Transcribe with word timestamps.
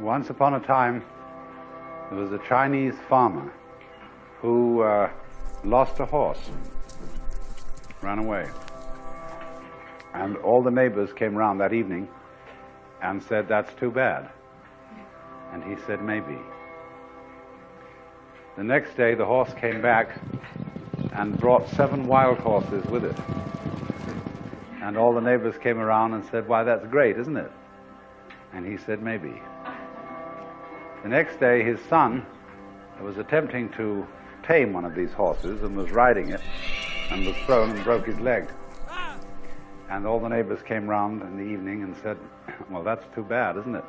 Once 0.00 0.28
upon 0.28 0.54
a 0.54 0.60
time, 0.60 1.02
there 2.10 2.18
was 2.18 2.30
a 2.30 2.38
Chinese 2.46 2.94
farmer 3.08 3.50
who 4.40 4.82
uh, 4.82 5.10
lost 5.64 5.98
a 6.00 6.04
horse, 6.04 6.50
ran 8.02 8.18
away. 8.18 8.46
And 10.12 10.36
all 10.38 10.62
the 10.62 10.70
neighbors 10.70 11.14
came 11.14 11.34
round 11.34 11.60
that 11.60 11.72
evening 11.72 12.08
and 13.02 13.22
said, 13.22 13.48
That's 13.48 13.72
too 13.74 13.90
bad. 13.90 14.28
And 15.52 15.64
he 15.64 15.76
said, 15.86 16.02
Maybe. 16.02 16.38
The 18.58 18.64
next 18.64 18.98
day, 18.98 19.14
the 19.14 19.24
horse 19.24 19.52
came 19.54 19.80
back 19.80 20.20
and 21.12 21.38
brought 21.38 21.68
seven 21.70 22.06
wild 22.06 22.38
horses 22.38 22.84
with 22.86 23.04
it. 23.04 23.16
And 24.82 24.98
all 24.98 25.14
the 25.14 25.20
neighbors 25.20 25.56
came 25.56 25.78
around 25.78 26.12
and 26.12 26.24
said, 26.26 26.46
Why, 26.46 26.64
that's 26.64 26.86
great, 26.86 27.18
isn't 27.18 27.36
it? 27.36 27.50
And 28.52 28.66
he 28.66 28.76
said, 28.76 29.02
Maybe. 29.02 29.40
The 31.06 31.10
next 31.10 31.38
day, 31.38 31.62
his 31.62 31.78
son 31.88 32.26
was 33.00 33.16
attempting 33.16 33.68
to 33.74 34.04
tame 34.42 34.72
one 34.72 34.84
of 34.84 34.96
these 34.96 35.12
horses 35.12 35.62
and 35.62 35.76
was 35.76 35.92
riding 35.92 36.30
it 36.30 36.40
and 37.12 37.24
was 37.24 37.36
thrown 37.46 37.70
and 37.70 37.84
broke 37.84 38.06
his 38.06 38.18
leg. 38.18 38.50
And 39.88 40.04
all 40.04 40.18
the 40.18 40.28
neighbors 40.28 40.62
came 40.62 40.88
round 40.88 41.22
in 41.22 41.36
the 41.36 41.44
evening 41.44 41.84
and 41.84 41.94
said, 42.02 42.18
Well, 42.70 42.82
that's 42.82 43.04
too 43.14 43.22
bad, 43.22 43.56
isn't 43.56 43.76
it? 43.76 43.84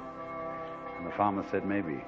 And 0.99 1.07
the 1.07 1.11
farmer 1.13 1.43
said, 1.49 1.65
Maybe. 1.65 1.99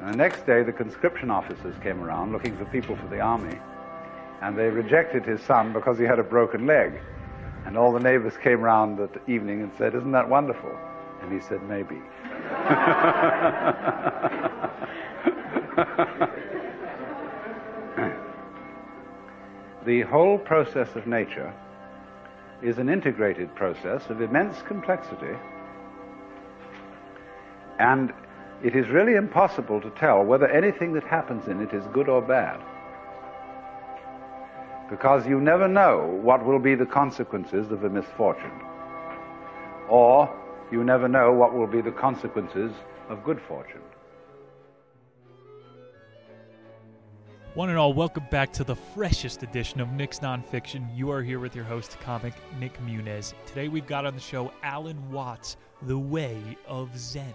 And 0.00 0.12
the 0.12 0.16
next 0.16 0.46
day, 0.46 0.62
the 0.62 0.72
conscription 0.72 1.28
officers 1.28 1.74
came 1.82 2.00
around 2.00 2.30
looking 2.30 2.56
for 2.56 2.64
people 2.66 2.94
for 2.94 3.08
the 3.08 3.18
army, 3.18 3.58
and 4.40 4.56
they 4.56 4.68
rejected 4.68 5.24
his 5.24 5.40
son 5.40 5.72
because 5.72 5.98
he 5.98 6.04
had 6.04 6.20
a 6.20 6.22
broken 6.22 6.64
leg. 6.64 7.00
And 7.66 7.76
all 7.76 7.92
the 7.92 7.98
neighbors 7.98 8.34
came 8.36 8.60
round 8.60 8.98
that 9.00 9.10
evening 9.28 9.62
and 9.62 9.72
said, 9.76 9.96
Isn't 9.96 10.12
that 10.12 10.28
wonderful? 10.28 10.78
And 11.22 11.32
he 11.32 11.40
said, 11.40 11.60
Maybe. 11.64 12.00
the 19.86 20.02
whole 20.02 20.38
process 20.38 20.94
of 20.94 21.06
nature 21.06 21.52
is 22.62 22.78
an 22.78 22.88
integrated 22.88 23.54
process 23.54 24.08
of 24.10 24.20
immense 24.20 24.62
complexity, 24.62 25.36
and 27.78 28.12
it 28.62 28.76
is 28.76 28.88
really 28.88 29.14
impossible 29.14 29.80
to 29.80 29.90
tell 29.90 30.22
whether 30.22 30.48
anything 30.48 30.92
that 30.92 31.04
happens 31.04 31.48
in 31.48 31.60
it 31.60 31.72
is 31.72 31.84
good 31.92 32.08
or 32.08 32.22
bad. 32.22 32.60
Because 34.88 35.26
you 35.26 35.40
never 35.40 35.66
know 35.66 36.20
what 36.22 36.44
will 36.44 36.60
be 36.60 36.74
the 36.74 36.86
consequences 36.86 37.72
of 37.72 37.82
a 37.82 37.90
misfortune. 37.90 38.60
Or 39.88 40.30
you 40.72 40.82
never 40.82 41.06
know 41.06 41.30
what 41.32 41.52
will 41.54 41.66
be 41.66 41.82
the 41.82 41.92
consequences 41.92 42.72
of 43.10 43.22
good 43.22 43.38
fortune. 43.46 43.82
One 47.52 47.68
and 47.68 47.76
all, 47.76 47.92
welcome 47.92 48.24
back 48.30 48.50
to 48.54 48.64
the 48.64 48.74
freshest 48.74 49.42
edition 49.42 49.82
of 49.82 49.92
Nick's 49.92 50.20
Nonfiction. 50.20 50.86
You 50.96 51.10
are 51.10 51.22
here 51.22 51.38
with 51.38 51.54
your 51.54 51.66
host, 51.66 52.00
comic 52.00 52.32
Nick 52.58 52.80
Muniz. 52.86 53.34
Today 53.44 53.68
we've 53.68 53.86
got 53.86 54.06
on 54.06 54.14
the 54.14 54.20
show 54.20 54.50
Alan 54.62 55.12
Watts, 55.12 55.58
The 55.82 55.98
Way 55.98 56.40
of 56.66 56.98
Zen. 56.98 57.34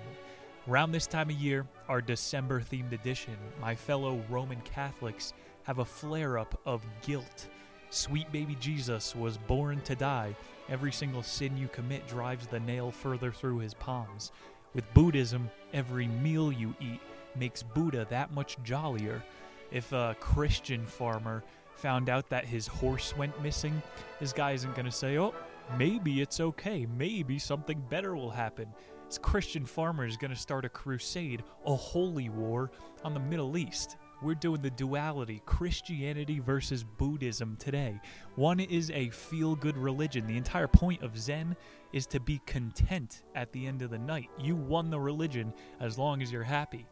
Around 0.68 0.92
this 0.92 1.06
time 1.06 1.30
of 1.30 1.36
year, 1.36 1.68
our 1.88 2.02
December 2.02 2.60
themed 2.60 2.94
edition, 2.94 3.38
my 3.62 3.76
fellow 3.76 4.20
Roman 4.30 4.62
Catholics 4.62 5.34
have 5.62 5.78
a 5.78 5.86
flare 5.86 6.40
up 6.40 6.60
of 6.66 6.84
guilt. 7.04 7.50
Sweet 7.90 8.32
baby 8.32 8.56
Jesus 8.60 9.16
was 9.16 9.38
born 9.38 9.82
to 9.82 9.96
die. 9.96 10.36
Every 10.70 10.92
single 10.92 11.24
sin 11.24 11.56
you 11.58 11.68
commit 11.70 12.08
drives 12.08 12.48
the 12.48 12.60
nail 12.60 12.92
further 12.92 13.32
through 13.32 13.60
his 13.60 13.74
palms. 13.74 14.32
With 14.74 14.94
Buddhism, 14.94 15.50
every 15.74 16.08
meal 16.08 16.52
you 16.52 16.76
eat 16.82 17.00
makes 17.36 17.64
Buddha 17.64 18.06
that 18.10 18.34
much 18.34 18.58
jollier. 18.64 19.24
If 19.72 19.94
a 19.94 20.16
Christian 20.20 20.86
farmer 20.86 21.44
found 21.76 22.10
out 22.10 22.30
that 22.30 22.46
his 22.46 22.68
horse 22.68 23.16
went 23.16 23.42
missing, 23.42 23.82
this 24.20 24.34
guy 24.34 24.52
isn't 24.52 24.76
going 24.76 24.86
to 24.86 24.92
say, 24.92 25.18
oh, 25.18 25.34
maybe 25.78 26.22
it's 26.22 26.40
okay. 26.40 26.86
Maybe 26.98 27.40
something 27.40 27.82
better 27.90 28.16
will 28.16 28.32
happen. 28.32 28.68
This 29.08 29.18
Christian 29.18 29.66
farmer 29.66 30.06
is 30.06 30.18
going 30.18 30.32
to 30.32 30.40
start 30.40 30.66
a 30.66 30.70
crusade, 30.70 31.44
a 31.66 31.76
holy 31.76 32.28
war 32.28 32.72
on 33.06 33.14
the 33.14 33.20
Middle 33.22 33.58
East. 33.58 33.96
We're 34.20 34.34
doing 34.34 34.64
the 34.64 34.72
duality 34.72 35.44
Christianity 35.46 36.40
versus 36.40 36.84
Buddhism 36.84 37.56
today. 37.58 38.00
One 38.36 38.60
is 38.60 38.90
a 38.90 39.10
feel 39.12 39.56
good 39.56 39.78
religion. 39.78 40.26
The 40.26 40.38
entire 40.38 40.68
point 40.68 41.04
of 41.04 41.16
Zen 41.16 41.56
is 41.94 42.08
to 42.08 42.20
be 42.20 42.42
content 42.48 43.22
at 43.36 43.52
the 43.52 43.68
end 43.68 43.84
of 43.84 43.92
the 43.92 44.00
night. 44.00 44.30
You 44.40 44.56
won 44.56 44.90
the 44.90 45.00
religion 45.00 45.54
as 45.80 46.00
long 46.00 46.24
as 46.24 46.32
you're 46.32 46.42
happy. 46.44 46.88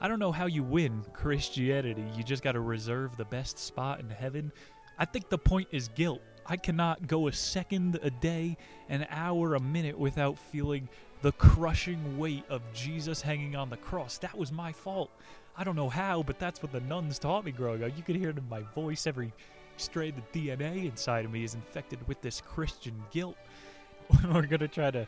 I 0.00 0.08
don't 0.08 0.18
know 0.18 0.32
how 0.32 0.46
you 0.46 0.64
win 0.64 1.04
Christianity. 1.12 2.04
You 2.16 2.24
just 2.24 2.42
got 2.42 2.52
to 2.52 2.60
reserve 2.60 3.16
the 3.16 3.24
best 3.24 3.56
spot 3.56 4.00
in 4.00 4.10
heaven. 4.10 4.50
I 4.98 5.04
think 5.04 5.28
the 5.28 5.38
point 5.38 5.68
is 5.70 5.86
guilt. 5.88 6.22
I 6.44 6.56
cannot 6.56 7.06
go 7.06 7.28
a 7.28 7.32
second, 7.32 8.00
a 8.02 8.10
day, 8.10 8.56
an 8.88 9.06
hour, 9.10 9.54
a 9.54 9.60
minute 9.60 9.98
without 9.98 10.38
feeling 10.38 10.88
the 11.22 11.32
crushing 11.32 12.18
weight 12.18 12.44
of 12.50 12.60
Jesus 12.74 13.22
hanging 13.22 13.56
on 13.56 13.70
the 13.70 13.76
cross. 13.76 14.18
That 14.18 14.36
was 14.36 14.52
my 14.52 14.72
fault. 14.72 15.10
I 15.56 15.62
don't 15.62 15.76
know 15.76 15.88
how, 15.88 16.22
but 16.22 16.38
that's 16.38 16.62
what 16.62 16.72
the 16.72 16.80
nuns 16.80 17.18
taught 17.18 17.44
me 17.44 17.52
growing 17.52 17.84
up. 17.84 17.96
You 17.96 18.02
could 18.02 18.16
hear 18.16 18.30
it 18.30 18.38
in 18.38 18.48
my 18.48 18.62
voice. 18.74 19.06
Every 19.06 19.32
strand 19.76 20.14
of 20.18 20.32
DNA 20.32 20.86
inside 20.88 21.24
of 21.24 21.30
me 21.30 21.44
is 21.44 21.54
infected 21.54 22.06
with 22.08 22.20
this 22.20 22.40
Christian 22.40 22.94
guilt. 23.12 23.36
We're 24.24 24.42
going 24.42 24.58
to 24.58 24.68
try 24.68 24.90
to 24.90 25.06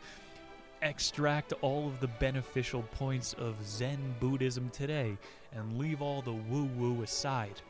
extract 0.83 1.53
all 1.62 1.89
of 1.89 1.99
the 2.01 2.06
beneficial 2.06 2.83
points 2.83 3.35
of 3.35 3.55
Zen 3.67 3.99
Buddhism 4.21 4.71
today 4.71 5.17
and 5.53 5.79
leave 5.79 6.01
all 6.01 6.23
the 6.23 6.33
woo 6.33 6.69
woo 6.77 7.03
aside. 7.03 7.61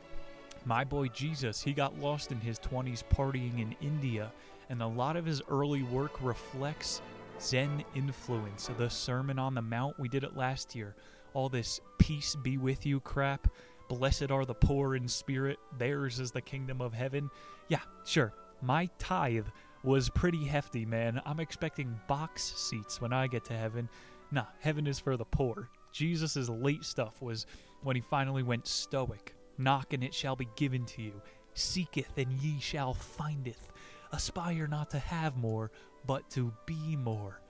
My 0.65 0.83
boy 0.83 1.07
Jesus, 1.07 1.61
he 1.61 1.73
got 1.73 1.97
lost 1.99 2.31
in 2.31 2.39
his 2.39 2.59
20s 2.59 3.03
partying 3.11 3.59
in 3.59 3.75
India, 3.81 4.31
and 4.69 4.81
a 4.81 4.87
lot 4.87 5.15
of 5.15 5.25
his 5.25 5.41
early 5.49 5.83
work 5.83 6.21
reflects 6.21 7.01
Zen 7.39 7.83
influence. 7.95 8.69
The 8.77 8.89
Sermon 8.89 9.39
on 9.39 9.55
the 9.55 9.61
Mount, 9.61 9.99
we 9.99 10.09
did 10.09 10.23
it 10.23 10.35
last 10.35 10.75
year. 10.75 10.95
All 11.33 11.49
this 11.49 11.79
peace 12.07 12.37
be 12.37 12.57
with 12.57 12.85
you 12.85 13.01
crap. 13.01 13.49
Blessed 13.89 14.31
are 14.31 14.45
the 14.45 14.53
poor 14.53 14.95
in 14.95 15.09
spirit, 15.09 15.59
theirs 15.77 16.21
is 16.21 16.31
the 16.31 16.39
kingdom 16.39 16.79
of 16.79 16.93
heaven. 16.93 17.29
Yeah, 17.67 17.81
sure. 18.05 18.33
My 18.61 18.89
tithe 18.97 19.47
was 19.83 20.09
pretty 20.09 20.45
hefty, 20.45 20.85
man. 20.85 21.21
I'm 21.25 21.41
expecting 21.41 21.99
box 22.07 22.53
seats 22.55 23.01
when 23.01 23.11
I 23.11 23.27
get 23.27 23.43
to 23.45 23.53
heaven. 23.53 23.89
Nah, 24.31 24.45
heaven 24.61 24.87
is 24.87 25.01
for 25.01 25.17
the 25.17 25.25
poor. 25.25 25.69
Jesus' 25.91 26.47
late 26.47 26.85
stuff 26.85 27.21
was 27.21 27.45
when 27.83 27.97
he 27.97 28.01
finally 28.01 28.41
went 28.41 28.67
stoic. 28.67 29.35
Knock 29.57 29.91
and 29.91 30.01
it 30.01 30.13
shall 30.13 30.37
be 30.37 30.47
given 30.55 30.85
to 30.85 31.01
you. 31.01 31.21
Seeketh 31.55 32.17
and 32.17 32.31
ye 32.31 32.57
shall 32.61 32.93
findeth. 32.93 33.67
Aspire 34.13 34.67
not 34.67 34.89
to 34.91 34.99
have 34.99 35.35
more, 35.35 35.71
but 36.05 36.29
to 36.29 36.53
be 36.65 36.95
more. 36.95 37.41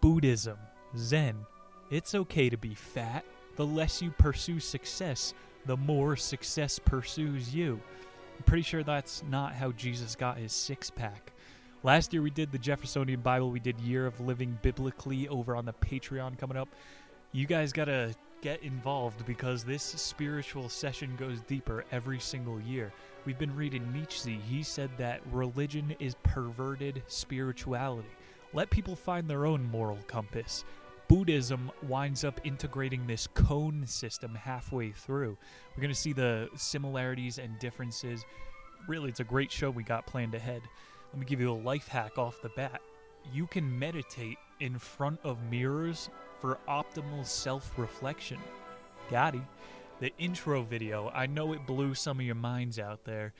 Buddhism, 0.00 0.58
Zen. 0.96 1.36
It's 1.88 2.16
okay 2.16 2.50
to 2.50 2.56
be 2.56 2.74
fat. 2.74 3.24
The 3.56 3.66
less 3.66 4.00
you 4.00 4.10
pursue 4.10 4.60
success, 4.60 5.34
the 5.66 5.76
more 5.76 6.16
success 6.16 6.78
pursues 6.78 7.54
you. 7.54 7.80
I'm 8.36 8.44
pretty 8.44 8.62
sure 8.62 8.82
that's 8.82 9.22
not 9.28 9.54
how 9.54 9.72
Jesus 9.72 10.16
got 10.16 10.38
his 10.38 10.52
six 10.52 10.90
pack. 10.90 11.32
Last 11.82 12.12
year 12.12 12.22
we 12.22 12.30
did 12.30 12.52
the 12.52 12.58
Jeffersonian 12.58 13.20
Bible. 13.20 13.50
We 13.50 13.60
did 13.60 13.78
Year 13.80 14.06
of 14.06 14.20
Living 14.20 14.58
Biblically 14.62 15.28
over 15.28 15.54
on 15.56 15.64
the 15.64 15.74
Patreon 15.74 16.38
coming 16.38 16.56
up. 16.56 16.68
You 17.32 17.46
guys 17.46 17.72
got 17.72 17.86
to 17.86 18.14
get 18.40 18.62
involved 18.62 19.24
because 19.26 19.64
this 19.64 19.82
spiritual 19.82 20.68
session 20.68 21.14
goes 21.16 21.40
deeper 21.42 21.84
every 21.92 22.18
single 22.18 22.60
year. 22.60 22.92
We've 23.24 23.38
been 23.38 23.54
reading 23.54 23.92
Nietzsche. 23.92 24.40
He 24.48 24.62
said 24.62 24.90
that 24.98 25.20
religion 25.30 25.94
is 26.00 26.16
perverted 26.22 27.02
spirituality. 27.06 28.08
Let 28.52 28.70
people 28.70 28.96
find 28.96 29.28
their 29.28 29.46
own 29.46 29.62
moral 29.70 29.98
compass. 30.08 30.64
Buddhism 31.12 31.70
winds 31.88 32.24
up 32.24 32.40
integrating 32.42 33.06
this 33.06 33.26
koan 33.34 33.86
system 33.86 34.34
halfway 34.34 34.92
through. 34.92 35.36
We're 35.76 35.82
going 35.82 35.92
to 35.92 36.00
see 36.00 36.14
the 36.14 36.48
similarities 36.56 37.36
and 37.36 37.58
differences. 37.58 38.24
Really, 38.88 39.10
it's 39.10 39.20
a 39.20 39.24
great 39.24 39.52
show 39.52 39.68
we 39.68 39.82
got 39.82 40.06
planned 40.06 40.34
ahead. 40.34 40.62
Let 41.12 41.20
me 41.20 41.26
give 41.26 41.38
you 41.38 41.52
a 41.52 41.64
life 41.64 41.86
hack 41.86 42.16
off 42.16 42.40
the 42.40 42.48
bat. 42.48 42.80
You 43.30 43.46
can 43.46 43.78
meditate 43.78 44.38
in 44.60 44.78
front 44.78 45.20
of 45.22 45.36
mirrors 45.50 46.08
for 46.40 46.58
optimal 46.66 47.26
self 47.26 47.78
reflection. 47.78 48.38
Gotti. 49.10 49.44
The 50.00 50.14
intro 50.16 50.62
video, 50.62 51.10
I 51.14 51.26
know 51.26 51.52
it 51.52 51.66
blew 51.66 51.94
some 51.94 52.20
of 52.20 52.24
your 52.24 52.36
minds 52.36 52.78
out 52.78 53.04
there. 53.04 53.34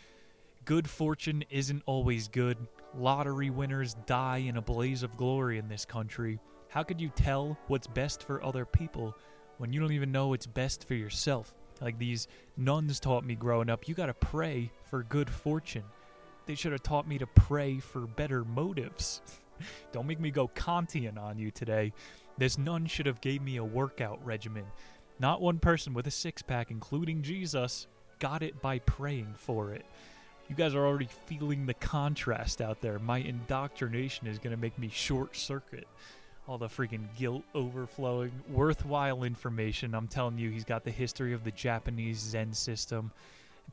Good 0.67 0.91
fortune 0.91 1.43
isn't 1.49 1.83
always 1.87 2.29
good. 2.29 2.59
Lottery 2.95 3.49
winners 3.49 3.95
die 4.05 4.45
in 4.47 4.59
a 4.59 4.63
blaze 4.63 5.03
of 5.03 5.17
glory 5.17 5.57
in 5.57 5.69
this 5.69 5.87
country. 5.87 6.39
How 6.73 6.83
could 6.83 7.03
you 7.03 7.11
tell 7.11 7.59
what's 7.67 7.87
best 7.87 8.23
for 8.23 8.43
other 8.43 8.65
people 8.65 9.15
when 9.59 9.75
you 9.75 9.79
don't 9.79 9.93
even 9.93 10.11
know 10.11 10.29
what's 10.29 10.47
best 10.47 10.89
for 10.89 10.95
yourself? 10.95 11.53
Like 11.83 11.99
these 11.99 12.29
nuns 12.57 12.99
taught 12.99 13.27
me 13.27 13.35
growing 13.35 13.69
up, 13.69 13.87
you 13.87 13.95
gotta 13.95 14.15
pray 14.15 14.71
for 14.89 15.03
good 15.03 15.29
fortune. 15.29 15.85
They 16.47 16.55
should 16.55 16.73
have 16.73 16.83
taught 16.83 17.07
me 17.07 17.19
to 17.19 17.27
pray 17.27 17.79
for 17.79 18.07
better 18.07 18.43
motives. 18.47 19.21
Don't 19.93 20.07
make 20.07 20.19
me 20.19 20.31
go 20.31 20.49
Kantian 20.49 21.19
on 21.19 21.39
you 21.39 21.51
today. 21.51 21.93
This 22.39 22.57
nun 22.57 22.87
should 22.87 23.05
have 23.05 23.21
gave 23.21 23.43
me 23.43 23.59
a 23.59 23.65
workout 23.65 24.25
regimen. 24.25 24.65
Not 25.21 25.43
one 25.43 25.59
person 25.59 25.93
with 25.93 26.07
a 26.07 26.11
six 26.11 26.41
pack, 26.41 26.71
including 26.71 27.21
Jesus, 27.21 27.87
got 28.19 28.43
it 28.43 28.63
by 28.63 28.79
praying 28.79 29.35
for 29.37 29.75
it. 29.75 29.85
You 30.49 30.57
guys 30.57 30.75
are 30.75 30.87
already 30.87 31.09
feeling 31.27 31.67
the 31.67 31.75
contrast 31.75 32.63
out 32.63 32.81
there. 32.81 32.99
My 32.99 33.19
indoctrination 33.19 34.27
is 34.27 34.39
going 34.39 34.57
to 34.57 34.61
make 34.61 34.79
me 34.79 34.89
short 34.89 35.37
circuit. 35.37 35.87
All 36.49 36.59
the 36.59 36.67
freaking 36.67 37.07
guilt 37.17 37.45
overflowing. 37.55 38.33
Worthwhile 38.51 39.23
information. 39.23 39.95
I'm 39.95 40.09
telling 40.09 40.39
you, 40.39 40.51
he's 40.51 40.65
got 40.65 40.85
the 40.85 40.91
history 40.91 41.33
of 41.33 41.45
the 41.45 41.53
Japanese 41.53 42.19
Zen 42.19 42.53
system. 42.53 43.13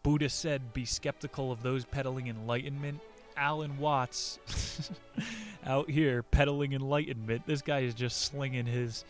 Buddha 0.03 0.29
said, 0.29 0.73
be 0.73 0.85
skeptical 0.85 1.51
of 1.51 1.63
those 1.63 1.83
peddling 1.83 2.27
enlightenment. 2.27 2.99
Alan 3.35 3.77
Watts 3.77 4.39
out 5.65 5.89
here 5.89 6.23
peddling 6.23 6.73
enlightenment. 6.73 7.45
This 7.45 7.61
guy 7.61 7.79
is 7.79 7.93
just 7.93 8.21
slinging 8.21 8.65
his 8.65 9.05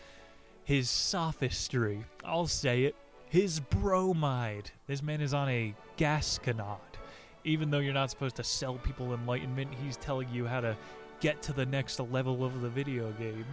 his 0.64 0.88
sophistry. 0.90 2.04
I'll 2.24 2.46
say 2.46 2.84
it. 2.84 2.96
His 3.30 3.60
bromide. 3.60 4.70
This 4.86 5.02
man 5.02 5.20
is 5.20 5.34
on 5.34 5.50
a 5.50 5.74
gasconade. 5.98 6.78
Even 7.44 7.72
though 7.72 7.80
you're 7.80 7.94
not 7.94 8.12
supposed 8.12 8.36
to 8.36 8.44
sell 8.44 8.76
people 8.76 9.14
enlightenment, 9.14 9.74
he's 9.84 9.98
telling 9.98 10.30
you 10.32 10.46
how 10.46 10.62
to 10.62 10.78
get 11.20 11.42
to 11.44 11.54
the 11.54 11.66
next 11.66 12.00
level 12.00 12.46
of 12.46 12.62
the 12.62 12.70
video 12.70 13.12
game. 13.14 13.46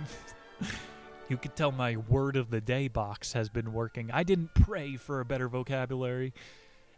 you 1.29 1.37
could 1.37 1.57
tell 1.57 1.73
my 1.73 1.97
word 1.97 2.37
of 2.37 2.51
the 2.51 2.61
day 2.61 2.89
box 2.89 3.33
has 3.33 3.49
been 3.49 3.73
working. 3.73 4.11
I 4.13 4.23
didn't 4.23 4.55
pray 4.55 4.97
for 4.97 5.21
a 5.21 5.25
better 5.25 5.49
vocabulary. 5.49 6.33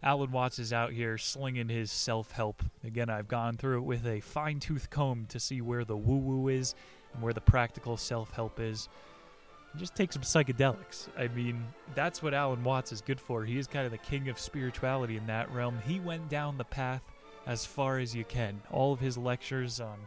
Alan 0.03 0.31
Watts 0.31 0.59
is 0.59 0.73
out 0.73 0.93
here 0.93 1.19
slinging 1.19 1.69
his 1.69 1.91
self 1.91 2.31
help. 2.31 2.63
Again, 2.85 3.11
I've 3.11 3.29
gone 3.29 3.57
through 3.57 3.79
it 3.79 3.85
with 3.85 4.07
a 4.07 4.21
fine 4.21 4.61
tooth 4.61 4.91
comb 4.91 5.27
to 5.31 5.41
see 5.41 5.61
where 5.61 5.85
the 5.85 5.97
woo 5.97 6.19
woo 6.19 6.49
is 6.49 6.75
and 7.15 7.23
where 7.23 7.33
the 7.33 7.41
practical 7.41 7.97
self 7.97 8.31
help 8.33 8.61
is. 8.61 8.89
Just 9.77 9.95
take 9.95 10.13
some 10.13 10.23
psychedelics. 10.23 11.09
I 11.19 11.29
mean, 11.29 11.65
that's 11.95 12.23
what 12.23 12.33
Alan 12.33 12.65
Watts 12.65 12.93
is 12.93 13.01
good 13.01 13.21
for. 13.21 13.45
He 13.45 13.59
is 13.59 13.67
kind 13.67 13.87
of 13.87 13.93
the 13.93 13.99
king 13.99 14.29
of 14.29 14.39
spirituality 14.39 15.17
in 15.17 15.27
that 15.27 15.51
realm. 15.53 15.79
He 15.85 16.01
went 16.01 16.29
down 16.29 16.59
the 16.59 16.65
path 16.65 17.03
as 17.47 17.67
far 17.67 17.99
as 17.99 18.15
you 18.15 18.25
can. 18.25 18.61
All 18.71 18.93
of 18.93 19.01
his 19.01 19.19
lectures 19.19 19.81
on. 19.81 19.99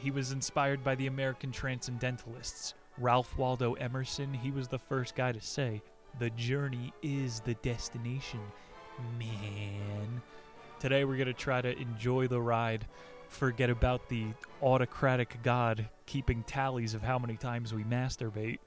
He 0.00 0.10
was 0.10 0.32
inspired 0.32 0.82
by 0.82 0.94
the 0.94 1.08
American 1.08 1.52
Transcendentalists. 1.52 2.72
Ralph 2.96 3.36
Waldo 3.36 3.74
Emerson, 3.74 4.32
he 4.32 4.50
was 4.50 4.66
the 4.66 4.78
first 4.78 5.14
guy 5.14 5.30
to 5.30 5.40
say, 5.42 5.82
The 6.18 6.30
journey 6.30 6.94
is 7.02 7.40
the 7.40 7.52
destination 7.56 8.40
man. 9.18 10.22
Today 10.78 11.04
we're 11.04 11.16
going 11.16 11.26
to 11.26 11.34
try 11.34 11.60
to 11.60 11.78
enjoy 11.78 12.28
the 12.28 12.40
ride, 12.40 12.86
forget 13.28 13.68
about 13.68 14.08
the 14.08 14.28
autocratic 14.62 15.36
God 15.42 15.86
keeping 16.06 16.44
tallies 16.44 16.94
of 16.94 17.02
how 17.02 17.18
many 17.18 17.36
times 17.36 17.74
we 17.74 17.84
masturbate. 17.84 18.58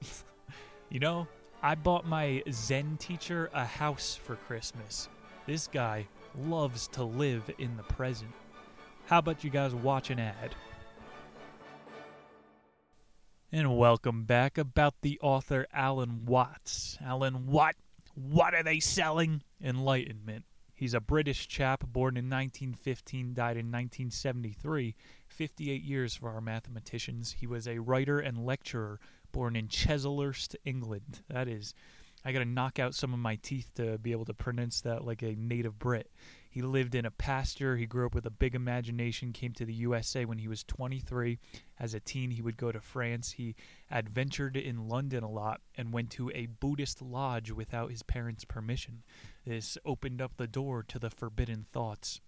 you 0.88 1.00
know, 1.00 1.26
I 1.64 1.74
bought 1.74 2.06
my 2.06 2.44
Zen 2.52 2.96
teacher 2.98 3.50
a 3.52 3.64
house 3.64 4.14
for 4.14 4.36
Christmas. 4.36 5.08
This 5.46 5.66
guy 5.66 6.06
loves 6.46 6.86
to 6.88 7.02
live 7.02 7.50
in 7.58 7.76
the 7.76 7.82
present. 7.82 8.30
How 9.06 9.18
about 9.18 9.42
you 9.42 9.50
guys 9.50 9.74
watch 9.74 10.10
an 10.10 10.20
ad? 10.20 10.54
And 13.56 13.78
welcome 13.78 14.24
back 14.24 14.58
about 14.58 15.02
the 15.02 15.16
author 15.22 15.68
Alan 15.72 16.26
Watts. 16.26 16.98
Alan 17.00 17.46
Watt, 17.46 17.76
what 18.16 18.52
are 18.52 18.64
they 18.64 18.80
selling? 18.80 19.44
Enlightenment. 19.62 20.44
He's 20.72 20.92
a 20.92 20.98
British 20.98 21.46
chap 21.46 21.84
born 21.86 22.16
in 22.16 22.24
1915, 22.24 23.32
died 23.32 23.56
in 23.56 23.70
1973, 23.70 24.96
58 25.28 25.84
years 25.84 26.16
for 26.16 26.30
our 26.30 26.40
mathematicians. 26.40 27.36
He 27.38 27.46
was 27.46 27.68
a 27.68 27.78
writer 27.78 28.18
and 28.18 28.44
lecturer 28.44 28.98
born 29.30 29.54
in 29.54 29.68
Chislehurst, 29.68 30.56
England. 30.64 31.20
That 31.28 31.46
is, 31.46 31.74
I 32.24 32.32
got 32.32 32.40
to 32.40 32.44
knock 32.44 32.80
out 32.80 32.96
some 32.96 33.12
of 33.12 33.20
my 33.20 33.36
teeth 33.36 33.70
to 33.76 33.98
be 33.98 34.10
able 34.10 34.24
to 34.24 34.34
pronounce 34.34 34.80
that 34.80 35.04
like 35.04 35.22
a 35.22 35.36
native 35.36 35.78
Brit. 35.78 36.10
He 36.54 36.62
lived 36.62 36.94
in 36.94 37.04
a 37.04 37.10
pasture. 37.10 37.76
He 37.76 37.84
grew 37.84 38.06
up 38.06 38.14
with 38.14 38.26
a 38.26 38.30
big 38.30 38.54
imagination, 38.54 39.32
came 39.32 39.52
to 39.54 39.64
the 39.64 39.74
USA 39.74 40.24
when 40.24 40.38
he 40.38 40.46
was 40.46 40.62
23. 40.62 41.36
As 41.80 41.94
a 41.94 41.98
teen, 41.98 42.30
he 42.30 42.42
would 42.42 42.56
go 42.56 42.70
to 42.70 42.80
France. 42.80 43.32
He 43.32 43.56
adventured 43.90 44.56
in 44.56 44.88
London 44.88 45.24
a 45.24 45.28
lot 45.28 45.62
and 45.76 45.92
went 45.92 46.10
to 46.10 46.30
a 46.30 46.46
Buddhist 46.46 47.02
lodge 47.02 47.50
without 47.50 47.90
his 47.90 48.04
parents' 48.04 48.44
permission. 48.44 49.02
This 49.44 49.76
opened 49.84 50.22
up 50.22 50.36
the 50.36 50.46
door 50.46 50.84
to 50.84 51.00
the 51.00 51.10
forbidden 51.10 51.66
thoughts. 51.72 52.20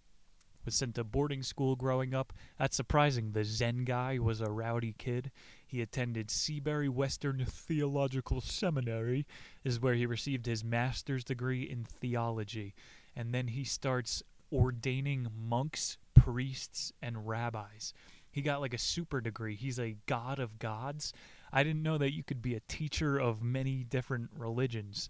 Was 0.64 0.75
sent 0.75 0.96
to 0.96 1.05
boarding 1.05 1.44
school 1.44 1.76
growing 1.76 2.12
up. 2.12 2.32
That's 2.58 2.76
surprising. 2.76 3.31
The 3.31 3.44
Zen 3.44 3.84
guy 3.84 4.19
was 4.19 4.40
a 4.40 4.50
rowdy 4.50 4.96
kid. 4.99 5.31
He 5.64 5.81
attended 5.81 6.32
Seabury 6.32 6.88
Western 6.88 7.44
Theological 7.44 8.40
Seminary, 8.40 9.25
is 9.62 9.78
where 9.78 9.94
he 9.94 10.05
received 10.05 10.46
his 10.46 10.64
master's 10.64 11.23
degree 11.23 11.62
in 11.62 11.84
theology 11.84 12.75
and 13.16 13.34
then 13.34 13.48
he 13.48 13.64
starts 13.64 14.22
ordaining 14.52 15.28
monks, 15.36 15.98
priests, 16.14 16.92
and 17.02 17.26
rabbis. 17.26 17.92
He 18.30 18.42
got 18.42 18.60
like 18.60 18.74
a 18.74 18.78
super 18.78 19.20
degree. 19.20 19.56
He's 19.56 19.78
a 19.78 19.96
god 20.06 20.38
of 20.38 20.58
gods. 20.58 21.12
I 21.52 21.62
didn't 21.62 21.82
know 21.82 21.96
that 21.98 22.12
you 22.12 22.22
could 22.22 22.42
be 22.42 22.54
a 22.54 22.60
teacher 22.60 23.18
of 23.18 23.42
many 23.42 23.82
different 23.82 24.30
religions. 24.36 25.08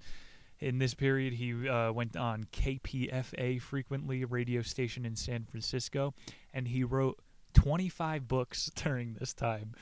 In 0.60 0.78
this 0.78 0.94
period, 0.94 1.34
he 1.34 1.68
uh, 1.68 1.92
went 1.92 2.16
on 2.16 2.44
KPFA 2.44 3.60
frequently, 3.60 4.24
radio 4.24 4.62
station 4.62 5.04
in 5.04 5.16
San 5.16 5.44
Francisco, 5.44 6.14
and 6.54 6.68
he 6.68 6.84
wrote 6.84 7.18
25 7.54 8.28
books 8.28 8.70
during 8.74 9.14
this 9.14 9.34
time. 9.34 9.74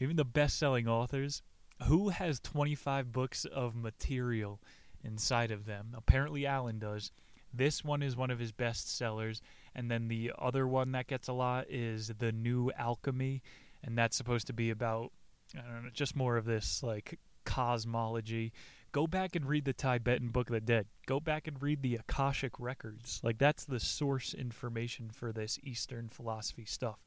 Even 0.00 0.16
the 0.16 0.24
best 0.24 0.58
selling 0.58 0.88
authors, 0.88 1.42
who 1.84 2.08
has 2.08 2.40
25 2.40 3.12
books 3.12 3.44
of 3.44 3.76
material 3.76 4.60
inside 5.04 5.50
of 5.50 5.66
them? 5.66 5.94
Apparently, 5.96 6.46
Alan 6.46 6.78
does. 6.78 7.12
This 7.56 7.84
one 7.84 8.02
is 8.02 8.16
one 8.16 8.30
of 8.30 8.38
his 8.38 8.52
best 8.52 8.96
sellers, 8.96 9.40
and 9.74 9.90
then 9.90 10.08
the 10.08 10.32
other 10.38 10.66
one 10.66 10.92
that 10.92 11.06
gets 11.06 11.28
a 11.28 11.32
lot 11.32 11.66
is 11.70 12.08
The 12.18 12.32
New 12.32 12.70
Alchemy, 12.78 13.42
and 13.82 13.96
that's 13.96 14.16
supposed 14.16 14.46
to 14.48 14.52
be 14.52 14.70
about 14.70 15.12
I 15.54 15.60
don't 15.60 15.84
know, 15.84 15.90
just 15.92 16.16
more 16.16 16.36
of 16.36 16.44
this 16.44 16.82
like 16.82 17.18
cosmology. 17.44 18.52
Go 18.92 19.06
back 19.06 19.36
and 19.36 19.46
read 19.46 19.64
the 19.64 19.72
Tibetan 19.72 20.28
Book 20.28 20.48
of 20.48 20.54
the 20.54 20.60
Dead. 20.60 20.86
Go 21.06 21.20
back 21.20 21.46
and 21.46 21.60
read 21.60 21.82
the 21.82 21.96
Akashic 21.96 22.58
records. 22.58 23.20
Like 23.22 23.38
that's 23.38 23.64
the 23.64 23.80
source 23.80 24.34
information 24.34 25.10
for 25.10 25.32
this 25.32 25.58
Eastern 25.62 26.08
philosophy 26.08 26.64
stuff. 26.64 26.98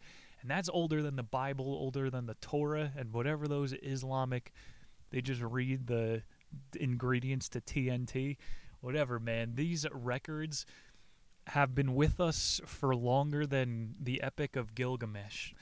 And 0.41 0.49
that's 0.49 0.69
older 0.69 1.01
than 1.01 1.15
the 1.15 1.23
Bible, 1.23 1.65
older 1.65 2.09
than 2.09 2.25
the 2.25 2.35
Torah, 2.35 2.91
and 2.95 3.11
whatever 3.11 3.47
those 3.47 3.73
Islamic. 3.83 4.53
They 5.11 5.21
just 5.21 5.41
read 5.41 5.87
the 5.87 6.21
ingredients 6.79 7.49
to 7.49 7.61
TNT 7.61 8.37
whatever, 8.81 9.19
man. 9.19 9.53
These 9.55 9.85
records 9.91 10.65
have 11.47 11.73
been 11.73 11.95
with 11.95 12.19
us 12.19 12.61
for 12.65 12.95
longer 12.95 13.45
than 13.45 13.95
the 13.99 14.21
Epic 14.21 14.55
of 14.55 14.75
Gilgamesh. 14.75 15.53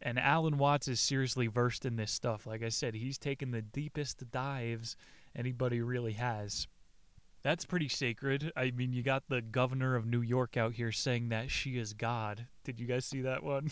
And 0.00 0.18
Alan 0.18 0.58
Watts 0.58 0.88
is 0.88 1.00
seriously 1.00 1.48
versed 1.48 1.84
in 1.84 1.96
this 1.96 2.12
stuff. 2.12 2.46
Like 2.46 2.62
I 2.62 2.68
said, 2.68 2.94
he's 2.94 3.18
taken 3.18 3.50
the 3.50 3.62
deepest 3.62 4.30
dives 4.30 4.96
anybody 5.34 5.80
really 5.80 6.12
has. 6.12 6.66
That's 7.42 7.64
pretty 7.64 7.88
sacred. 7.88 8.52
I 8.56 8.70
mean, 8.70 8.92
you 8.92 9.02
got 9.02 9.24
the 9.28 9.42
governor 9.42 9.96
of 9.96 10.06
New 10.06 10.20
York 10.20 10.56
out 10.56 10.74
here 10.74 10.92
saying 10.92 11.28
that 11.28 11.50
she 11.50 11.78
is 11.78 11.92
God. 11.92 12.46
Did 12.64 12.80
you 12.80 12.86
guys 12.86 13.04
see 13.04 13.22
that 13.22 13.42
one? 13.42 13.70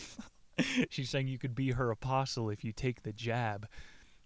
She's 0.91 1.11
saying 1.11 1.29
you 1.29 1.39
could 1.39 1.55
be 1.55 1.73
her 1.73 1.91
apostle 1.91 2.49
if 2.49 2.65
you 2.65 2.73
take 2.73 3.03
the 3.03 3.13
jab. 3.13 3.69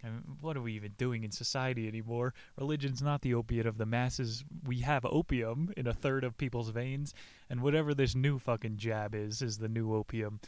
I 0.02 0.08
mean, 0.08 0.22
what 0.40 0.56
are 0.56 0.62
we 0.62 0.72
even 0.74 0.92
doing 0.96 1.24
in 1.24 1.30
society 1.30 1.86
anymore? 1.86 2.34
Religion's 2.56 3.02
not 3.02 3.22
the 3.22 3.34
opiate 3.34 3.66
of 3.66 3.78
the 3.78 3.86
masses. 3.86 4.44
We 4.64 4.80
have 4.80 5.04
opium 5.04 5.72
in 5.76 5.86
a 5.86 5.92
third 5.92 6.24
of 6.24 6.38
people's 6.38 6.70
veins, 6.70 7.14
and 7.48 7.60
whatever 7.60 7.94
this 7.94 8.14
new 8.14 8.38
fucking 8.38 8.78
jab 8.78 9.14
is, 9.14 9.42
is 9.42 9.58
the 9.58 9.68
new 9.68 9.94
opium. 9.94 10.40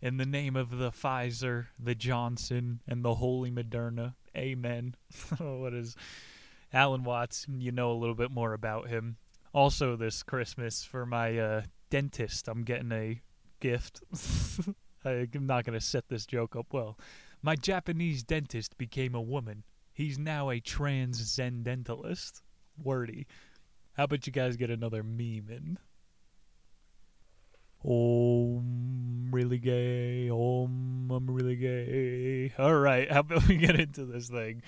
In 0.00 0.16
the 0.16 0.26
name 0.26 0.56
of 0.56 0.70
the 0.70 0.90
Pfizer, 0.90 1.66
the 1.78 1.94
Johnson, 1.94 2.80
and 2.86 3.04
the 3.04 3.14
Holy 3.14 3.50
Moderna, 3.50 4.14
amen. 4.36 4.96
what 5.38 5.72
is 5.72 5.96
Alan 6.72 7.04
Watts? 7.04 7.46
You 7.48 7.72
know 7.72 7.92
a 7.92 7.94
little 7.94 8.14
bit 8.14 8.30
more 8.30 8.52
about 8.52 8.88
him. 8.88 9.16
Also, 9.52 9.96
this 9.96 10.22
Christmas 10.22 10.84
for 10.84 11.06
my 11.06 11.38
uh, 11.38 11.62
dentist, 11.90 12.48
I'm 12.48 12.64
getting 12.64 12.90
a 12.92 13.20
gift. 13.60 14.02
I'm 15.04 15.46
not 15.46 15.64
going 15.64 15.78
to 15.78 15.84
set 15.84 16.08
this 16.08 16.26
joke 16.26 16.56
up 16.56 16.66
well. 16.72 16.98
My 17.44 17.56
Japanese 17.56 18.22
dentist 18.22 18.78
became 18.78 19.14
a 19.14 19.20
woman. 19.20 19.64
He's 19.92 20.18
now 20.18 20.48
a 20.48 20.60
transcendentalist. 20.60 22.40
Wordy. 22.82 23.26
How 23.92 24.04
about 24.04 24.26
you 24.26 24.32
guys 24.32 24.56
get 24.56 24.70
another 24.70 25.02
meme 25.02 25.50
in? 25.50 25.78
Oh, 27.86 28.62
really 29.30 29.58
gay. 29.58 30.30
Oh, 30.30 30.64
I'm 30.64 31.30
really 31.30 31.56
gay. 31.56 32.54
All 32.58 32.76
right, 32.76 33.12
how 33.12 33.20
about 33.20 33.46
we 33.46 33.58
get 33.58 33.78
into 33.78 34.06
this 34.06 34.30
thing? 34.30 34.62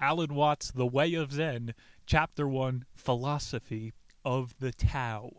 Alan 0.00 0.34
Watts, 0.34 0.72
The 0.72 0.88
Way 0.88 1.14
of 1.14 1.30
Zen, 1.30 1.72
Chapter 2.04 2.48
1 2.48 2.84
Philosophy 2.96 3.92
of 4.24 4.56
the 4.58 4.72
Tao. 4.72 5.30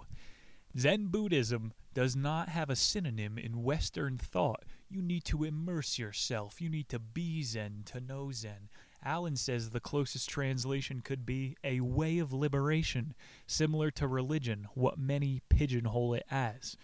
Zen 0.77 1.07
Buddhism 1.07 1.73
does 1.93 2.15
not 2.15 2.47
have 2.47 2.69
a 2.69 2.75
synonym 2.77 3.37
in 3.37 3.63
Western 3.63 4.17
thought 4.17 4.63
you 4.89 5.01
need 5.01 5.23
to 5.25 5.43
immerse 5.43 5.99
yourself. 5.99 6.61
You 6.61 6.69
need 6.69 6.89
to 6.89 6.99
be 6.99 7.43
Zen 7.43 7.83
to 7.85 7.99
know 7.99 8.31
Zen. 8.31 8.69
Alan 9.03 9.37
says 9.37 9.69
the 9.69 9.79
closest 9.79 10.29
translation 10.29 11.01
could 11.01 11.25
be 11.25 11.55
a 11.63 11.79
way 11.79 12.19
of 12.19 12.33
liberation, 12.33 13.13
similar 13.47 13.91
to 13.91 14.07
religion, 14.07 14.67
what 14.73 14.97
many 14.97 15.41
pigeonhole 15.49 16.13
it 16.15 16.25
as. 16.29 16.75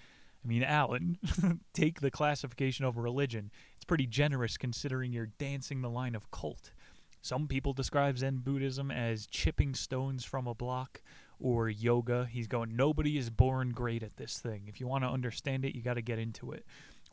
I 0.43 0.47
mean, 0.47 0.63
Alan, 0.63 1.17
take 1.73 1.99
the 1.99 2.11
classification 2.11 2.85
of 2.85 2.97
religion. 2.97 3.51
It's 3.75 3.85
pretty 3.85 4.05
generous 4.05 4.57
considering 4.57 5.11
you're 5.11 5.25
dancing 5.25 5.81
the 5.81 5.89
line 5.89 6.15
of 6.15 6.31
cult. 6.31 6.71
Some 7.21 7.47
people 7.47 7.73
describe 7.73 8.19
Zen 8.19 8.37
Buddhism 8.37 8.91
as 8.91 9.25
chipping 9.25 9.73
stones 9.73 10.23
from 10.23 10.45
a 10.45 10.53
block 10.53 11.01
or 11.39 11.69
yoga. 11.69 12.27
He's 12.31 12.47
going, 12.47 12.75
nobody 12.75 13.17
is 13.17 13.31
born 13.31 13.71
great 13.71 14.03
at 14.03 14.17
this 14.17 14.37
thing. 14.37 14.65
If 14.67 14.79
you 14.79 14.87
want 14.87 15.03
to 15.03 15.09
understand 15.09 15.65
it, 15.65 15.75
you 15.75 15.81
got 15.81 15.95
to 15.95 16.03
get 16.03 16.19
into 16.19 16.51
it. 16.51 16.65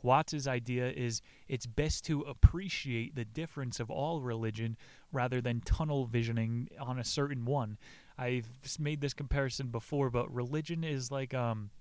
Watts's 0.03 0.47
idea 0.47 0.91
is 0.91 1.21
it's 1.47 1.65
best 1.65 2.05
to 2.05 2.21
appreciate 2.21 3.15
the 3.15 3.25
difference 3.25 3.79
of 3.79 3.89
all 3.89 4.21
religion 4.21 4.77
rather 5.11 5.41
than 5.41 5.61
tunnel 5.61 6.05
visioning 6.05 6.69
on 6.79 6.99
a 6.99 7.03
certain 7.03 7.45
one. 7.45 7.77
I've 8.17 8.47
made 8.77 9.01
this 9.01 9.13
comparison 9.13 9.67
before, 9.67 10.09
but 10.09 10.31
religion 10.33 10.83
is 10.83 11.09
like 11.09 11.33
um, 11.33 11.71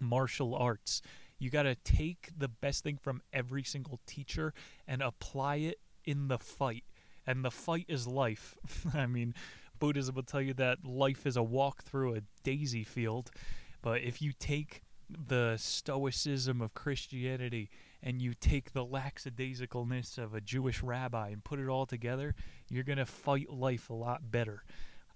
martial 0.00 0.54
arts. 0.54 1.00
You 1.38 1.50
got 1.50 1.62
to 1.62 1.76
take 1.76 2.30
the 2.36 2.48
best 2.48 2.84
thing 2.84 2.98
from 3.00 3.22
every 3.32 3.62
single 3.62 4.00
teacher 4.06 4.52
and 4.86 5.00
apply 5.00 5.56
it 5.56 5.78
in 6.04 6.28
the 6.28 6.38
fight. 6.38 6.84
And 7.26 7.44
the 7.44 7.50
fight 7.50 7.86
is 7.88 8.06
life. 8.06 8.56
I 8.94 9.06
mean, 9.06 9.34
Buddhism 9.78 10.16
will 10.16 10.22
tell 10.24 10.42
you 10.42 10.54
that 10.54 10.84
life 10.84 11.26
is 11.26 11.36
a 11.36 11.42
walk 11.42 11.82
through 11.84 12.16
a 12.16 12.22
daisy 12.42 12.84
field. 12.84 13.30
But 13.80 14.02
if 14.02 14.20
you 14.20 14.32
take 14.38 14.82
the 15.28 15.56
stoicism 15.56 16.60
of 16.60 16.74
Christianity 16.74 17.70
and 18.02 18.20
you 18.20 18.34
take 18.34 18.72
the 18.72 18.84
lackadaisicalness 18.84 20.18
of 20.18 20.34
a 20.34 20.40
Jewish 20.40 20.82
rabbi 20.82 21.28
and 21.28 21.44
put 21.44 21.60
it 21.60 21.68
all 21.68 21.86
together, 21.86 22.34
you're 22.68 22.84
going 22.84 22.98
to 22.98 23.06
fight 23.06 23.50
life 23.50 23.90
a 23.90 23.94
lot 23.94 24.30
better. 24.30 24.64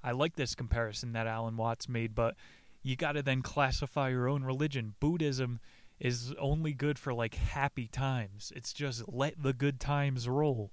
I 0.02 0.12
like 0.12 0.36
this 0.36 0.54
comparison 0.54 1.12
that 1.12 1.26
Alan 1.26 1.56
Watts 1.56 1.88
made, 1.88 2.14
but 2.14 2.36
you 2.82 2.94
got 2.94 3.12
to 3.12 3.22
then 3.22 3.42
classify 3.42 4.10
your 4.10 4.28
own 4.28 4.44
religion. 4.44 4.94
Buddhism 5.00 5.58
is 5.98 6.32
only 6.38 6.72
good 6.72 6.98
for 6.98 7.12
like 7.12 7.34
happy 7.34 7.88
times. 7.88 8.52
It's 8.54 8.72
just 8.72 9.02
let 9.08 9.42
the 9.42 9.52
good 9.52 9.80
times 9.80 10.28
roll. 10.28 10.70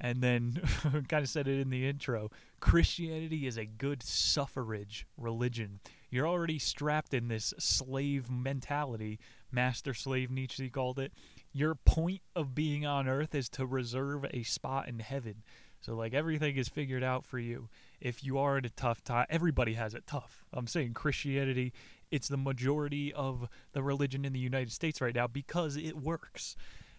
And 0.00 0.20
then, 0.20 0.60
kind 1.08 1.22
of 1.22 1.28
said 1.28 1.46
it 1.46 1.60
in 1.60 1.70
the 1.70 1.86
intro 1.86 2.30
Christianity 2.58 3.46
is 3.46 3.56
a 3.56 3.66
good 3.66 4.02
suffrage 4.02 5.06
religion. 5.16 5.78
You're 6.12 6.28
already 6.28 6.58
strapped 6.58 7.14
in 7.14 7.28
this 7.28 7.54
slave 7.58 8.30
mentality, 8.30 9.18
master 9.50 9.94
slave 9.94 10.30
Nietzsche 10.30 10.68
called 10.68 10.98
it. 10.98 11.10
Your 11.54 11.74
point 11.74 12.20
of 12.36 12.54
being 12.54 12.84
on 12.84 13.08
earth 13.08 13.34
is 13.34 13.48
to 13.50 13.64
reserve 13.64 14.26
a 14.30 14.42
spot 14.42 14.88
in 14.88 14.98
heaven. 14.98 15.36
So, 15.80 15.94
like, 15.94 16.12
everything 16.12 16.56
is 16.56 16.68
figured 16.68 17.02
out 17.02 17.24
for 17.24 17.38
you. 17.38 17.70
If 17.98 18.22
you 18.22 18.36
are 18.36 18.58
in 18.58 18.66
a 18.66 18.68
tough 18.68 19.02
time, 19.02 19.24
everybody 19.30 19.72
has 19.72 19.94
it 19.94 20.06
tough. 20.06 20.44
I'm 20.52 20.66
saying 20.66 20.92
Christianity, 20.92 21.72
it's 22.10 22.28
the 22.28 22.36
majority 22.36 23.10
of 23.14 23.48
the 23.72 23.82
religion 23.82 24.26
in 24.26 24.34
the 24.34 24.38
United 24.38 24.70
States 24.70 25.00
right 25.00 25.14
now 25.14 25.26
because 25.26 25.78
it 25.78 25.96
works. 25.96 26.56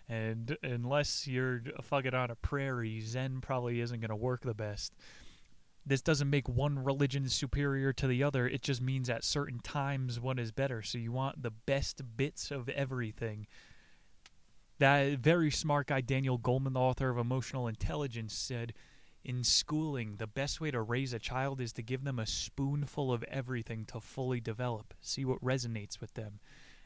And 0.09 0.57
unless 0.63 1.27
you're 1.27 1.61
fucking 1.83 2.15
on 2.15 2.31
a 2.31 2.35
prairie, 2.35 2.99
Zen 2.99 3.41
probably 3.41 3.79
isn't 3.79 4.01
going 4.01 4.09
to 4.09 4.15
work 4.15 4.41
the 4.41 4.55
best. 4.55 4.91
This 5.85 6.01
doesn't 6.01 6.29
make 6.29 6.47
one 6.47 6.79
religion 6.83 7.27
superior 7.27 7.91
to 7.93 8.07
the 8.07 8.23
other. 8.23 8.47
It 8.47 8.61
just 8.61 8.81
means 8.81 9.09
at 9.09 9.23
certain 9.23 9.59
times 9.59 10.19
one 10.19 10.39
is 10.39 10.51
better. 10.51 10.81
So 10.81 10.97
you 10.97 11.11
want 11.11 11.43
the 11.43 11.51
best 11.51 12.01
bits 12.15 12.51
of 12.51 12.69
everything. 12.69 13.47
That 14.79 15.19
very 15.19 15.51
smart 15.51 15.87
guy, 15.87 16.01
Daniel 16.01 16.39
Goleman, 16.39 16.73
the 16.73 16.79
author 16.79 17.09
of 17.09 17.17
Emotional 17.17 17.67
Intelligence, 17.67 18.33
said 18.33 18.73
in 19.23 19.43
schooling, 19.43 20.15
the 20.17 20.27
best 20.27 20.59
way 20.59 20.71
to 20.71 20.81
raise 20.81 21.13
a 21.13 21.19
child 21.19 21.61
is 21.61 21.73
to 21.73 21.81
give 21.81 22.03
them 22.03 22.19
a 22.19 22.25
spoonful 22.25 23.11
of 23.11 23.23
everything 23.23 23.85
to 23.85 23.99
fully 23.99 24.39
develop, 24.39 24.93
see 25.01 25.25
what 25.25 25.41
resonates 25.41 25.99
with 26.01 26.13
them 26.13 26.39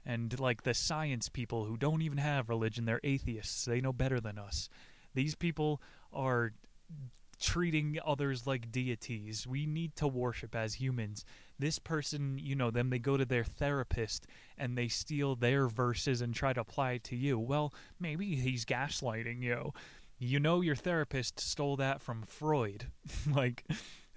and 0.08 0.40
like 0.40 0.64
the 0.64 0.74
science 0.74 1.28
people 1.28 1.66
who 1.66 1.76
don't 1.78 2.02
even 2.02 2.18
have 2.18 2.50
religion 2.50 2.86
they're 2.86 3.02
atheists 3.04 3.66
they 3.66 3.82
know 3.82 3.94
better 3.94 4.20
than 4.20 4.40
us 4.40 4.70
these 5.14 5.36
people 5.36 5.82
are 6.14 6.54
treating 7.40 7.98
others 8.06 8.48
like 8.48 8.72
deities 8.72 9.46
we 9.46 9.66
need 9.66 9.96
to 9.96 10.08
worship 10.08 10.56
as 10.56 10.76
humans 10.76 11.24
this 11.60 11.80
person 11.80 12.38
you 12.40 12.56
know 12.56 12.72
them 12.72 12.90
they 12.90 13.00
go 13.00 13.18
to 13.18 13.26
their 13.26 13.44
therapist 13.44 14.26
and 14.58 14.78
they 14.78 14.88
steal 14.88 15.36
their 15.36 15.68
verses 15.68 16.22
and 16.22 16.34
try 16.34 16.54
to 16.54 16.62
apply 16.62 16.94
it 16.94 17.04
to 17.04 17.16
you 17.16 17.38
well 17.38 17.74
maybe 18.00 18.36
he's 18.36 18.66
gaslighting 18.66 19.42
you 19.42 19.74
you 20.20 20.40
know 20.40 20.62
your 20.62 20.76
therapist 20.76 21.40
stole 21.40 21.76
that 21.76 22.02
from 22.02 22.24
freud 22.24 22.88
like 23.32 23.64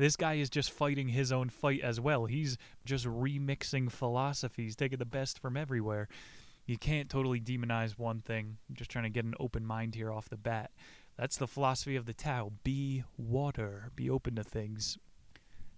this 0.01 0.17
guy 0.17 0.35
is 0.35 0.49
just 0.49 0.71
fighting 0.71 1.09
his 1.09 1.31
own 1.31 1.51
fight 1.51 1.83
as 1.83 2.01
well. 2.01 2.25
He's 2.25 2.57
just 2.87 3.05
remixing 3.05 3.93
philosophies, 3.93 4.75
taking 4.75 4.99
the 4.99 5.05
best 5.05 5.39
from 5.39 5.59
everywhere. 5.59 6.09
You 6.65 6.79
can't 6.79 7.11
totally 7.11 7.39
demonize 7.39 7.99
one 7.99 8.21
thing. 8.21 8.57
I'm 8.71 8.77
just 8.77 8.91
trying 8.91 9.05
to 9.05 9.11
get 9.11 9.27
an 9.27 9.35
open 9.39 9.67
mind 9.67 9.95
here 9.95 10.11
off 10.11 10.31
the 10.31 10.39
bat. 10.39 10.71
That's 11.21 11.37
the 11.37 11.47
philosophy 11.47 11.97
of 11.97 12.07
the 12.07 12.15
Tao. 12.15 12.51
Be 12.65 13.05
water, 13.19 13.91
be 13.95 14.09
open 14.09 14.37
to 14.37 14.43
things. 14.43 14.97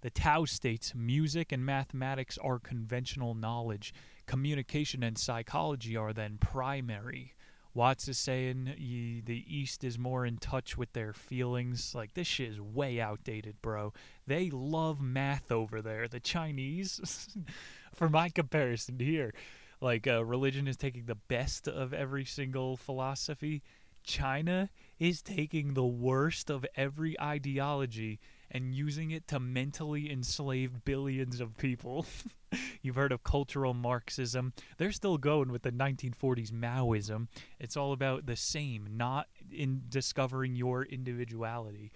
The 0.03 0.11
Tao 0.11 0.45
states 0.45 0.95
music 0.95 1.51
and 1.51 1.67
mathematics 1.67 2.39
are 2.39 2.61
conventional 2.61 3.35
knowledge. 3.35 3.93
Communication 4.27 5.03
and 5.03 5.19
psychology 5.19 5.97
are 5.97 6.13
then 6.13 6.39
primary. 6.39 7.35
Watts 7.75 8.07
is 8.07 8.19
saying 8.19 9.23
the 9.27 9.45
East 9.49 9.83
is 9.83 9.99
more 9.99 10.25
in 10.25 10.37
touch 10.37 10.79
with 10.79 10.93
their 10.93 11.13
feelings. 11.13 11.93
Like, 11.93 12.15
this 12.15 12.29
shit 12.29 12.51
is 12.51 12.61
way 12.61 13.01
outdated, 13.01 13.61
bro. 13.63 13.93
They 14.29 14.49
love 14.49 15.01
math 15.01 15.51
over 15.51 15.83
there. 15.83 16.07
The 16.07 16.21
Chinese, 16.21 17.37
for 17.93 18.09
my 18.09 18.29
comparison 18.29 19.01
here, 19.01 19.35
like, 19.81 20.07
uh, 20.07 20.25
religion 20.25 20.69
is 20.69 20.77
taking 20.77 21.07
the 21.07 21.17
best 21.17 21.67
of 21.67 21.93
every 21.93 22.25
single 22.25 22.77
philosophy. 22.77 23.65
China 24.05 24.71
is 25.03 25.21
taking 25.21 25.75
the 25.75 25.85
worst 25.85 26.49
of 26.49 26.65
every 26.77 27.21
ideology 27.21 28.21
and 28.53 28.73
using 28.73 29.11
it 29.11 29.27
to 29.27 29.41
mentally 29.41 30.09
enslave 30.09 30.85
billions 30.85 31.41
of 31.41 31.59
people. 31.59 32.07
You've 32.83 32.95
heard 32.95 33.11
of 33.11 33.25
cultural 33.25 33.75
Marxism. 33.75 34.53
They're 34.79 34.93
still 34.93 35.19
going 35.19 35.51
with 35.51 35.63
the 35.63 35.73
1940s 35.73 36.53
Maoism. 36.53 37.27
It's 37.59 37.77
all 37.77 37.93
about 37.93 38.27
the 38.27 38.37
same, 38.37 38.91
not 38.93 39.27
in 39.51 39.83
discovering 39.89 40.55
your 40.55 40.85
individuality. 40.85 41.91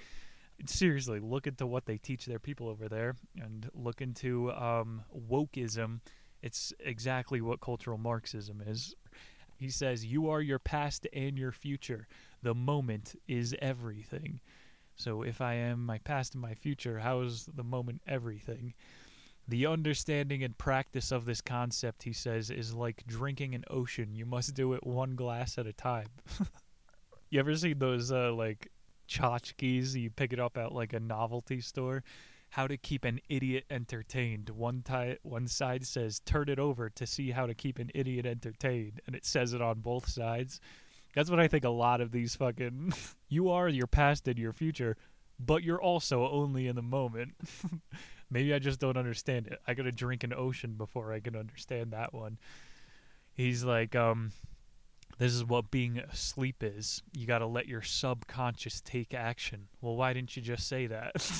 Seriously, 0.64 1.20
look 1.20 1.46
into 1.46 1.64
what 1.64 1.86
they 1.86 1.98
teach 1.98 2.26
their 2.26 2.40
people 2.40 2.68
over 2.68 2.88
there 2.88 3.14
and 3.40 3.70
look 3.72 4.00
into 4.00 4.50
um, 4.50 5.04
wokeism. 5.30 6.00
It's 6.42 6.72
exactly 6.80 7.40
what 7.40 7.60
cultural 7.60 7.98
Marxism 7.98 8.64
is. 8.66 8.96
He 9.58 9.70
says, 9.70 10.04
You 10.04 10.28
are 10.28 10.40
your 10.40 10.58
past 10.58 11.06
and 11.12 11.38
your 11.38 11.52
future. 11.52 12.08
The 12.42 12.54
moment 12.54 13.18
is 13.26 13.54
everything. 13.60 14.40
So 14.96 15.22
if 15.22 15.40
I 15.40 15.54
am 15.54 15.84
my 15.84 15.98
past 15.98 16.34
and 16.34 16.42
my 16.42 16.54
future, 16.54 16.98
how 16.98 17.20
is 17.20 17.48
the 17.54 17.62
moment 17.62 18.00
everything? 18.06 18.74
The 19.48 19.66
understanding 19.66 20.42
and 20.42 20.56
practice 20.58 21.12
of 21.12 21.24
this 21.24 21.40
concept, 21.40 22.02
he 22.02 22.12
says, 22.12 22.50
is 22.50 22.74
like 22.74 23.06
drinking 23.06 23.54
an 23.54 23.64
ocean. 23.70 24.16
You 24.16 24.26
must 24.26 24.54
do 24.54 24.72
it 24.72 24.84
one 24.84 25.14
glass 25.14 25.56
at 25.58 25.66
a 25.66 25.72
time. 25.72 26.08
you 27.30 27.38
ever 27.38 27.54
seen 27.54 27.78
those 27.78 28.10
uh, 28.10 28.32
like 28.32 28.72
tchotchkes? 29.08 29.94
You 29.94 30.10
pick 30.10 30.32
it 30.32 30.40
up 30.40 30.56
at 30.56 30.72
like 30.72 30.94
a 30.94 31.00
novelty 31.00 31.60
store. 31.60 32.02
How 32.50 32.66
to 32.66 32.76
keep 32.76 33.04
an 33.04 33.20
idiot 33.28 33.64
entertained. 33.70 34.50
One 34.50 34.82
one 35.22 35.46
side 35.46 35.86
says 35.86 36.20
turn 36.20 36.48
it 36.48 36.58
over 36.58 36.88
to 36.90 37.06
see 37.06 37.30
how 37.30 37.46
to 37.46 37.54
keep 37.54 37.78
an 37.78 37.90
idiot 37.94 38.24
entertained, 38.24 39.00
and 39.06 39.14
it 39.14 39.26
says 39.26 39.52
it 39.52 39.60
on 39.60 39.80
both 39.80 40.08
sides. 40.08 40.60
That's 41.16 41.30
what 41.30 41.40
I 41.40 41.48
think 41.48 41.64
a 41.64 41.70
lot 41.70 42.02
of 42.02 42.12
these 42.12 42.36
fucking. 42.36 42.92
you 43.30 43.48
are 43.48 43.70
your 43.70 43.86
past 43.86 44.28
and 44.28 44.38
your 44.38 44.52
future, 44.52 44.98
but 45.40 45.62
you're 45.62 45.80
also 45.80 46.28
only 46.28 46.68
in 46.68 46.76
the 46.76 46.82
moment. 46.82 47.32
Maybe 48.30 48.52
I 48.52 48.58
just 48.58 48.80
don't 48.80 48.98
understand 48.98 49.46
it. 49.46 49.58
I 49.66 49.72
gotta 49.72 49.92
drink 49.92 50.24
an 50.24 50.34
ocean 50.34 50.74
before 50.74 51.14
I 51.14 51.20
can 51.20 51.34
understand 51.34 51.92
that 51.92 52.12
one. 52.12 52.36
He's 53.32 53.64
like, 53.64 53.96
um, 53.96 54.32
this 55.16 55.32
is 55.32 55.42
what 55.42 55.70
being 55.70 55.98
asleep 55.98 56.56
is. 56.60 57.02
You 57.16 57.26
gotta 57.26 57.46
let 57.46 57.66
your 57.66 57.80
subconscious 57.80 58.82
take 58.82 59.14
action. 59.14 59.68
Well, 59.80 59.96
why 59.96 60.12
didn't 60.12 60.36
you 60.36 60.42
just 60.42 60.68
say 60.68 60.86
that? 60.88 61.32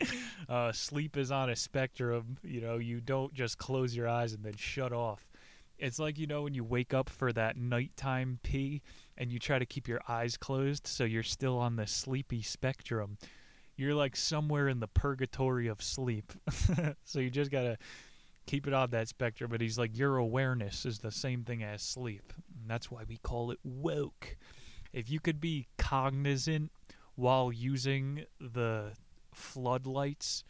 uh, 0.48 0.72
sleep 0.72 1.16
is 1.16 1.30
on 1.30 1.50
a 1.50 1.56
spectrum. 1.56 2.38
You 2.42 2.62
know, 2.62 2.78
you 2.78 3.00
don't 3.00 3.32
just 3.32 3.58
close 3.58 3.94
your 3.94 4.08
eyes 4.08 4.32
and 4.32 4.42
then 4.42 4.56
shut 4.56 4.92
off. 4.92 5.28
It's 5.78 5.98
like, 5.98 6.18
you 6.18 6.26
know, 6.26 6.42
when 6.42 6.54
you 6.54 6.64
wake 6.64 6.94
up 6.94 7.08
for 7.08 7.32
that 7.32 7.56
nighttime 7.56 8.38
pee 8.42 8.82
and 9.16 9.30
you 9.30 9.38
try 9.38 9.58
to 9.58 9.66
keep 9.66 9.88
your 9.88 10.00
eyes 10.08 10.36
closed 10.36 10.86
so 10.86 11.04
you're 11.04 11.22
still 11.22 11.58
on 11.58 11.76
the 11.76 11.86
sleepy 11.86 12.42
spectrum. 12.42 13.18
You're 13.76 13.94
like 13.94 14.16
somewhere 14.16 14.68
in 14.68 14.80
the 14.80 14.88
purgatory 14.88 15.68
of 15.68 15.82
sleep. 15.82 16.32
so 17.04 17.18
you 17.18 17.30
just 17.30 17.50
gotta 17.50 17.78
keep 18.46 18.66
it 18.66 18.72
on 18.72 18.90
that 18.90 19.08
spectrum. 19.08 19.50
But 19.50 19.60
he's 19.60 19.78
like, 19.78 19.96
your 19.96 20.16
awareness 20.16 20.84
is 20.84 20.98
the 20.98 21.10
same 21.10 21.44
thing 21.44 21.62
as 21.62 21.82
sleep. 21.82 22.32
And 22.60 22.68
that's 22.68 22.90
why 22.90 23.02
we 23.08 23.16
call 23.18 23.50
it 23.50 23.58
woke. 23.64 24.36
If 24.92 25.10
you 25.10 25.20
could 25.20 25.40
be 25.40 25.66
cognizant 25.76 26.70
while 27.16 27.52
using 27.52 28.24
the 28.40 28.92
floodlights 29.32 30.44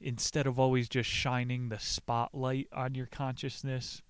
instead 0.00 0.46
of 0.46 0.58
always 0.58 0.88
just 0.88 1.08
shining 1.08 1.68
the 1.68 1.78
spotlight 1.78 2.68
on 2.72 2.94
your 2.94 3.06
consciousness, 3.06 4.02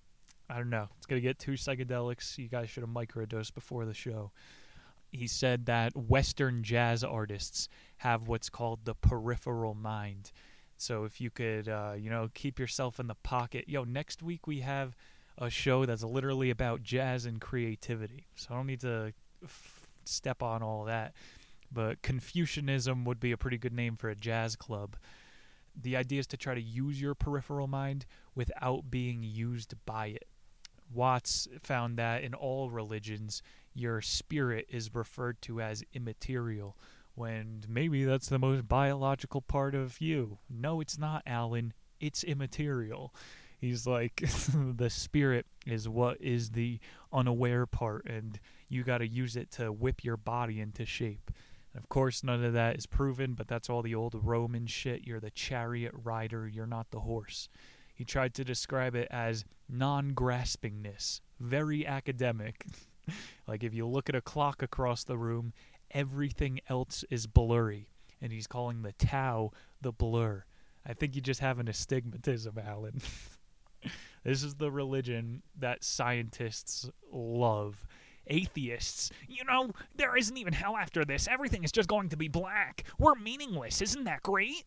I 0.49 0.57
don't 0.57 0.69
know. 0.69 0.87
It's 0.97 1.05
going 1.05 1.21
to 1.21 1.27
get 1.27 1.39
too 1.39 1.53
psychedelics. 1.53 2.37
You 2.37 2.47
guys 2.47 2.69
should 2.69 2.83
have 2.83 2.89
microdosed 2.89 3.53
before 3.53 3.85
the 3.85 3.93
show. 3.93 4.31
He 5.11 5.27
said 5.27 5.65
that 5.65 5.95
Western 5.95 6.63
jazz 6.63 7.03
artists 7.03 7.69
have 7.97 8.27
what's 8.27 8.49
called 8.49 8.85
the 8.85 8.95
peripheral 8.95 9.73
mind. 9.73 10.31
So 10.77 11.05
if 11.05 11.19
you 11.19 11.29
could, 11.29 11.67
uh, 11.67 11.93
you 11.97 12.09
know, 12.09 12.29
keep 12.33 12.59
yourself 12.59 12.99
in 12.99 13.07
the 13.07 13.15
pocket. 13.15 13.65
Yo, 13.67 13.83
next 13.83 14.21
week 14.21 14.47
we 14.47 14.59
have 14.61 14.95
a 15.37 15.49
show 15.49 15.85
that's 15.85 16.03
literally 16.03 16.49
about 16.49 16.83
jazz 16.83 17.25
and 17.25 17.41
creativity. 17.41 18.27
So 18.35 18.49
I 18.51 18.57
don't 18.57 18.67
need 18.67 18.81
to 18.81 19.13
f- 19.43 19.87
step 20.05 20.41
on 20.41 20.61
all 20.61 20.85
that. 20.85 21.13
But 21.71 22.01
Confucianism 22.01 23.03
would 23.05 23.19
be 23.19 23.31
a 23.31 23.37
pretty 23.37 23.57
good 23.57 23.73
name 23.73 23.97
for 23.97 24.09
a 24.09 24.15
jazz 24.15 24.55
club. 24.55 24.95
The 25.79 25.95
idea 25.95 26.19
is 26.19 26.27
to 26.27 26.37
try 26.37 26.55
to 26.55 26.61
use 26.61 27.01
your 27.01 27.13
peripheral 27.13 27.67
mind 27.67 28.05
without 28.35 28.89
being 28.89 29.23
used 29.23 29.73
by 29.85 30.07
it. 30.07 30.27
Watts 30.93 31.47
found 31.61 31.97
that 31.97 32.23
in 32.23 32.33
all 32.33 32.69
religions, 32.69 33.41
your 33.73 34.01
spirit 34.01 34.65
is 34.69 34.93
referred 34.93 35.41
to 35.43 35.61
as 35.61 35.83
immaterial, 35.93 36.77
when 37.15 37.63
maybe 37.67 38.03
that's 38.05 38.29
the 38.29 38.39
most 38.39 38.67
biological 38.67 39.41
part 39.41 39.75
of 39.75 39.99
you. 40.01 40.37
No, 40.49 40.81
it's 40.81 40.97
not, 40.97 41.23
Alan. 41.25 41.73
It's 41.99 42.23
immaterial. 42.23 43.13
He's 43.59 43.87
like, 43.87 44.23
the 44.53 44.89
spirit 44.89 45.45
is 45.65 45.89
what 45.89 46.21
is 46.21 46.51
the 46.51 46.79
unaware 47.11 47.65
part, 47.65 48.05
and 48.05 48.39
you 48.69 48.83
got 48.83 48.99
to 48.99 49.07
use 49.07 49.35
it 49.35 49.51
to 49.51 49.71
whip 49.71 50.03
your 50.03 50.17
body 50.17 50.59
into 50.59 50.85
shape. 50.85 51.31
Of 51.75 51.89
course, 51.89 52.23
none 52.23 52.43
of 52.43 52.53
that 52.53 52.77
is 52.77 52.85
proven, 52.85 53.33
but 53.33 53.47
that's 53.47 53.69
all 53.69 53.81
the 53.81 53.95
old 53.95 54.15
Roman 54.15 54.67
shit. 54.67 55.05
You're 55.05 55.19
the 55.19 55.29
chariot 55.31 55.91
rider, 55.93 56.47
you're 56.47 56.65
not 56.65 56.91
the 56.91 57.01
horse. 57.01 57.49
He 57.93 58.03
tried 58.03 58.33
to 58.35 58.43
describe 58.43 58.95
it 58.95 59.07
as 59.09 59.43
non 59.69 60.11
graspingness, 60.11 61.21
very 61.39 61.85
academic. 61.85 62.65
like 63.47 63.63
if 63.63 63.73
you 63.73 63.85
look 63.87 64.09
at 64.09 64.15
a 64.15 64.21
clock 64.21 64.61
across 64.61 65.03
the 65.03 65.17
room, 65.17 65.53
everything 65.91 66.59
else 66.69 67.03
is 67.09 67.27
blurry. 67.27 67.89
And 68.21 68.31
he's 68.31 68.47
calling 68.47 68.81
the 68.81 68.93
Tao 68.93 69.51
the 69.81 69.91
blur. 69.91 70.43
I 70.85 70.93
think 70.93 71.15
you 71.15 71.21
just 71.21 71.41
have 71.41 71.59
an 71.59 71.67
astigmatism, 71.67 72.57
Alan. 72.57 73.01
this 74.23 74.41
is 74.41 74.55
the 74.55 74.71
religion 74.71 75.43
that 75.59 75.83
scientists 75.83 76.89
love. 77.11 77.85
Atheists, 78.29 79.09
you 79.27 79.45
know, 79.45 79.71
there 79.95 80.17
isn't 80.17 80.35
even 80.35 80.51
hell 80.51 80.75
after 80.75 81.05
this. 81.05 81.27
Everything 81.29 81.63
is 81.63 81.71
just 81.71 81.87
going 81.87 82.09
to 82.09 82.17
be 82.17 82.27
black. 82.27 82.83
We're 82.99 83.15
meaningless. 83.15 83.81
Isn't 83.81 84.03
that 84.03 84.23
great? 84.23 84.65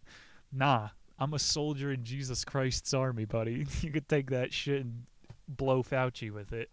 Nah, 0.53 0.89
I'm 1.21 1.35
a 1.35 1.39
soldier 1.39 1.93
in 1.93 2.03
Jesus 2.03 2.45
Christ's 2.45 2.95
army, 2.95 3.27
buddy. 3.27 3.67
You 3.83 3.93
could 3.93 4.09
take 4.09 4.31
that 4.31 4.55
shit 4.55 4.81
and 4.81 5.05
blow 5.47 5.83
Fauci 5.83 6.31
with 6.31 6.53
it. 6.53 6.71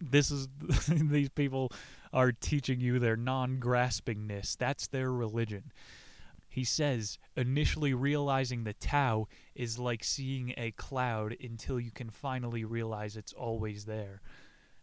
This 0.00 0.30
is 0.30 0.48
these 0.88 1.28
people 1.28 1.72
are 2.12 2.30
teaching 2.30 2.80
you 2.80 3.00
their 3.00 3.16
non-graspingness. 3.16 4.56
That's 4.56 4.86
their 4.86 5.10
religion. 5.10 5.72
He 6.48 6.64
says 6.64 7.18
initially 7.36 7.92
realizing 7.92 8.64
the 8.64 8.72
Tao 8.72 9.26
is 9.54 9.78
like 9.78 10.04
seeing 10.04 10.54
a 10.56 10.70
cloud 10.72 11.36
until 11.42 11.78
you 11.80 11.90
can 11.90 12.10
finally 12.10 12.64
realize 12.64 13.16
it's 13.16 13.32
always 13.32 13.84
there. 13.84 14.20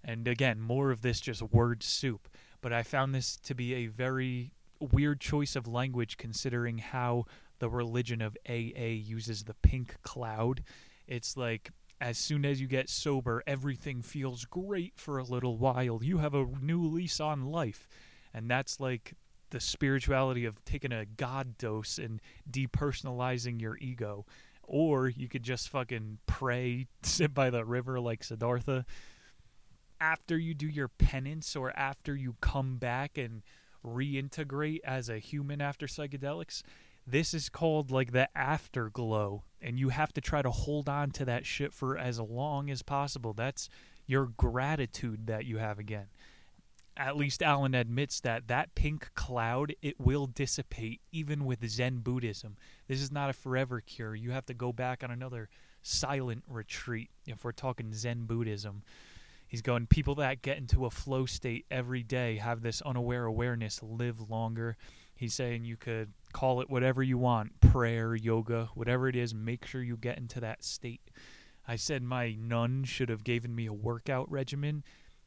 And 0.04 0.28
again, 0.28 0.60
more 0.60 0.92
of 0.92 1.02
this 1.02 1.20
just 1.20 1.42
word 1.42 1.82
soup. 1.82 2.28
But 2.62 2.74
I 2.74 2.84
found 2.84 3.16
this 3.16 3.38
to 3.38 3.56
be 3.56 3.74
a 3.74 3.88
very 3.88 4.52
weird 4.80 5.20
choice 5.20 5.56
of 5.56 5.68
language 5.68 6.18
considering 6.18 6.78
how 6.78 7.26
the 7.60 7.70
religion 7.70 8.22
of 8.22 8.38
AA 8.48 8.96
uses 8.96 9.44
the 9.44 9.54
pink 9.56 9.96
cloud. 10.04 10.64
It's 11.08 11.38
like 11.38 11.72
as 12.02 12.18
soon 12.18 12.46
as 12.46 12.60
you 12.60 12.68
get 12.68 12.90
sober, 12.90 13.42
everything 13.48 14.02
feels 14.02 14.46
great 14.46 14.94
for 14.96 15.18
a 15.18 15.24
little 15.24 15.58
while. 15.58 16.00
You 16.04 16.18
have 16.18 16.34
a 16.34 16.46
new 16.62 16.86
lease 16.86 17.20
on 17.20 17.46
life. 17.46 17.88
And 18.34 18.50
that's 18.50 18.80
like 18.80 19.14
the 19.52 19.60
spirituality 19.60 20.46
of 20.46 20.64
taking 20.66 20.92
a 20.92 21.06
God 21.06 21.58
dose 21.58 21.98
and 21.98 22.22
depersonalizing 22.50 23.62
your 23.62 23.78
ego. 23.78 24.26
Or 24.64 25.08
you 25.08 25.30
could 25.30 25.44
just 25.44 25.70
fucking 25.70 26.18
pray, 26.26 26.88
sit 27.04 27.34
by 27.34 27.50
the 27.50 27.64
river 27.64 28.00
like 28.00 28.24
Siddhartha. 28.24 28.86
After 30.02 30.38
you 30.38 30.54
do 30.54 30.68
your 30.68 30.90
penance 30.90 31.56
or 31.56 31.72
after 31.78 32.16
you 32.16 32.36
come 32.42 32.78
back 32.78 33.18
and 33.18 33.42
reintegrate 33.86 34.80
as 34.84 35.08
a 35.08 35.20
human 35.20 35.62
after 35.62 35.88
psychedelics, 35.88 36.64
this 37.08 37.34
is 37.34 37.50
called 37.50 37.92
like 37.92 38.12
the 38.12 38.30
afterglow, 38.38 39.44
and 39.62 39.80
you 39.80 39.90
have 39.90 40.14
to 40.14 40.22
try 40.22 40.42
to 40.42 40.52
hold 40.52 40.90
on 40.90 41.12
to 41.12 41.26
that 41.26 41.46
shit 41.46 41.74
for 41.74 41.98
as 41.98 42.20
long 42.20 42.70
as 42.70 42.82
possible. 42.82 43.34
That's 43.34 43.70
your 44.08 44.28
gratitude 44.38 45.28
that 45.28 45.46
you 45.46 45.58
have 45.58 45.80
again. 45.80 46.08
At 46.98 47.18
least 47.18 47.44
Alan 47.44 47.76
admits 47.76 48.22
that 48.22 48.48
that 48.48 48.74
pink 48.74 49.10
cloud 49.16 49.76
it 49.82 50.00
will 50.00 50.28
dissipate 50.28 51.02
even 51.12 51.44
with 51.46 51.68
Zen 51.68 51.98
Buddhism. 51.98 52.56
This 52.88 53.02
is 53.02 53.12
not 53.12 53.30
a 53.30 53.34
forever 53.34 53.82
cure. 53.82 54.16
You 54.16 54.32
have 54.32 54.46
to 54.46 54.54
go 54.54 54.72
back 54.72 55.04
on 55.04 55.12
another 55.12 55.50
silent 55.82 56.44
retreat 56.48 57.10
if 57.28 57.44
we're 57.44 57.52
talking 57.52 57.94
Zen 57.94 58.26
Buddhism. 58.26 58.82
He's 59.48 59.62
going 59.62 59.88
people 59.88 60.16
that 60.16 60.42
get 60.42 60.58
into 60.58 60.86
a 60.86 60.90
flow 60.90 61.26
state 61.26 61.66
every 61.70 62.02
day 62.02 62.38
have 62.38 62.62
this 62.62 62.82
unaware 62.82 63.26
awareness 63.26 63.82
live 63.84 64.30
longer. 64.30 64.76
He's 65.16 65.34
saying 65.34 65.66
you 65.66 65.78
could 65.78 66.12
call 66.34 66.62
it 66.62 66.70
whatever 66.70 67.02
you 67.02 67.18
want 67.18 67.60
prayer, 67.62 68.16
yoga, 68.16 68.70
whatever 68.74 69.08
it 69.08 69.16
is, 69.16 69.34
make 69.34 69.66
sure 69.66 69.82
you 69.82 69.98
get 69.98 70.18
into 70.18 70.40
that 70.42 70.64
state. 70.64 71.10
I 71.68 71.78
said 71.78 72.04
my 72.04 72.36
nun 72.38 72.84
should 72.84 73.10
have 73.10 73.24
given 73.24 73.56
me 73.56 73.66
a 73.66 73.74
workout 73.74 74.30
regimen. 74.30 74.84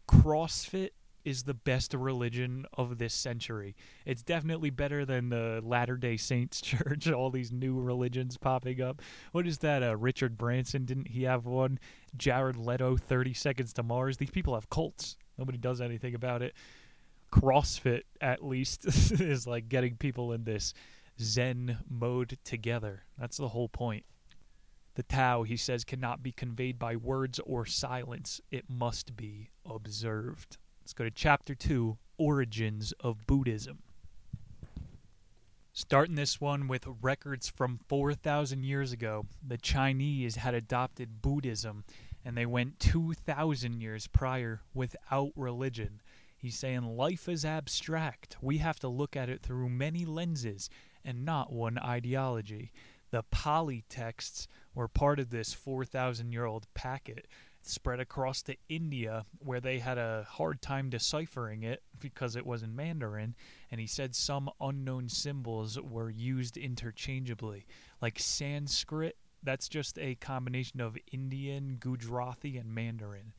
CrossFit 0.08 0.90
is 1.24 1.42
the 1.42 1.54
best 1.54 1.94
religion 1.94 2.64
of 2.74 2.98
this 2.98 3.12
century. 3.12 3.74
It's 4.06 4.22
definitely 4.22 4.70
better 4.70 5.04
than 5.04 5.28
the 5.28 5.60
Latter 5.62 5.96
day 5.96 6.16
Saints 6.16 6.60
church, 6.62 7.08
all 7.10 7.30
these 7.30 7.52
new 7.52 7.78
religions 7.78 8.36
popping 8.36 8.80
up. 8.80 9.02
What 9.32 9.46
is 9.46 9.58
that? 9.58 9.82
Uh, 9.82 9.96
Richard 9.96 10.38
Branson, 10.38 10.84
didn't 10.84 11.08
he 11.08 11.24
have 11.24 11.44
one? 11.44 11.78
Jared 12.16 12.56
Leto, 12.56 12.96
30 12.96 13.34
Seconds 13.34 13.72
to 13.74 13.82
Mars. 13.82 14.16
These 14.16 14.30
people 14.30 14.54
have 14.54 14.70
cults. 14.70 15.16
Nobody 15.36 15.58
does 15.58 15.80
anything 15.80 16.14
about 16.14 16.42
it. 16.42 16.54
CrossFit, 17.30 18.02
at 18.20 18.44
least, 18.44 18.84
is 19.20 19.46
like 19.46 19.68
getting 19.68 19.96
people 19.96 20.32
in 20.32 20.44
this 20.44 20.74
Zen 21.20 21.78
mode 21.88 22.38
together. 22.44 23.04
That's 23.18 23.36
the 23.36 23.48
whole 23.48 23.68
point. 23.68 24.04
The 24.94 25.02
Tao, 25.02 25.44
he 25.44 25.56
says, 25.56 25.84
cannot 25.84 26.22
be 26.22 26.32
conveyed 26.32 26.78
by 26.78 26.96
words 26.96 27.38
or 27.40 27.64
silence. 27.66 28.40
It 28.50 28.64
must 28.68 29.16
be 29.16 29.50
observed. 29.64 30.56
Let's 30.82 30.92
go 30.92 31.04
to 31.04 31.10
chapter 31.10 31.54
2 31.54 31.98
Origins 32.16 32.92
of 33.00 33.26
Buddhism. 33.26 33.78
Starting 35.72 36.16
this 36.16 36.40
one 36.40 36.66
with 36.66 36.88
records 37.00 37.48
from 37.48 37.78
4,000 37.88 38.64
years 38.64 38.90
ago, 38.90 39.26
the 39.46 39.56
Chinese 39.56 40.34
had 40.34 40.54
adopted 40.54 41.22
Buddhism 41.22 41.84
and 42.24 42.36
they 42.36 42.46
went 42.46 42.80
2,000 42.80 43.80
years 43.80 44.06
prior 44.08 44.62
without 44.74 45.30
religion. 45.36 46.00
He's 46.38 46.56
saying 46.56 46.96
life 46.96 47.28
is 47.28 47.44
abstract. 47.44 48.36
We 48.40 48.58
have 48.58 48.78
to 48.80 48.88
look 48.88 49.16
at 49.16 49.28
it 49.28 49.42
through 49.42 49.68
many 49.68 50.04
lenses 50.04 50.70
and 51.04 51.24
not 51.24 51.52
one 51.52 51.78
ideology. 51.78 52.72
The 53.10 53.24
Pali 53.24 53.84
texts 53.88 54.46
were 54.74 54.86
part 54.86 55.18
of 55.18 55.30
this 55.30 55.52
4,000 55.52 56.30
year 56.32 56.44
old 56.44 56.72
packet 56.74 57.26
spread 57.62 58.00
across 58.00 58.42
to 58.42 58.56
India, 58.68 59.24
where 59.40 59.60
they 59.60 59.80
had 59.80 59.98
a 59.98 60.26
hard 60.28 60.62
time 60.62 60.88
deciphering 60.88 61.64
it 61.64 61.82
because 61.98 62.36
it 62.36 62.46
was 62.46 62.62
in 62.62 62.76
Mandarin. 62.76 63.34
And 63.70 63.80
he 63.80 63.86
said 63.86 64.14
some 64.14 64.48
unknown 64.60 65.08
symbols 65.08 65.78
were 65.80 66.10
used 66.10 66.56
interchangeably, 66.56 67.66
like 68.00 68.18
Sanskrit. 68.18 69.16
That's 69.42 69.68
just 69.68 69.98
a 69.98 70.14
combination 70.16 70.80
of 70.80 70.96
Indian, 71.12 71.76
Gujarati, 71.80 72.56
and 72.56 72.74
Mandarin. 72.74 73.32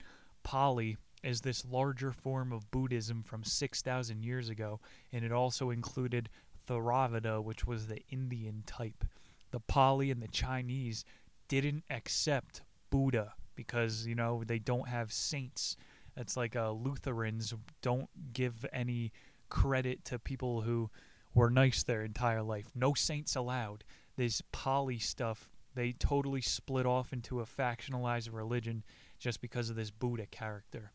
Pali 0.44 0.98
is 1.24 1.42
this 1.42 1.66
larger 1.66 2.12
form 2.12 2.52
of 2.52 2.70
Buddhism 2.72 3.24
from 3.24 3.44
6,000 3.44 4.24
years 4.24 4.50
ago, 4.50 4.80
and 5.12 5.24
it 5.24 5.32
also 5.32 5.70
included 5.70 6.30
Theravada, 6.68 7.44
which 7.44 7.66
was 7.66 7.88
the 7.88 8.02
Indian 8.10 8.64
type. 8.66 9.06
The 9.52 9.60
Pali 9.60 10.12
and 10.12 10.22
the 10.22 10.28
Chinese 10.28 11.04
didn't 11.48 11.84
accept 11.90 12.62
Buddha 12.90 13.34
because, 13.56 14.06
you 14.06 14.16
know, 14.16 14.44
they 14.46 14.60
don't 14.60 14.88
have 14.88 15.12
saints. 15.12 15.76
It's 16.16 16.38
like 16.38 16.56
uh, 16.56 16.72
Lutherans 16.72 17.54
don't 17.82 18.10
give 18.34 18.66
any 18.72 19.12
credit 19.50 20.06
to 20.06 20.20
people 20.20 20.62
who 20.62 20.90
were 21.34 21.50
nice 21.50 21.84
their 21.84 22.04
entire 22.04 22.42
life. 22.44 22.68
No 22.76 22.94
saints 22.94 23.36
allowed. 23.36 23.84
This 24.16 24.42
Pali 24.52 25.00
stuff, 25.00 25.50
They 25.76 25.94
totally 25.94 26.42
split 26.42 26.86
off 26.86 27.14
into 27.14 27.40
a 27.40 27.46
factionalized 27.46 28.30
religion 28.32 28.84
just 29.20 29.42
because 29.42 29.70
of 29.70 29.76
this 29.76 29.92
Buddha 29.92 30.26
character. 30.26 30.92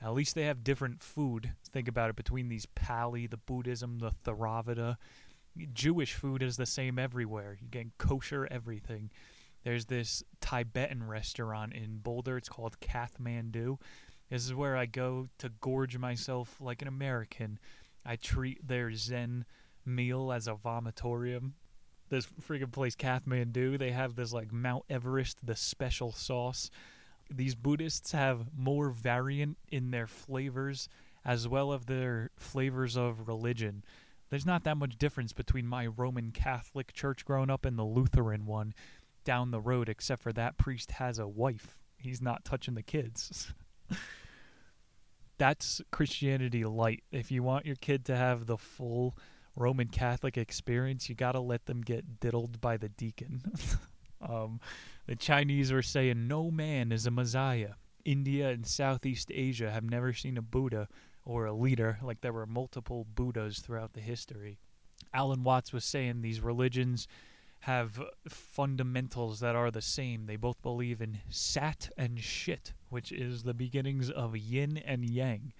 At 0.00 0.14
least 0.14 0.34
they 0.34 0.44
have 0.44 0.64
different 0.64 1.02
food. 1.02 1.52
Think 1.72 1.88
about 1.88 2.10
it 2.10 2.16
between 2.16 2.48
these 2.48 2.66
Pali, 2.66 3.26
the 3.26 3.36
Buddhism, 3.36 3.98
the 3.98 4.12
Theravada. 4.24 4.96
Jewish 5.72 6.14
food 6.14 6.42
is 6.42 6.56
the 6.56 6.66
same 6.66 6.98
everywhere. 6.98 7.58
You 7.60 7.66
get 7.68 7.98
kosher 7.98 8.46
everything. 8.50 9.10
There's 9.64 9.86
this 9.86 10.22
Tibetan 10.40 11.06
restaurant 11.06 11.72
in 11.72 11.98
Boulder. 11.98 12.36
It's 12.36 12.48
called 12.48 12.78
Kathmandu. 12.80 13.78
This 14.30 14.44
is 14.44 14.54
where 14.54 14.76
I 14.76 14.86
go 14.86 15.28
to 15.38 15.48
gorge 15.60 15.98
myself 15.98 16.60
like 16.60 16.80
an 16.80 16.88
American. 16.88 17.58
I 18.04 18.16
treat 18.16 18.66
their 18.66 18.92
Zen 18.94 19.44
meal 19.84 20.30
as 20.30 20.46
a 20.46 20.54
vomitorium. 20.54 21.52
This 22.08 22.26
freaking 22.48 22.72
place, 22.72 22.94
Kathmandu, 22.94 23.78
they 23.78 23.90
have 23.90 24.14
this 24.14 24.32
like 24.32 24.52
Mount 24.52 24.84
Everest, 24.88 25.44
the 25.44 25.56
special 25.56 26.12
sauce. 26.12 26.70
These 27.30 27.54
Buddhists 27.54 28.12
have 28.12 28.46
more 28.56 28.90
variant 28.90 29.58
in 29.70 29.90
their 29.90 30.06
flavors 30.06 30.88
as 31.24 31.46
well 31.46 31.72
as 31.72 31.84
their 31.84 32.30
flavors 32.36 32.96
of 32.96 33.28
religion. 33.28 33.84
There's 34.30 34.46
not 34.46 34.64
that 34.64 34.76
much 34.76 34.98
difference 34.98 35.32
between 35.32 35.66
my 35.66 35.86
Roman 35.86 36.32
Catholic 36.32 36.92
church 36.92 37.24
growing 37.24 37.50
up 37.50 37.64
and 37.64 37.78
the 37.78 37.84
Lutheran 37.84 38.46
one 38.46 38.74
down 39.24 39.50
the 39.50 39.60
road, 39.60 39.88
except 39.88 40.22
for 40.22 40.32
that 40.32 40.56
priest 40.56 40.92
has 40.92 41.18
a 41.18 41.28
wife. 41.28 41.76
He's 41.96 42.22
not 42.22 42.44
touching 42.44 42.74
the 42.74 42.82
kids. 42.82 43.52
That's 45.38 45.80
Christianity 45.90 46.64
light. 46.64 47.04
If 47.12 47.30
you 47.30 47.42
want 47.42 47.66
your 47.66 47.76
kid 47.76 48.04
to 48.06 48.16
have 48.16 48.46
the 48.46 48.58
full 48.58 49.16
Roman 49.54 49.88
Catholic 49.88 50.36
experience, 50.38 51.08
you 51.08 51.14
got 51.14 51.32
to 51.32 51.40
let 51.40 51.66
them 51.66 51.82
get 51.82 52.20
diddled 52.20 52.60
by 52.60 52.76
the 52.76 52.88
deacon. 52.88 53.42
um, 54.20 54.60
the 55.08 55.16
Chinese 55.16 55.72
were 55.72 55.82
saying 55.82 56.28
no 56.28 56.50
man 56.50 56.92
is 56.92 57.06
a 57.06 57.10
messiah. 57.10 57.72
India 58.04 58.50
and 58.50 58.66
Southeast 58.66 59.32
Asia 59.34 59.70
have 59.70 59.82
never 59.82 60.12
seen 60.12 60.36
a 60.36 60.42
Buddha 60.42 60.86
or 61.24 61.46
a 61.46 61.52
leader, 61.52 61.98
like 62.02 62.20
there 62.20 62.32
were 62.32 62.46
multiple 62.46 63.06
Buddhas 63.14 63.60
throughout 63.60 63.94
the 63.94 64.00
history. 64.00 64.58
Alan 65.14 65.44
Watts 65.44 65.72
was 65.72 65.86
saying 65.86 66.20
these 66.20 66.42
religions 66.42 67.08
have 67.60 68.00
fundamentals 68.28 69.40
that 69.40 69.56
are 69.56 69.70
the 69.70 69.80
same. 69.80 70.26
They 70.26 70.36
both 70.36 70.60
believe 70.60 71.00
in 71.00 71.20
sat 71.30 71.88
and 71.96 72.20
shit, 72.20 72.74
which 72.90 73.10
is 73.10 73.44
the 73.44 73.54
beginnings 73.54 74.10
of 74.10 74.36
yin 74.36 74.76
and 74.76 75.08
yang. 75.08 75.54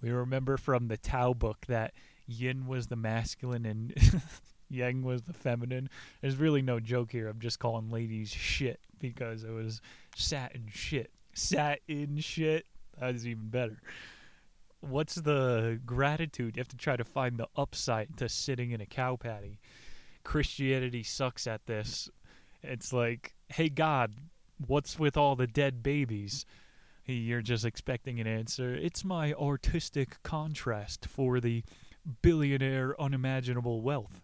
We 0.00 0.10
remember 0.10 0.56
from 0.56 0.86
the 0.86 0.96
Tao 0.96 1.34
book 1.34 1.66
that 1.66 1.94
yin 2.26 2.68
was 2.68 2.86
the 2.86 2.96
masculine 2.96 3.66
and 3.66 3.92
yang 4.68 5.02
was 5.02 5.22
the 5.22 5.32
feminine. 5.32 5.88
There's 6.20 6.36
really 6.36 6.62
no 6.62 6.80
joke 6.80 7.12
here. 7.12 7.28
I'm 7.28 7.40
just 7.40 7.58
calling 7.58 7.90
ladies 7.90 8.30
shit 8.30 8.80
because 8.98 9.44
it 9.44 9.50
was 9.50 9.80
sat 10.16 10.54
and 10.54 10.70
shit. 10.72 11.10
Sat 11.34 11.80
in 11.88 12.18
shit. 12.18 12.66
That 12.98 13.14
is 13.14 13.26
even 13.26 13.48
better 13.48 13.78
what's 14.88 15.16
the 15.16 15.80
gratitude? 15.84 16.56
You 16.56 16.60
have 16.60 16.68
to 16.68 16.76
try 16.76 16.96
to 16.96 17.04
find 17.04 17.38
the 17.38 17.48
upside 17.56 18.16
to 18.18 18.28
sitting 18.28 18.70
in 18.70 18.80
a 18.80 18.86
cow 18.86 19.16
patty. 19.16 19.58
Christianity 20.22 21.02
sucks 21.02 21.46
at 21.46 21.66
this. 21.66 22.08
It's 22.62 22.92
like, 22.92 23.34
hey 23.48 23.68
God, 23.68 24.14
what's 24.66 24.98
with 24.98 25.16
all 25.16 25.36
the 25.36 25.46
dead 25.46 25.82
babies? 25.82 26.46
You're 27.06 27.42
just 27.42 27.64
expecting 27.64 28.20
an 28.20 28.26
answer. 28.26 28.74
It's 28.74 29.04
my 29.04 29.34
artistic 29.34 30.22
contrast 30.22 31.06
for 31.06 31.40
the 31.40 31.62
billionaire 32.22 32.98
unimaginable 33.00 33.82
wealth. 33.82 34.22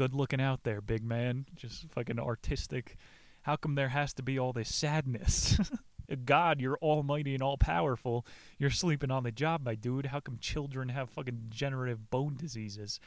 Good 0.00 0.14
looking 0.14 0.40
out 0.40 0.64
there, 0.64 0.80
big 0.80 1.04
man. 1.04 1.44
Just 1.54 1.86
fucking 1.90 2.18
artistic. 2.18 2.96
How 3.42 3.56
come 3.56 3.74
there 3.74 3.90
has 3.90 4.14
to 4.14 4.22
be 4.22 4.38
all 4.38 4.54
this 4.54 4.74
sadness? 4.74 5.58
God, 6.24 6.58
you're 6.58 6.78
almighty 6.80 7.34
and 7.34 7.42
all 7.42 7.58
powerful. 7.58 8.24
You're 8.56 8.70
sleeping 8.70 9.10
on 9.10 9.24
the 9.24 9.30
job, 9.30 9.62
my 9.62 9.74
dude. 9.74 10.06
How 10.06 10.20
come 10.20 10.38
children 10.40 10.88
have 10.88 11.10
fucking 11.10 11.48
degenerative 11.50 12.08
bone 12.08 12.34
diseases? 12.38 12.98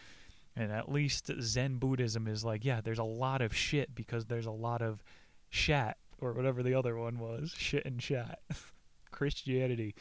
And 0.55 0.71
at 0.71 0.87
least 0.87 1.31
Zen 1.41 1.77
Buddhism 1.77 2.27
is 2.27 2.45
like, 2.45 2.63
yeah, 2.63 2.79
there's 2.79 2.99
a 2.99 3.03
lot 3.03 3.41
of 3.41 3.55
shit 3.55 3.95
because 3.95 4.27
there's 4.27 4.45
a 4.45 4.51
lot 4.51 4.83
of 4.83 5.01
shat, 5.49 5.97
or 6.19 6.33
whatever 6.33 6.61
the 6.61 6.75
other 6.75 6.95
one 6.95 7.17
was 7.17 7.55
shit 7.57 7.85
and 7.85 8.03
shat. 8.03 8.37
Christianity 9.11 9.95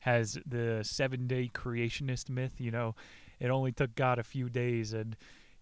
has 0.00 0.38
the 0.44 0.80
seven 0.82 1.26
day 1.26 1.50
creationist 1.54 2.28
myth. 2.28 2.56
You 2.58 2.70
know, 2.70 2.94
it 3.40 3.48
only 3.48 3.72
took 3.72 3.94
God 3.94 4.18
a 4.18 4.22
few 4.22 4.50
days 4.50 4.92
and 4.92 5.16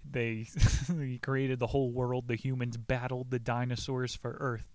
they 0.09 0.49
he 0.97 1.19
created 1.23 1.59
the 1.59 1.69
whole 1.69 1.91
world. 1.91 2.29
The 2.29 2.37
humans 2.37 2.77
battled 2.77 3.31
the 3.31 3.39
dinosaurs 3.39 4.15
for 4.15 4.37
Earth 4.41 4.73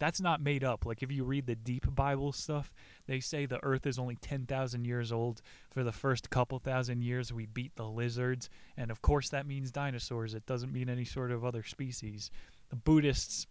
that's 0.00 0.20
not 0.20 0.40
made 0.40 0.64
up. 0.64 0.84
Like 0.86 1.02
if 1.02 1.12
you 1.12 1.24
read 1.24 1.46
the 1.46 1.54
deep 1.54 1.94
Bible 1.94 2.32
stuff, 2.32 2.72
they 3.06 3.20
say 3.20 3.44
the 3.44 3.62
earth 3.62 3.86
is 3.86 3.98
only 3.98 4.16
10,000 4.16 4.84
years 4.86 5.12
old. 5.12 5.42
For 5.70 5.84
the 5.84 5.92
first 5.92 6.30
couple 6.30 6.58
thousand 6.58 7.02
years, 7.02 7.32
we 7.32 7.46
beat 7.46 7.76
the 7.76 7.86
lizards. 7.86 8.48
And 8.76 8.90
of 8.90 9.02
course, 9.02 9.28
that 9.28 9.46
means 9.46 9.70
dinosaurs. 9.70 10.34
It 10.34 10.46
doesn't 10.46 10.72
mean 10.72 10.88
any 10.88 11.04
sort 11.04 11.30
of 11.30 11.44
other 11.44 11.62
species. 11.62 12.30
The 12.70 12.76
Buddhists 12.76 13.46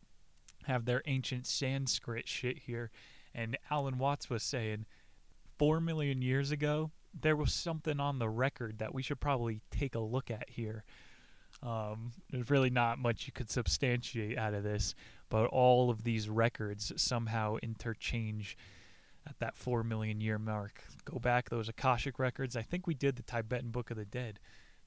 have 0.63 0.85
their 0.85 1.03
ancient 1.05 1.45
Sanskrit 1.45 2.27
shit 2.27 2.57
here. 2.57 2.89
And 3.33 3.55
Alan 3.69 3.99
Watts 3.99 4.29
was 4.29 4.41
saying, 4.41 4.87
four 5.59 5.79
million 5.79 6.23
years 6.23 6.49
ago, 6.49 6.89
there 7.13 7.35
was 7.35 7.53
something 7.53 7.99
on 7.99 8.17
the 8.17 8.29
record 8.29 8.79
that 8.79 8.93
we 8.93 9.03
should 9.03 9.19
probably 9.19 9.61
take 9.69 9.93
a 9.93 9.99
look 9.99 10.31
at 10.31 10.49
here. 10.49 10.83
Um, 11.61 12.11
there's 12.29 12.49
really 12.49 12.69
not 12.69 12.99
much 12.99 13.27
you 13.27 13.33
could 13.33 13.49
substantiate 13.49 14.37
out 14.37 14.53
of 14.53 14.63
this, 14.63 14.95
but 15.29 15.45
all 15.47 15.89
of 15.89 16.03
these 16.03 16.29
records 16.29 16.93
somehow 16.95 17.57
interchange 17.61 18.57
at 19.27 19.37
that 19.39 19.55
4 19.57 19.83
million 19.83 20.21
year 20.21 20.39
mark. 20.39 20.83
Go 21.05 21.19
back, 21.19 21.49
those 21.49 21.69
Akashic 21.69 22.17
records. 22.17 22.55
I 22.55 22.61
think 22.61 22.87
we 22.87 22.93
did 22.93 23.15
the 23.15 23.23
Tibetan 23.23 23.71
Book 23.71 23.91
of 23.91 23.97
the 23.97 24.05
Dead. 24.05 24.39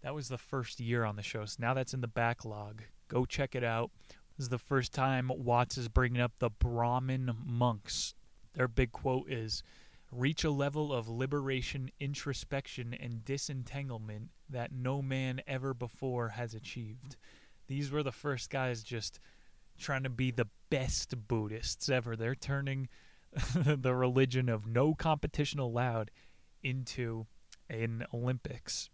That 0.03 0.15
was 0.15 0.29
the 0.29 0.39
first 0.39 0.81
year 0.81 1.05
on 1.05 1.17
the 1.17 1.23
show, 1.23 1.45
so 1.45 1.57
now 1.61 1.75
that's 1.75 1.95
in 1.95 2.01
the 2.01 2.09
backlog. 2.09 2.83
Go 3.09 3.25
check 3.25 3.55
it 3.55 3.63
out. 3.63 3.91
This 4.37 4.47
is 4.47 4.49
the 4.49 4.59
first 4.59 4.93
time 4.93 5.31
Watts 5.33 5.79
is 5.79 5.89
bringing 5.89 6.21
up 6.21 6.33
the 6.39 6.51
Brahmin 6.51 7.31
monks. 7.45 8.15
Their 8.55 8.67
big 8.67 8.93
quote 8.93 9.31
is 9.31 9.63
reach 10.13 10.45
a 10.45 10.51
level 10.51 10.93
of 10.93 11.09
liberation, 11.09 11.91
introspection, 11.99 12.95
and 12.95 13.25
disentanglement 13.25 14.29
that 14.49 14.71
no 14.71 15.01
man 15.01 15.41
ever 15.47 15.73
before 15.73 16.29
has 16.29 16.55
achieved. 16.55 17.17
These 17.67 17.91
were 17.91 18.03
the 18.03 18.13
first 18.13 18.51
guys 18.51 18.83
just 18.83 19.19
trying 19.79 20.03
to 20.03 20.11
be 20.11 20.31
the 20.31 20.49
best 20.69 21.27
Buddhists 21.27 21.89
ever. 21.89 22.15
They're 22.15 22.35
turning 22.35 22.89
the 23.55 23.95
religion 23.95 24.51
of 24.51 24.67
no 24.67 24.95
competition 24.95 25.59
allowed 25.59 26.11
into 26.63 27.27
an 27.71 28.05
Olympics. 28.13 28.91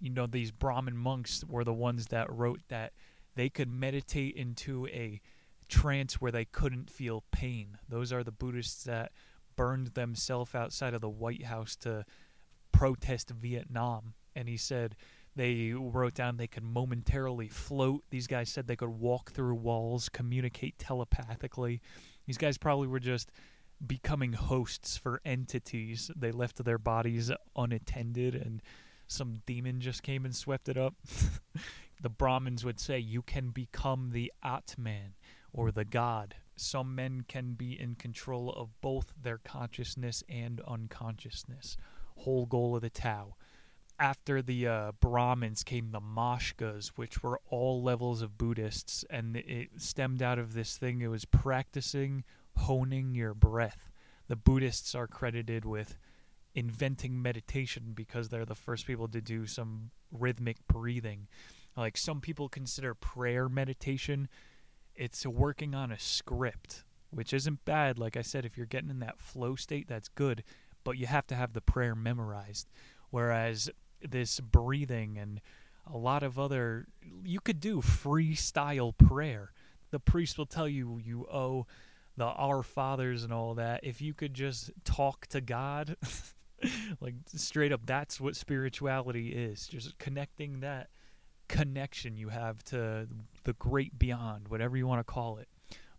You 0.00 0.10
know, 0.10 0.26
these 0.26 0.50
Brahmin 0.50 0.96
monks 0.96 1.44
were 1.46 1.64
the 1.64 1.74
ones 1.74 2.06
that 2.06 2.32
wrote 2.32 2.60
that 2.68 2.94
they 3.34 3.50
could 3.50 3.70
meditate 3.70 4.34
into 4.34 4.86
a 4.86 5.20
trance 5.68 6.20
where 6.20 6.32
they 6.32 6.46
couldn't 6.46 6.88
feel 6.88 7.24
pain. 7.30 7.78
Those 7.86 8.12
are 8.12 8.24
the 8.24 8.32
Buddhists 8.32 8.84
that 8.84 9.12
burned 9.58 9.88
themselves 9.88 10.54
outside 10.54 10.94
of 10.94 11.00
the 11.00 11.08
White 11.08 11.44
House 11.44 11.74
to 11.74 12.04
protest 12.70 13.30
Vietnam. 13.30 14.14
And 14.36 14.48
he 14.48 14.56
said 14.56 14.94
they 15.34 15.72
wrote 15.72 16.14
down 16.14 16.36
they 16.36 16.46
could 16.46 16.62
momentarily 16.62 17.48
float. 17.48 18.04
These 18.10 18.28
guys 18.28 18.50
said 18.50 18.68
they 18.68 18.76
could 18.76 19.00
walk 19.00 19.32
through 19.32 19.56
walls, 19.56 20.08
communicate 20.08 20.78
telepathically. 20.78 21.82
These 22.24 22.38
guys 22.38 22.56
probably 22.56 22.86
were 22.86 23.00
just 23.00 23.32
becoming 23.84 24.32
hosts 24.32 24.96
for 24.96 25.20
entities. 25.24 26.08
They 26.14 26.30
left 26.30 26.64
their 26.64 26.78
bodies 26.78 27.32
unattended 27.56 28.36
and 28.36 28.62
some 29.08 29.42
demon 29.44 29.80
just 29.80 30.04
came 30.04 30.24
and 30.24 30.36
swept 30.36 30.68
it 30.68 30.76
up. 30.76 30.94
the 32.00 32.10
Brahmins 32.10 32.64
would 32.64 32.78
say 32.78 33.00
you 33.00 33.22
can 33.22 33.50
become 33.50 34.10
the 34.12 34.32
Atman 34.44 35.14
or 35.52 35.72
the 35.72 35.84
God. 35.84 36.36
Some 36.60 36.94
men 36.94 37.24
can 37.26 37.52
be 37.54 37.78
in 37.78 37.94
control 37.94 38.50
of 38.52 38.80
both 38.80 39.12
their 39.20 39.38
consciousness 39.38 40.22
and 40.28 40.60
unconsciousness. 40.66 41.76
Whole 42.16 42.46
goal 42.46 42.76
of 42.76 42.82
the 42.82 42.90
Tao 42.90 43.36
after 43.98 44.40
the 44.40 44.66
uh, 44.66 44.92
Brahmins 45.00 45.64
came 45.64 45.90
the 45.90 46.00
Mashkas, 46.00 46.88
which 46.94 47.22
were 47.22 47.40
all 47.48 47.82
levels 47.82 48.22
of 48.22 48.38
Buddhists, 48.38 49.04
and 49.10 49.36
it 49.36 49.70
stemmed 49.76 50.22
out 50.22 50.38
of 50.38 50.54
this 50.54 50.76
thing. 50.76 51.00
It 51.00 51.08
was 51.08 51.24
practicing 51.24 52.24
honing 52.56 53.14
your 53.14 53.34
breath. 53.34 53.90
The 54.28 54.36
Buddhists 54.36 54.94
are 54.94 55.06
credited 55.06 55.64
with 55.64 55.98
inventing 56.54 57.20
meditation 57.20 57.92
because 57.94 58.28
they're 58.28 58.44
the 58.44 58.54
first 58.54 58.86
people 58.86 59.08
to 59.08 59.20
do 59.20 59.46
some 59.46 59.90
rhythmic 60.12 60.66
breathing. 60.66 61.26
Like 61.76 61.96
some 61.96 62.20
people 62.20 62.48
consider 62.48 62.94
prayer 62.94 63.48
meditation, 63.48 64.28
it's 64.98 65.24
working 65.24 65.74
on 65.74 65.90
a 65.90 65.98
script, 65.98 66.84
which 67.10 67.32
isn't 67.32 67.64
bad. 67.64 67.98
Like 67.98 68.16
I 68.16 68.22
said, 68.22 68.44
if 68.44 68.56
you're 68.56 68.66
getting 68.66 68.90
in 68.90 68.98
that 69.00 69.18
flow 69.18 69.54
state, 69.54 69.88
that's 69.88 70.08
good, 70.08 70.42
but 70.84 70.98
you 70.98 71.06
have 71.06 71.26
to 71.28 71.34
have 71.34 71.52
the 71.52 71.60
prayer 71.60 71.94
memorized. 71.94 72.68
Whereas 73.10 73.70
this 74.06 74.40
breathing 74.40 75.16
and 75.18 75.40
a 75.90 75.96
lot 75.96 76.22
of 76.22 76.38
other 76.38 76.86
you 77.24 77.40
could 77.40 77.60
do 77.60 77.80
freestyle 77.80 78.96
prayer 78.96 79.52
the 79.90 79.98
priest 79.98 80.38
will 80.38 80.46
tell 80.46 80.68
you 80.68 81.00
you 81.02 81.26
owe 81.32 81.66
the 82.16 82.24
Our 82.24 82.62
Fathers 82.62 83.24
and 83.24 83.32
all 83.32 83.54
that. 83.54 83.84
If 83.84 84.00
you 84.00 84.12
could 84.12 84.34
just 84.34 84.70
talk 84.84 85.26
to 85.28 85.40
God, 85.40 85.96
like 87.00 87.14
straight 87.26 87.72
up, 87.72 87.86
that's 87.86 88.20
what 88.20 88.36
spirituality 88.36 89.30
is. 89.30 89.66
Just 89.66 89.98
connecting 89.98 90.60
that 90.60 90.90
connection 91.48 92.16
you 92.16 92.28
have 92.28 92.62
to 92.62 93.08
the 93.48 93.54
great 93.54 93.98
beyond, 93.98 94.48
whatever 94.48 94.76
you 94.76 94.86
want 94.86 95.00
to 95.00 95.10
call 95.10 95.38
it. 95.38 95.48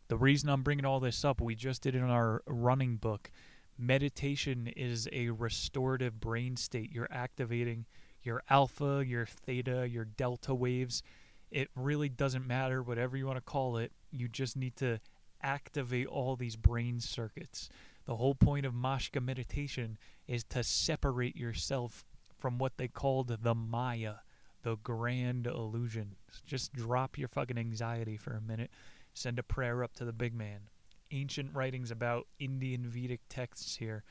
The 0.08 0.18
reason 0.18 0.50
I'm 0.50 0.62
bringing 0.62 0.86
all 0.86 1.00
this 1.00 1.26
up, 1.26 1.42
we 1.42 1.56
just 1.56 1.82
did 1.82 1.96
it 1.96 1.98
in 1.98 2.04
our 2.04 2.44
running 2.46 2.98
book. 2.98 3.32
Meditation 3.76 4.68
is 4.68 5.10
a 5.12 5.32
restorative 5.32 6.20
brain 6.20 6.58
state. 6.58 6.92
You're 6.92 7.08
activating 7.10 7.88
your 8.22 8.44
alpha, 8.52 9.04
your 9.04 9.26
theta, 9.26 9.90
your 9.90 10.06
delta 10.06 10.54
waves. 10.54 11.02
It 11.50 11.70
really 11.76 12.08
doesn't 12.08 12.46
matter, 12.46 12.84
whatever 12.84 13.18
you 13.18 13.26
want 13.26 13.38
to 13.38 13.42
call 13.42 13.78
it. 13.78 13.94
You 14.12 14.28
just 14.28 14.56
need 14.56 14.76
to 14.76 15.00
activate 15.42 16.06
all 16.06 16.36
these 16.36 16.56
brain 16.56 17.00
circuits. 17.00 17.68
The 18.06 18.18
whole 18.18 18.36
point 18.36 18.68
of 18.68 18.76
Mashka 18.76 19.26
meditation 19.26 19.98
is 20.28 20.44
to 20.52 20.64
separate 20.64 21.36
yourself 21.36 22.06
from 22.38 22.60
what 22.60 22.78
they 22.78 22.88
called 22.88 23.40
the 23.42 23.56
Maya, 23.56 24.18
the 24.64 24.76
grand 24.78 25.48
illusion. 25.48 26.16
Just 26.46 26.74
drop 26.74 27.18
your 27.18 27.28
fucking 27.28 27.58
anxiety 27.58 28.18
for 28.18 28.34
a 28.34 28.42
minute. 28.42 28.72
Send 29.14 29.40
a 29.40 29.44
prayer 29.44 29.84
up 29.84 29.94
to 29.96 30.06
the 30.06 30.14
big 30.14 30.34
man. 30.34 30.62
Ancient 31.12 31.54
writings 31.54 31.92
about 31.92 32.28
Indian 32.40 32.86
Vedic 32.86 33.22
texts 33.30 33.78
here. 33.78 34.04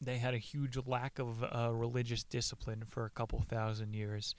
They 0.00 0.18
had 0.18 0.34
a 0.34 0.38
huge 0.38 0.76
lack 0.86 1.18
of 1.18 1.42
uh, 1.42 1.70
religious 1.72 2.24
discipline 2.24 2.84
for 2.86 3.04
a 3.04 3.10
couple 3.10 3.40
thousand 3.40 3.94
years. 3.94 4.34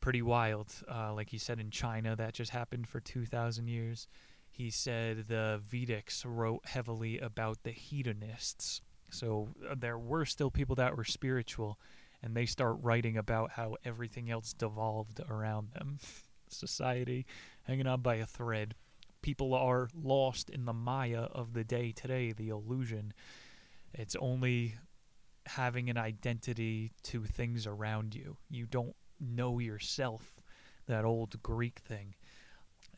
Pretty 0.00 0.22
wild. 0.22 0.72
Uh, 0.88 1.12
like 1.14 1.30
he 1.30 1.38
said 1.38 1.58
in 1.58 1.70
China, 1.70 2.14
that 2.14 2.34
just 2.34 2.50
happened 2.50 2.86
for 2.86 3.00
2,000 3.00 3.66
years. 3.66 4.06
He 4.50 4.70
said 4.70 5.28
the 5.28 5.60
Vedics 5.70 6.24
wrote 6.24 6.64
heavily 6.66 7.18
about 7.18 7.62
the 7.62 7.72
hedonists. 7.72 8.80
So 9.10 9.48
uh, 9.68 9.74
there 9.78 9.98
were 9.98 10.24
still 10.24 10.50
people 10.50 10.76
that 10.76 10.96
were 10.96 11.04
spiritual, 11.04 11.78
and 12.26 12.36
they 12.36 12.44
start 12.44 12.76
writing 12.82 13.16
about 13.16 13.52
how 13.52 13.76
everything 13.84 14.32
else 14.32 14.52
devolved 14.52 15.20
around 15.30 15.68
them. 15.74 16.00
Society 16.48 17.24
hanging 17.62 17.86
on 17.86 18.00
by 18.00 18.16
a 18.16 18.26
thread. 18.26 18.74
People 19.22 19.54
are 19.54 19.88
lost 19.94 20.50
in 20.50 20.64
the 20.64 20.72
Maya 20.72 21.28
of 21.32 21.52
the 21.52 21.62
day 21.62 21.92
today, 21.92 22.32
the 22.32 22.48
illusion. 22.48 23.14
It's 23.94 24.16
only 24.16 24.74
having 25.46 25.88
an 25.88 25.96
identity 25.96 26.90
to 27.04 27.22
things 27.22 27.64
around 27.64 28.16
you. 28.16 28.38
You 28.50 28.66
don't 28.66 28.96
know 29.20 29.60
yourself, 29.60 30.40
that 30.88 31.04
old 31.04 31.40
Greek 31.44 31.78
thing. 31.78 32.16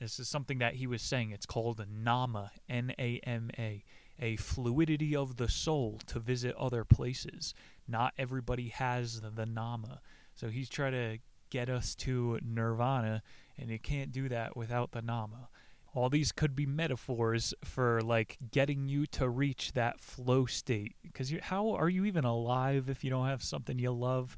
This 0.01 0.19
is 0.19 0.27
something 0.27 0.57
that 0.61 0.77
he 0.77 0.87
was 0.87 1.03
saying. 1.03 1.33
It's 1.33 1.45
called 1.45 1.85
Nama, 1.87 2.53
N 2.67 2.95
A 2.99 3.21
M 3.25 3.51
A, 3.59 3.85
a 4.21 4.37
fluidity 4.37 5.15
of 5.15 5.37
the 5.37 5.49
soul 5.49 6.01
to 6.07 6.19
visit 6.19 6.55
other 6.57 6.85
places. 6.85 7.55
Not 7.87 8.15
everybody 8.19 8.69
has 8.69 9.21
the 9.21 9.47
Nama. 9.47 10.01
So 10.35 10.49
he's 10.49 10.69
trying 10.69 10.93
to 10.93 11.19
get 11.51 11.69
us 11.69 11.95
to 11.97 12.39
nirvana, 12.43 13.23
and 13.57 13.71
you 13.71 13.79
can't 13.79 14.13
do 14.13 14.29
that 14.29 14.57
without 14.57 14.93
the 14.93 15.03
Nama. 15.03 15.49
All 15.95 16.11
these 16.11 16.33
could 16.33 16.55
be 16.55 16.67
metaphors 16.67 17.55
for 17.65 18.01
like 18.03 18.37
getting 18.51 18.89
you 18.89 19.07
to 19.07 19.29
reach 19.29 19.73
that 19.73 20.01
flow 20.01 20.47
state. 20.47 20.97
Because 21.03 21.33
how 21.43 21.71
are 21.71 21.89
you 21.89 22.05
even 22.05 22.25
alive 22.25 22.89
if 22.89 23.03
you 23.03 23.11
don't 23.11 23.27
have 23.27 23.43
something 23.43 23.79
you 23.79 23.91
love? 23.91 24.37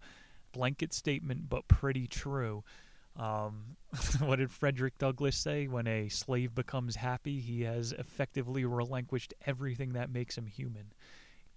Blanket 0.52 0.94
statement, 0.94 1.48
but 1.48 1.68
pretty 1.68 2.06
true. 2.06 2.64
Um, 3.16 3.76
what 4.20 4.36
did 4.36 4.50
Frederick 4.50 4.98
Douglass 4.98 5.36
say? 5.36 5.66
When 5.66 5.86
a 5.86 6.08
slave 6.08 6.54
becomes 6.54 6.96
happy, 6.96 7.40
he 7.40 7.62
has 7.62 7.92
effectively 7.92 8.64
relinquished 8.64 9.34
everything 9.46 9.92
that 9.92 10.10
makes 10.10 10.38
him 10.38 10.46
human. 10.46 10.92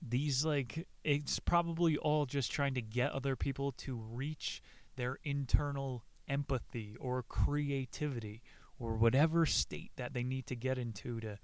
These, 0.02 0.44
like, 0.44 0.88
it's 1.04 1.40
probably 1.40 1.98
all 1.98 2.26
just 2.26 2.52
trying 2.52 2.74
to 2.74 2.82
get 2.82 3.12
other 3.12 3.36
people 3.36 3.72
to 3.74 3.96
reach 3.96 4.62
their 4.96 5.18
internal 5.24 6.04
empathy 6.28 6.96
or 7.00 7.24
creativity 7.24 8.42
or 8.80 8.96
whatever 8.96 9.46
state 9.46 9.92
that 9.96 10.14
they 10.14 10.24
need 10.24 10.48
to 10.48 10.56
get 10.56 10.78
into 10.78 11.20
to 11.22 11.38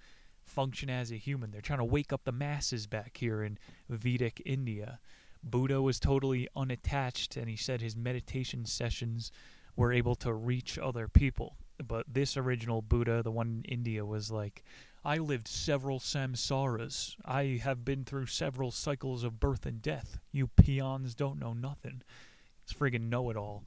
function 0.44 0.90
as 0.90 1.12
a 1.12 1.16
human. 1.16 1.52
They're 1.52 1.62
trying 1.62 1.80
to 1.80 1.86
wake 1.86 2.12
up 2.12 2.24
the 2.24 2.32
masses 2.32 2.88
back 2.88 3.18
here 3.18 3.44
in 3.44 3.58
Vedic 3.88 4.42
India. 4.46 5.00
Buddha 5.42 5.82
was 5.82 6.00
totally 6.00 6.50
unattached, 6.56 7.38
and 7.38 7.50
he 7.50 7.56
said 7.56 7.82
his 7.82 7.96
meditation 7.96 8.66
sessions 8.66 9.32
were 9.80 9.94
able 9.94 10.14
to 10.14 10.34
reach 10.34 10.78
other 10.78 11.08
people. 11.08 11.56
But 11.82 12.06
this 12.12 12.36
original 12.36 12.82
Buddha, 12.82 13.24
the 13.24 13.32
one 13.32 13.64
in 13.64 13.72
India, 13.72 14.06
was 14.06 14.30
like, 14.30 14.62
I 15.06 15.16
lived 15.16 15.48
several 15.48 16.00
samsaras. 16.00 17.16
I 17.24 17.62
have 17.64 17.86
been 17.86 18.04
through 18.04 18.26
several 18.26 18.72
cycles 18.72 19.24
of 19.24 19.40
birth 19.40 19.66
and 19.66 19.82
death. 19.82 20.20
You 20.34 20.48
peons 20.48 21.16
don't 21.16 21.40
know 21.40 21.54
nothing. 21.54 22.02
It's 22.62 22.74
friggin' 22.74 23.10
know 23.10 23.30
it 23.30 23.38
all. 23.38 23.64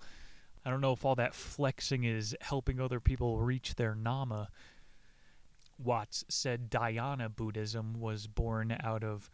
I 0.66 0.70
don't 0.70 0.82
know 0.82 0.92
if 0.92 1.02
all 1.02 1.14
that 1.14 1.34
flexing 1.34 2.04
is 2.04 2.36
helping 2.42 2.78
other 2.78 3.00
people 3.00 3.38
reach 3.38 3.76
their 3.76 3.94
Nama. 3.94 4.50
Watts 5.82 6.26
said 6.28 6.70
Dhyana 6.70 7.34
Buddhism 7.34 7.98
was 7.98 8.26
born 8.26 8.76
out 8.84 9.02
of 9.02 9.30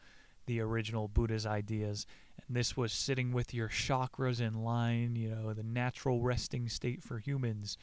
the 0.46 0.60
original 0.60 1.08
Buddha's 1.08 1.44
ideas 1.44 2.06
and 2.46 2.56
this 2.56 2.76
was 2.76 2.92
sitting 2.92 3.32
with 3.32 3.52
your 3.52 3.68
chakras 3.68 4.40
in 4.40 4.62
line, 4.62 5.16
you 5.16 5.30
know, 5.30 5.52
the 5.52 5.62
natural 5.62 6.22
resting 6.22 6.68
state 6.68 7.02
for 7.02 7.18
humans. 7.18 7.76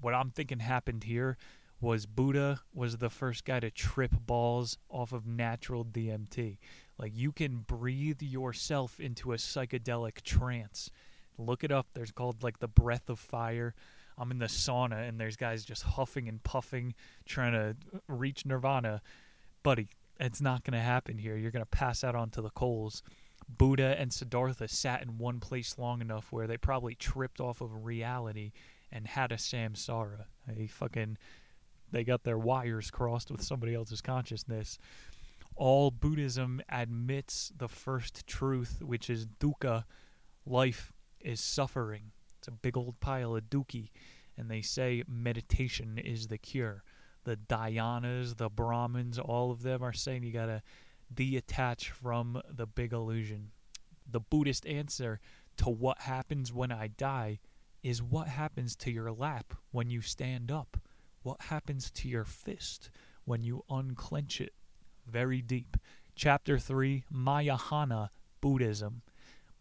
What 0.00 0.14
I'm 0.14 0.30
thinking 0.30 0.60
happened 0.60 1.04
here 1.04 1.36
was 1.80 2.06
Buddha 2.06 2.60
was 2.74 2.98
the 2.98 3.10
first 3.10 3.44
guy 3.44 3.60
to 3.60 3.70
trip 3.70 4.12
balls 4.26 4.78
off 4.90 5.12
of 5.12 5.26
natural 5.26 5.84
DMT. 5.84 6.58
Like 6.98 7.12
you 7.14 7.32
can 7.32 7.64
breathe 7.66 8.22
yourself 8.22 9.00
into 9.00 9.32
a 9.32 9.36
psychedelic 9.36 10.22
trance. 10.22 10.90
Look 11.38 11.64
it 11.64 11.72
up. 11.72 11.88
There's 11.94 12.12
called 12.12 12.42
like 12.42 12.58
the 12.58 12.68
breath 12.68 13.08
of 13.08 13.18
fire. 13.18 13.74
I'm 14.18 14.30
in 14.30 14.38
the 14.38 14.46
sauna 14.46 15.08
and 15.08 15.18
there's 15.18 15.36
guys 15.36 15.64
just 15.64 15.82
huffing 15.82 16.28
and 16.28 16.42
puffing 16.42 16.94
trying 17.24 17.52
to 17.52 17.76
reach 18.06 18.44
nirvana. 18.44 19.00
Buddy, 19.62 19.88
it's 20.18 20.42
not 20.42 20.64
going 20.64 20.74
to 20.74 20.84
happen 20.84 21.16
here. 21.16 21.36
You're 21.36 21.50
going 21.50 21.64
to 21.64 21.70
pass 21.70 22.04
out 22.04 22.14
onto 22.14 22.42
the 22.42 22.50
coals. 22.50 23.02
Buddha 23.56 23.96
and 23.98 24.12
Siddhartha 24.12 24.68
sat 24.68 25.02
in 25.02 25.18
one 25.18 25.40
place 25.40 25.78
long 25.78 26.00
enough 26.00 26.32
where 26.32 26.46
they 26.46 26.56
probably 26.56 26.94
tripped 26.94 27.40
off 27.40 27.60
of 27.60 27.84
reality 27.84 28.52
and 28.92 29.06
had 29.06 29.32
a 29.32 29.36
samsara. 29.36 30.24
They 30.46 30.66
fucking 30.66 31.18
they 31.92 32.04
got 32.04 32.22
their 32.22 32.38
wires 32.38 32.90
crossed 32.90 33.30
with 33.30 33.42
somebody 33.42 33.74
else's 33.74 34.00
consciousness. 34.00 34.78
All 35.56 35.90
Buddhism 35.90 36.62
admits 36.68 37.52
the 37.56 37.68
first 37.68 38.26
truth, 38.26 38.80
which 38.80 39.10
is 39.10 39.26
dukkha. 39.26 39.84
Life 40.46 40.92
is 41.20 41.40
suffering. 41.40 42.12
It's 42.38 42.48
a 42.48 42.52
big 42.52 42.76
old 42.76 43.00
pile 43.00 43.36
of 43.36 43.50
dookie. 43.50 43.90
And 44.38 44.50
they 44.50 44.62
say 44.62 45.02
meditation 45.06 45.98
is 45.98 46.28
the 46.28 46.38
cure. 46.38 46.84
The 47.24 47.36
Dhyanas, 47.36 48.36
the 48.36 48.48
Brahmins, 48.48 49.18
all 49.18 49.50
of 49.50 49.62
them 49.62 49.82
are 49.82 49.92
saying 49.92 50.22
you 50.22 50.32
gotta 50.32 50.62
detach 51.12 51.90
from 51.90 52.40
the 52.48 52.66
big 52.66 52.92
illusion. 52.92 53.50
The 54.10 54.20
Buddhist 54.20 54.66
answer 54.66 55.20
to 55.58 55.68
what 55.68 55.98
happens 56.00 56.52
when 56.52 56.72
I 56.72 56.88
die 56.88 57.40
is 57.82 58.02
what 58.02 58.28
happens 58.28 58.76
to 58.76 58.90
your 58.90 59.12
lap 59.12 59.54
when 59.70 59.90
you 59.90 60.00
stand 60.00 60.50
up. 60.50 60.78
What 61.22 61.42
happens 61.42 61.90
to 61.92 62.08
your 62.08 62.24
fist 62.24 62.90
when 63.24 63.42
you 63.42 63.64
unclench 63.70 64.40
it? 64.40 64.54
Very 65.06 65.42
deep. 65.42 65.76
Chapter 66.14 66.58
3 66.58 67.04
Mahayana 67.10 68.10
Buddhism. 68.40 69.02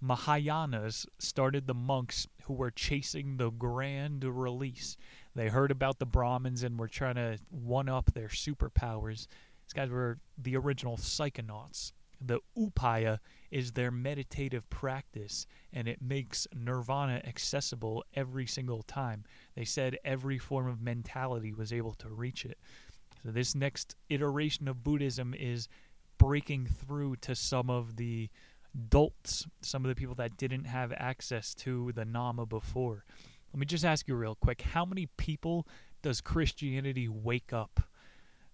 Mahayanas 0.01 1.05
started 1.17 1.67
the 1.67 1.73
monks 1.73 2.27
who 2.43 2.53
were 2.53 2.71
chasing 2.71 3.35
the 3.35 3.49
grand 3.49 4.23
release. 4.23 4.95
They 5.35 5.49
heard 5.49 5.71
about 5.71 5.99
the 5.99 6.05
Brahmins 6.05 6.63
and 6.63 6.79
were 6.79 6.87
trying 6.87 7.15
to 7.15 7.37
one 7.49 7.89
up 7.89 8.13
their 8.13 8.29
superpowers. 8.29 9.27
These 9.69 9.83
guys 9.83 9.91
were 9.91 10.17
the 10.35 10.57
original 10.57 10.97
psychonauts. 10.97 11.91
The 12.19 12.39
upaya 12.57 13.19
is 13.51 13.73
their 13.73 13.91
meditative 13.91 14.67
practice, 14.71 15.45
and 15.71 15.87
it 15.87 16.01
makes 16.01 16.47
nirvana 16.55 17.21
accessible 17.23 18.03
every 18.15 18.47
single 18.47 18.81
time. 18.81 19.25
They 19.55 19.65
said 19.65 19.99
every 20.03 20.39
form 20.39 20.67
of 20.67 20.81
mentality 20.81 21.53
was 21.53 21.71
able 21.71 21.93
to 21.93 22.09
reach 22.09 22.45
it. 22.45 22.57
So, 23.23 23.29
this 23.29 23.53
next 23.53 23.95
iteration 24.09 24.67
of 24.67 24.83
Buddhism 24.83 25.35
is 25.37 25.69
breaking 26.17 26.65
through 26.65 27.17
to 27.17 27.35
some 27.35 27.69
of 27.69 27.95
the 27.97 28.29
dolts, 28.89 29.45
some 29.61 29.85
of 29.85 29.89
the 29.89 29.95
people 29.95 30.15
that 30.15 30.35
didn't 30.35 30.65
have 30.65 30.91
access 30.93 31.53
to 31.55 31.91
the 31.91 32.05
Nama 32.05 32.47
before. 32.47 33.05
Let 33.53 33.59
me 33.59 33.67
just 33.67 33.85
ask 33.85 34.07
you 34.07 34.15
real 34.15 34.35
quick 34.35 34.61
how 34.61 34.83
many 34.83 35.05
people 35.17 35.67
does 36.01 36.21
Christianity 36.21 37.07
wake 37.07 37.53
up? 37.53 37.81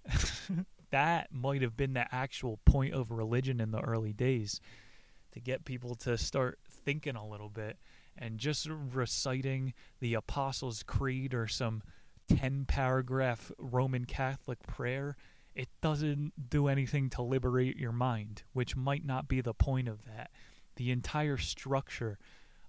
that 0.91 1.31
might 1.31 1.61
have 1.61 1.77
been 1.77 1.93
the 1.93 2.13
actual 2.13 2.59
point 2.65 2.93
of 2.93 3.11
religion 3.11 3.59
in 3.59 3.71
the 3.71 3.81
early 3.81 4.13
days 4.13 4.61
to 5.31 5.39
get 5.39 5.65
people 5.65 5.95
to 5.95 6.17
start 6.17 6.59
thinking 6.69 7.15
a 7.15 7.27
little 7.27 7.49
bit 7.49 7.77
and 8.17 8.37
just 8.37 8.67
reciting 8.69 9.73
the 9.99 10.13
Apostles' 10.13 10.83
Creed 10.83 11.33
or 11.33 11.47
some 11.47 11.83
10 12.29 12.65
paragraph 12.65 13.51
Roman 13.57 14.05
Catholic 14.05 14.65
prayer, 14.65 15.17
it 15.53 15.69
doesn't 15.81 16.49
do 16.49 16.67
anything 16.67 17.09
to 17.11 17.21
liberate 17.21 17.77
your 17.77 17.91
mind, 17.91 18.43
which 18.53 18.75
might 18.75 19.05
not 19.05 19.27
be 19.27 19.41
the 19.41 19.53
point 19.53 19.87
of 19.87 20.05
that. 20.05 20.31
The 20.75 20.91
entire 20.91 21.37
structure 21.37 22.17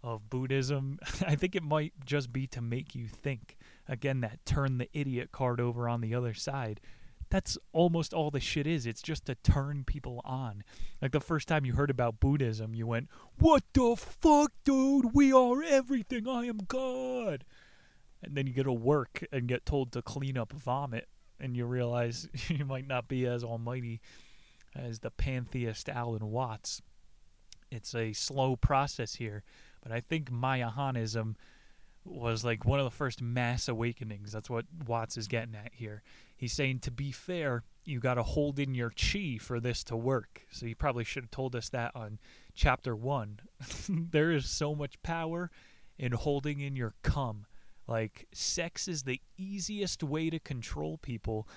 of 0.03 0.31
Buddhism, 0.31 0.99
I 1.27 1.35
think 1.35 1.57
it 1.57 1.63
might 1.63 1.93
just 2.05 2.33
be 2.33 2.47
to 2.49 2.61
make 2.61 2.95
you 2.95 3.07
think. 3.07 3.57
Again, 3.89 4.21
that 4.21 4.45
turn 4.45 4.79
the 4.79 4.89
idiot 4.93 5.33
card 5.33 5.61
over 5.61 5.89
on 5.89 6.01
the 6.01 6.15
other 6.15 6.35
side. 6.35 6.81
That's 7.29 7.59
almost 7.73 8.15
all 8.15 8.31
the 8.31 8.41
shit 8.41 8.67
is. 8.67 8.87
It's 8.87 9.03
just 9.03 9.27
to 9.27 9.35
turn 9.35 9.85
people 9.85 10.21
on. 10.25 10.63
Like 11.03 11.13
the 11.13 11.21
first 11.21 11.49
time 11.49 11.65
you 11.65 11.75
heard 11.75 11.91
about 11.91 12.21
Buddhism, 12.21 12.75
you 12.75 12.87
went, 12.87 13.09
What 13.39 13.65
the 13.73 13.97
fuck, 13.97 14.53
dude? 14.65 15.15
We 15.15 15.33
are 15.33 15.63
everything. 15.63 16.29
I 16.29 16.45
am 16.47 16.59
God. 16.69 17.45
And 18.23 18.37
then 18.37 18.47
you 18.47 18.55
go 18.55 18.63
to 18.63 18.73
work 18.73 19.25
and 19.33 19.49
get 19.49 19.67
told 19.67 19.93
to 19.93 20.03
clean 20.03 20.39
up 20.39 20.53
vomit, 20.53 21.09
and 21.39 21.57
you 21.57 21.67
realize 21.67 22.29
you 22.49 22.65
might 22.65 22.87
not 22.87 23.09
be 23.09 23.27
as 23.27 23.45
almighty 23.45 24.01
as 24.75 25.01
the 25.01 25.11
pantheist 25.11 25.89
Alan 25.89 26.31
Watts. 26.31 26.81
It's 27.71 27.95
a 27.95 28.13
slow 28.13 28.57
process 28.57 29.17
here, 29.17 29.43
but 29.83 29.91
I 29.91 30.01
think 30.01 30.31
Mayahanism 30.31 31.35
was 32.05 32.45
like 32.45 32.65
one 32.65 32.79
of 32.79 32.85
the 32.85 32.91
first 32.91 33.21
mass 33.21 33.69
awakenings. 33.69 34.33
That's 34.33 34.49
what 34.49 34.65
Watts 34.87 35.17
is 35.17 35.27
getting 35.27 35.55
at 35.55 35.73
here. 35.75 36.03
He's 36.37 36.53
saying, 36.53 36.81
to 36.81 36.91
be 36.91 37.13
fair, 37.13 37.65
you 37.85 38.01
got 38.01 38.15
to 38.15 38.23
hold 38.23 38.59
in 38.59 38.75
your 38.75 38.91
chi 38.91 39.39
for 39.41 39.61
this 39.61 39.83
to 39.85 39.97
work. 39.97 40.43
So 40.51 40.67
you 40.67 40.75
probably 40.75 41.05
should 41.05 41.25
have 41.25 41.31
told 41.31 41.57
us 41.57 41.69
that 41.71 41.93
on 41.95 42.19
chapter 42.55 42.95
one. 42.95 43.41
there 43.89 44.31
is 44.31 44.49
so 44.49 44.75
much 44.75 45.01
power 45.03 45.51
in 45.99 46.13
holding 46.13 46.61
in 46.61 46.77
your 46.77 46.95
cum. 47.03 47.47
Like, 47.87 48.27
sex 48.33 48.89
is 48.89 49.05
the 49.05 49.21
easiest 49.39 50.03
way 50.03 50.29
to 50.31 50.39
control 50.39 50.99
people. 50.99 51.49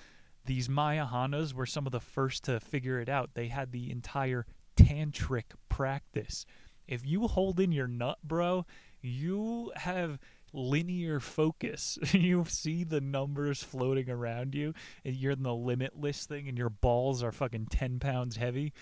These 0.46 0.68
Mayahanas 0.68 1.52
were 1.52 1.66
some 1.66 1.86
of 1.86 1.92
the 1.92 2.00
first 2.00 2.44
to 2.44 2.60
figure 2.60 3.00
it 3.00 3.08
out. 3.08 3.30
They 3.34 3.48
had 3.48 3.72
the 3.72 3.90
entire 3.90 4.46
tantric 4.76 5.52
practice. 5.68 6.46
If 6.86 7.04
you 7.04 7.26
hold 7.26 7.60
in 7.60 7.72
your 7.72 7.88
nut, 7.88 8.18
bro, 8.24 8.64
you 9.02 9.72
have 9.76 10.18
linear 10.52 11.20
focus. 11.20 11.98
you 12.12 12.44
see 12.48 12.84
the 12.84 13.00
numbers 13.00 13.62
floating 13.62 14.10
around 14.10 14.54
you, 14.54 14.74
and 15.04 15.16
you're 15.16 15.32
in 15.32 15.42
the 15.42 15.54
limitless 15.54 16.26
thing, 16.26 16.48
and 16.48 16.58
your 16.58 16.70
balls 16.70 17.22
are 17.22 17.32
fucking 17.32 17.66
10 17.70 17.98
pounds 17.98 18.36
heavy. 18.36 18.72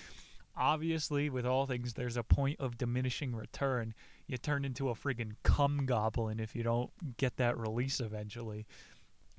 Obviously, 0.56 1.30
with 1.30 1.46
all 1.46 1.66
things, 1.66 1.94
there's 1.94 2.16
a 2.16 2.24
point 2.24 2.58
of 2.58 2.76
diminishing 2.76 3.34
return. 3.34 3.94
You 4.26 4.36
turn 4.38 4.64
into 4.64 4.90
a 4.90 4.94
friggin' 4.94 5.36
cum 5.44 5.86
goblin 5.86 6.40
if 6.40 6.56
you 6.56 6.62
don't 6.64 6.90
get 7.16 7.36
that 7.36 7.56
release 7.56 8.00
eventually. 8.00 8.66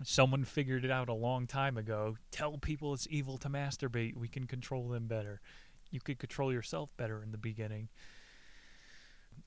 Someone 0.01 0.45
figured 0.45 0.85
it 0.85 0.91
out 0.91 1.09
a 1.09 1.13
long 1.13 1.45
time 1.45 1.77
ago. 1.77 2.15
Tell 2.31 2.57
people 2.57 2.93
it's 2.93 3.05
evil 3.09 3.37
to 3.39 3.49
masturbate. 3.49 4.15
We 4.15 4.29
can 4.29 4.47
control 4.47 4.87
them 4.87 5.07
better. 5.07 5.41
You 5.91 5.99
could 5.99 6.19
control 6.19 6.53
yourself 6.53 6.89
better 6.95 7.21
in 7.21 7.31
the 7.31 7.37
beginning 7.37 7.89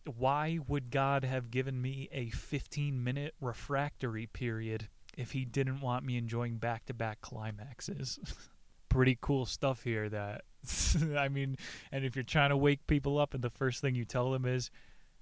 why 0.04 0.58
would 0.66 0.90
God 0.90 1.24
have 1.24 1.50
given 1.50 1.80
me 1.80 2.08
a 2.12 2.30
15 2.30 3.02
minute 3.02 3.34
refractory 3.40 4.26
period 4.26 4.88
if 5.16 5.32
He 5.32 5.44
didn't 5.44 5.80
want 5.80 6.04
me 6.04 6.16
enjoying 6.16 6.58
back 6.58 6.86
to 6.86 6.94
back 6.94 7.20
climaxes? 7.20 8.18
Pretty 8.88 9.16
cool 9.20 9.46
stuff 9.46 9.84
here 9.84 10.08
that, 10.08 10.42
I 11.16 11.28
mean, 11.28 11.56
and 11.90 12.04
if 12.04 12.14
you're 12.14 12.22
trying 12.24 12.50
to 12.50 12.56
wake 12.56 12.86
people 12.86 13.18
up 13.18 13.34
and 13.34 13.42
the 13.42 13.50
first 13.50 13.80
thing 13.80 13.94
you 13.94 14.04
tell 14.04 14.30
them 14.30 14.44
is, 14.44 14.70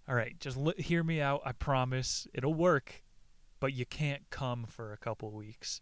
all 0.08 0.14
right, 0.14 0.38
just 0.40 0.56
l- 0.56 0.72
hear 0.76 1.04
me 1.04 1.20
out. 1.20 1.42
I 1.44 1.52
promise 1.52 2.26
it'll 2.34 2.54
work, 2.54 3.02
but 3.60 3.72
you 3.72 3.86
can't 3.86 4.28
come 4.30 4.64
for 4.68 4.92
a 4.92 4.96
couple 4.96 5.30
weeks. 5.30 5.80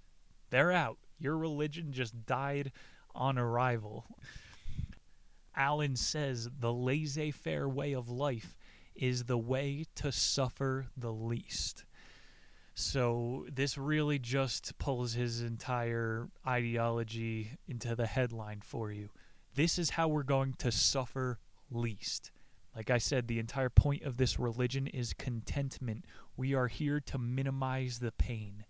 They're 0.51 0.73
out. 0.73 0.99
Your 1.19 1.37
religion 1.37 1.93
just 1.93 2.27
died 2.27 2.73
on 3.15 3.39
arrival. 3.39 4.07
Alan 5.57 5.97
says 5.97 6.49
the 6.61 6.73
laissez 6.73 7.33
faire 7.33 7.69
way 7.69 7.93
of 7.93 8.09
life 8.09 8.57
is 8.99 9.25
the 9.25 9.39
way 9.39 9.87
to 9.95 10.13
suffer 10.13 10.87
the 10.97 11.13
least. 11.13 11.85
So 12.75 13.47
this 13.53 13.79
really 13.79 14.19
just 14.19 14.79
pulls 14.79 15.15
his 15.15 15.41
entire 15.41 16.29
ideology 16.47 17.59
into 17.67 17.97
the 17.97 18.07
headline 18.07 18.61
for 18.61 18.93
you. 18.93 19.09
This 19.55 19.79
is 19.79 19.91
how 19.91 20.09
we're 20.09 20.23
going 20.23 20.55
to 20.59 20.71
suffer 20.71 21.39
least. 21.71 22.31
Like 22.77 22.91
I 22.91 22.99
said, 22.99 23.27
the 23.27 23.41
entire 23.41 23.71
point 23.71 24.03
of 24.03 24.17
this 24.17 24.39
religion 24.39 24.87
is 24.87 25.13
contentment. 25.13 26.05
We 26.37 26.55
are 26.55 26.69
here 26.69 27.01
to 27.01 27.19
minimize 27.19 27.99
the 27.99 28.13
pain. 28.13 28.65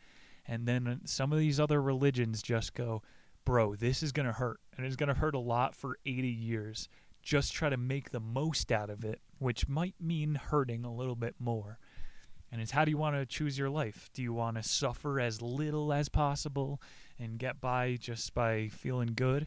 And 0.47 0.67
then 0.67 1.03
some 1.05 1.33
of 1.33 1.39
these 1.39 1.61
other 1.61 1.83
religions 1.83 2.41
just 2.41 2.73
go, 2.75 3.03
bro, 3.45 3.75
this 3.75 4.03
is 4.03 4.13
going 4.13 4.27
to 4.27 4.33
hurt. 4.33 4.61
And 4.77 4.87
it's 4.87 4.97
going 4.97 5.13
to 5.13 5.21
hurt 5.21 5.35
a 5.35 5.39
lot 5.39 5.75
for 5.75 5.99
80 6.07 6.29
years 6.29 6.89
just 7.23 7.53
try 7.53 7.69
to 7.69 7.77
make 7.77 8.11
the 8.11 8.21
most 8.21 8.73
out 8.73 8.91
of 8.91 9.05
it, 9.05 9.21
which 9.39 9.69
might 9.69 9.95
mean 10.01 10.35
hurting 10.35 10.85
a 10.85 10.95
little 10.95 11.17
bit 11.17 11.35
more. 11.39 11.79
And 12.51 12.63
it's 12.63 12.71
how 12.71 12.85
do 12.85 12.91
you 12.91 12.97
want 12.97 13.17
to 13.17 13.27
choose 13.27 13.59
your 13.59 13.69
life? 13.69 14.09
Do 14.15 14.23
you 14.23 14.33
want 14.33 14.57
to 14.57 14.63
suffer 14.63 15.21
as 15.21 15.43
little 15.43 15.93
as 15.93 16.09
possible 16.09 16.81
and 17.19 17.39
get 17.39 17.61
by 17.61 17.97
just 18.01 18.35
by 18.35 18.69
feeling 18.69 19.13
good? 19.15 19.43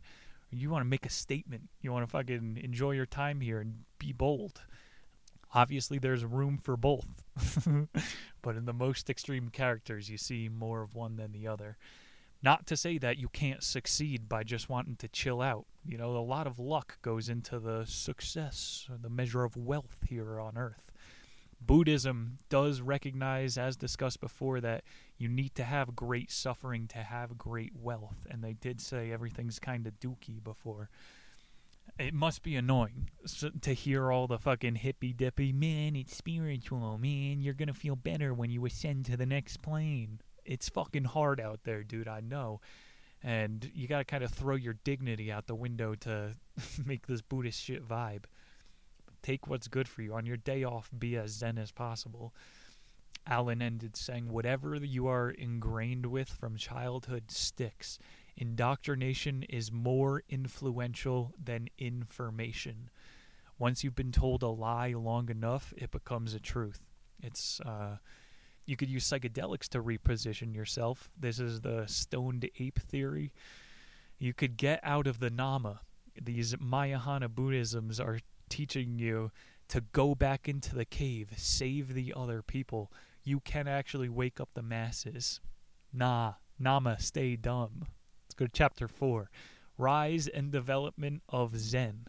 Or 0.52 0.56
you 0.56 0.70
want 0.70 0.82
to 0.82 0.90
make 0.90 1.06
a 1.06 1.10
statement? 1.10 1.70
You 1.82 1.92
want 1.92 2.04
to 2.04 2.12
fucking 2.12 2.60
enjoy 2.64 2.92
your 2.92 3.06
time 3.08 3.42
here 3.42 3.60
and 3.60 3.86
be 3.98 4.12
bold? 4.12 4.62
Obviously, 5.54 5.98
there's 5.98 6.24
room 6.24 6.58
for 6.58 6.78
both. 6.78 7.24
but 8.42 8.56
in 8.56 8.66
the 8.66 8.74
most 8.74 9.10
extreme 9.10 9.50
characters, 9.50 10.10
you 10.10 10.18
see 10.18 10.48
more 10.48 10.82
of 10.82 10.96
one 10.96 11.16
than 11.16 11.32
the 11.32 11.48
other. 11.48 11.78
Not 12.43 12.65
to 12.67 12.77
say 12.77 12.97
that 12.97 13.17
you 13.17 13.30
can't 13.30 13.63
succeed 13.63 14.27
by 14.27 14.43
just 14.43 14.69
wanting 14.69 14.95
to 14.97 15.08
chill 15.08 15.41
out. 15.41 15.65
You 15.86 15.97
know, 15.97 16.17
a 16.17 16.19
lot 16.19 16.47
of 16.47 16.58
luck 16.58 16.97
goes 17.01 17.30
into 17.30 17.60
the 17.60 17.86
success, 17.86 18.88
the 19.01 19.10
measure 19.10 19.43
of 19.43 19.56
wealth 19.56 19.97
here 20.08 20.39
on 20.39 20.58
earth. 20.58 20.91
Buddhism 21.63 22.39
does 22.49 22.82
recognize, 22.82 23.58
as 23.58 23.77
discussed 23.77 24.19
before, 24.19 24.60
that 24.62 24.84
you 25.19 25.27
need 25.27 25.54
to 25.56 25.63
have 25.63 25.95
great 25.95 26.32
suffering 26.32 26.88
to 26.88 26.97
have 26.97 27.38
great 27.38 27.73
wealth. 27.75 28.25
And 28.30 28.43
they 28.43 28.54
did 28.54 28.82
say 28.82 29.12
everything's 29.12 29.60
kind 29.60 29.86
of 29.86 29.99
dookie 29.99 30.43
before. 30.43 30.89
It 31.99 32.15
must 32.15 32.41
be 32.41 32.56
annoying 32.56 33.10
to 33.62 33.73
hear 33.73 34.12
all 34.12 34.25
the 34.25 34.39
fucking 34.39 34.75
hippy 34.75 35.13
dippy, 35.13 35.51
man, 35.51 35.95
it's 35.95 36.15
spiritual, 36.15 36.97
man, 36.97 37.41
you're 37.41 37.54
gonna 37.54 37.73
feel 37.73 37.95
better 37.95 38.34
when 38.34 38.49
you 38.49 38.65
ascend 38.65 39.06
to 39.06 39.17
the 39.17 39.25
next 39.25 39.62
plane 39.62 40.19
it's 40.52 40.68
fucking 40.68 41.06
hard 41.06 41.40
out 41.40 41.62
there, 41.64 41.82
dude. 41.82 42.10
I 42.10 42.20
know. 42.20 42.60
And 43.24 43.72
you 43.74 43.88
got 43.88 44.00
to 44.00 44.04
kind 44.04 44.22
of 44.24 44.32
throw 44.32 44.56
your 44.56 44.76
dignity 44.84 45.32
out 45.32 45.48
the 45.48 45.56
window 45.56 45.96
to 45.96 46.36
make 46.86 47.08
this 47.08 47.22
Buddhist 47.22 47.64
shit 47.64 47.88
vibe. 47.88 48.26
Take 49.24 49.48
what's 49.48 49.70
good 49.70 49.88
for 49.88 50.02
you. 50.02 50.14
On 50.14 50.26
your 50.26 50.36
day 50.36 50.66
off, 50.66 50.90
be 50.98 51.16
as 51.16 51.32
zen 51.32 51.58
as 51.58 51.72
possible. 51.72 52.34
Alan 53.26 53.62
ended 53.62 53.96
saying, 53.96 54.28
Whatever 54.28 54.76
you 54.76 55.08
are 55.08 55.30
ingrained 55.30 56.08
with 56.08 56.28
from 56.28 56.58
childhood 56.58 57.32
sticks. 57.32 57.98
Indoctrination 58.36 59.44
is 59.44 59.72
more 59.72 60.24
influential 60.28 61.34
than 61.42 61.70
information. 61.78 62.90
Once 63.58 63.84
you've 63.84 63.96
been 63.96 64.12
told 64.12 64.44
a 64.44 64.48
lie 64.48 64.94
long 64.98 65.30
enough, 65.30 65.74
it 65.78 65.92
becomes 65.92 66.34
a 66.34 66.40
truth. 66.40 66.82
It's, 67.22 67.62
uh, 67.62 67.98
you 68.65 68.76
could 68.76 68.89
use 68.89 69.10
psychedelics 69.10 69.67
to 69.69 69.82
reposition 69.82 70.54
yourself. 70.54 71.10
This 71.17 71.39
is 71.39 71.62
the 71.62 71.86
stoned 71.88 72.50
ape 72.60 72.80
theory. 72.80 73.34
You 74.19 74.34
could 74.34 74.58
get 74.58 74.80
out 74.84 75.08
of 75.08 75.19
the 75.19 75.30
Nama. 75.30 75.82
These 76.21 76.56
Mayahana 76.56 77.30
Buddhisms 77.30 78.00
are 78.00 78.19
teaching 78.50 79.00
you 79.00 79.32
to 79.69 79.82
go 79.93 80.13
back 80.13 80.50
into 80.50 80.76
the 80.76 80.86
cave, 80.86 81.30
save 81.38 81.93
the 81.93 82.13
other 82.15 82.41
people. 82.41 82.91
You 83.24 83.39
can 83.39 83.67
actually 83.67 84.10
wake 84.10 84.39
up 84.39 84.50
the 84.54 84.62
masses. 84.62 85.39
Nah, 85.93 86.34
Nama, 86.60 87.00
stay 87.00 87.36
dumb. 87.36 87.86
Let's 88.26 88.36
go 88.36 88.45
to 88.45 88.52
chapter 88.52 88.88
4 88.88 89.30
Rise 89.78 90.28
and 90.28 90.52
Development 90.52 91.24
of 91.30 91.58
Zen. 91.58 92.06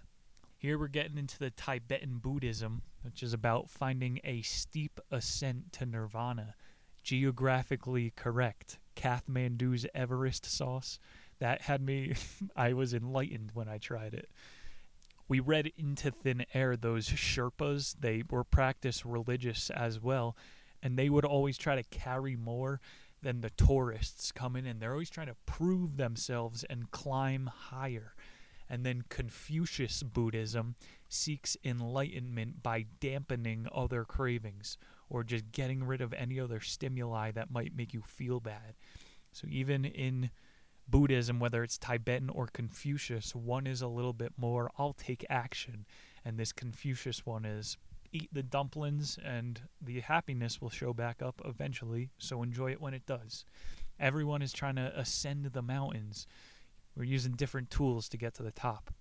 Here 0.59 0.79
we're 0.79 0.89
getting 0.89 1.17
into 1.17 1.39
the 1.39 1.51
Tibetan 1.51 2.19
Buddhism, 2.19 2.83
which 3.03 3.23
is 3.23 3.33
about 3.33 3.71
finding 3.71 4.21
a 4.25 4.43
steep 4.43 5.01
ascent 5.11 5.73
to 5.75 5.87
nirvana. 5.87 6.55
Geographically 7.03 8.13
correct. 8.17 8.79
Kathmandu's 8.95 9.87
Everest 9.95 10.47
sauce. 10.47 10.99
That 11.39 11.63
had 11.63 11.83
me, 11.83 12.15
I 12.57 12.73
was 12.73 12.95
enlightened 12.95 13.51
when 13.55 13.69
I 13.69 13.79
tried 13.79 14.15
it. 14.15 14.31
We 15.29 15.41
read 15.41 15.73
into 15.77 16.11
thin 16.11 16.45
air 16.53 16.77
those 16.77 17.09
Sherpas. 17.09 17.97
They 17.99 18.23
were 18.29 18.45
practiced 18.45 19.05
religious 19.05 19.71
as 19.71 20.01
well, 20.01 20.37
and 20.83 20.99
they 20.99 21.09
would 21.09 21.25
always 21.25 21.57
try 21.57 21.75
to 21.75 21.83
carry 21.85 22.37
more 22.37 22.81
than 23.23 23.41
the 23.41 23.51
tourists 23.51 24.33
coming 24.33 24.67
in. 24.67 24.79
They're 24.79 24.93
always 24.93 25.11
trying 25.11 25.29
to 25.29 25.37
prove 25.47 25.97
themselves 25.97 26.65
and 26.69 26.91
climb 26.91 27.47
higher. 27.47 28.15
And 28.73 28.87
then 28.87 29.05
Confucius 29.11 30.03
Buddhism 30.03 30.77
seeks 31.07 31.59
enlightenment 31.63 32.63
by 32.63 32.87
dampening 33.01 33.69
other 33.71 34.03
cravings, 34.03 34.79
or 35.11 35.23
just 35.25 35.53
getting 35.53 35.85
rid 35.85 36.01
of 36.01 36.15
any 36.15 36.41
other 36.41 36.59
stimuli 36.59 37.33
that 37.33 37.51
might 37.51 37.77
make 37.77 37.93
you 37.93 38.01
feel 38.01 38.41
bad. 38.41 38.73
So 39.31 39.47
even 39.51 39.85
in 39.85 40.31
Buddhism, 40.89 41.39
whether 41.39 41.63
it's 41.63 41.77
Tibetan 41.77 42.31
or 42.31 42.47
Confucius, 42.47 43.35
one 43.35 43.67
is 43.67 43.83
a 43.83 43.89
little 43.89 44.15
bit 44.15 44.33
more, 44.39 44.71
I'll 44.79 44.95
take 44.95 45.27
action. 45.29 45.85
And 46.25 46.39
this 46.39 46.53
Confucius 46.53 47.27
one 47.27 47.45
is, 47.45 47.77
eat 48.11 48.31
the 48.33 48.43
dumplings 48.43 49.19
and 49.23 49.61
the 49.83 50.01
happiness 50.01 50.63
will 50.63 50.71
show 50.71 50.95
back 50.95 51.21
up 51.21 51.43
eventually, 51.45 52.09
so 52.17 52.43
enjoy 52.43 52.73
it 52.73 52.81
when 52.81 52.95
it 52.95 53.05
does. 53.05 53.45
Everyone 54.01 54.41
is 54.41 54.55
trying 54.55 54.77
to 54.77 54.99
ascend 54.99 55.45
the 55.45 55.61
mountains. 55.61 56.27
We're 56.97 57.05
using 57.05 57.33
different 57.33 57.71
tools 57.71 58.09
to 58.11 58.17
get 58.17 58.35
to 58.35 58.43
the 58.43 58.53
top. 58.53 58.93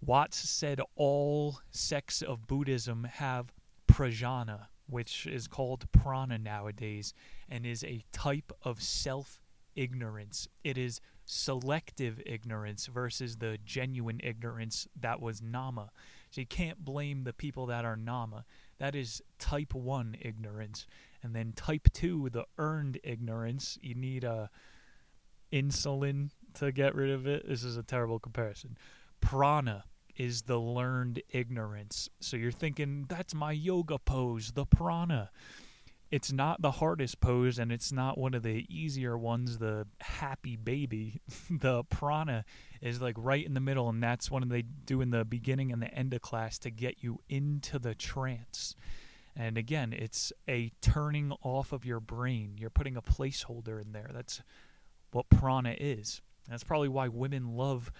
Watts 0.00 0.36
said 0.36 0.80
all 0.96 1.60
sects 1.70 2.22
of 2.22 2.46
Buddhism 2.46 3.04
have 3.04 3.52
prajna, 3.90 4.66
which 4.88 5.26
is 5.26 5.46
called 5.46 5.90
prana 5.92 6.38
nowadays, 6.38 7.14
and 7.48 7.64
is 7.64 7.84
a 7.84 8.04
type 8.12 8.52
of 8.62 8.82
self 8.82 9.40
ignorance. 9.74 10.48
It 10.62 10.76
is 10.76 11.00
selective 11.24 12.20
ignorance 12.26 12.86
versus 12.86 13.36
the 13.36 13.58
genuine 13.64 14.20
ignorance 14.22 14.86
that 15.00 15.20
was 15.20 15.40
Nama. 15.40 15.90
So 16.30 16.40
you 16.40 16.46
can't 16.46 16.84
blame 16.84 17.24
the 17.24 17.32
people 17.32 17.66
that 17.66 17.84
are 17.84 17.96
Nama. 17.96 18.44
That 18.78 18.94
is 18.94 19.22
type 19.38 19.74
1 19.74 20.16
ignorance. 20.20 20.86
And 21.22 21.34
then 21.34 21.52
type 21.52 21.88
2, 21.92 22.30
the 22.30 22.44
earned 22.58 22.98
ignorance, 23.02 23.78
you 23.80 23.94
need 23.94 24.24
a 24.24 24.50
insulin 25.52 26.30
to 26.54 26.72
get 26.72 26.94
rid 26.94 27.10
of 27.10 27.26
it. 27.26 27.48
This 27.48 27.64
is 27.64 27.76
a 27.76 27.82
terrible 27.82 28.18
comparison. 28.18 28.76
Prana 29.20 29.84
is 30.16 30.42
the 30.42 30.58
learned 30.58 31.22
ignorance. 31.30 32.08
So 32.20 32.36
you're 32.36 32.52
thinking, 32.52 33.06
that's 33.08 33.34
my 33.34 33.52
yoga 33.52 33.98
pose, 33.98 34.52
the 34.52 34.64
prana 34.64 35.30
it's 36.14 36.30
not 36.30 36.62
the 36.62 36.70
hardest 36.70 37.20
pose 37.20 37.58
and 37.58 37.72
it's 37.72 37.90
not 37.90 38.16
one 38.16 38.34
of 38.34 38.44
the 38.44 38.64
easier 38.68 39.18
ones 39.18 39.58
the 39.58 39.84
happy 40.00 40.54
baby 40.54 41.20
the 41.50 41.82
prana 41.84 42.44
is 42.80 43.02
like 43.02 43.16
right 43.18 43.44
in 43.44 43.54
the 43.54 43.60
middle 43.60 43.88
and 43.88 44.00
that's 44.00 44.30
one 44.30 44.48
they 44.48 44.62
do 44.62 45.00
in 45.00 45.10
the 45.10 45.24
beginning 45.24 45.72
and 45.72 45.82
the 45.82 45.92
end 45.92 46.14
of 46.14 46.20
class 46.20 46.56
to 46.56 46.70
get 46.70 47.02
you 47.02 47.18
into 47.28 47.80
the 47.80 47.96
trance 47.96 48.76
and 49.34 49.58
again 49.58 49.92
it's 49.92 50.32
a 50.48 50.70
turning 50.80 51.32
off 51.42 51.72
of 51.72 51.84
your 51.84 51.98
brain 51.98 52.54
you're 52.58 52.70
putting 52.70 52.96
a 52.96 53.02
placeholder 53.02 53.82
in 53.82 53.90
there 53.90 54.10
that's 54.14 54.40
what 55.10 55.28
prana 55.28 55.74
is 55.80 56.22
that's 56.48 56.64
probably 56.64 56.88
why 56.88 57.08
women 57.08 57.56
love 57.56 57.90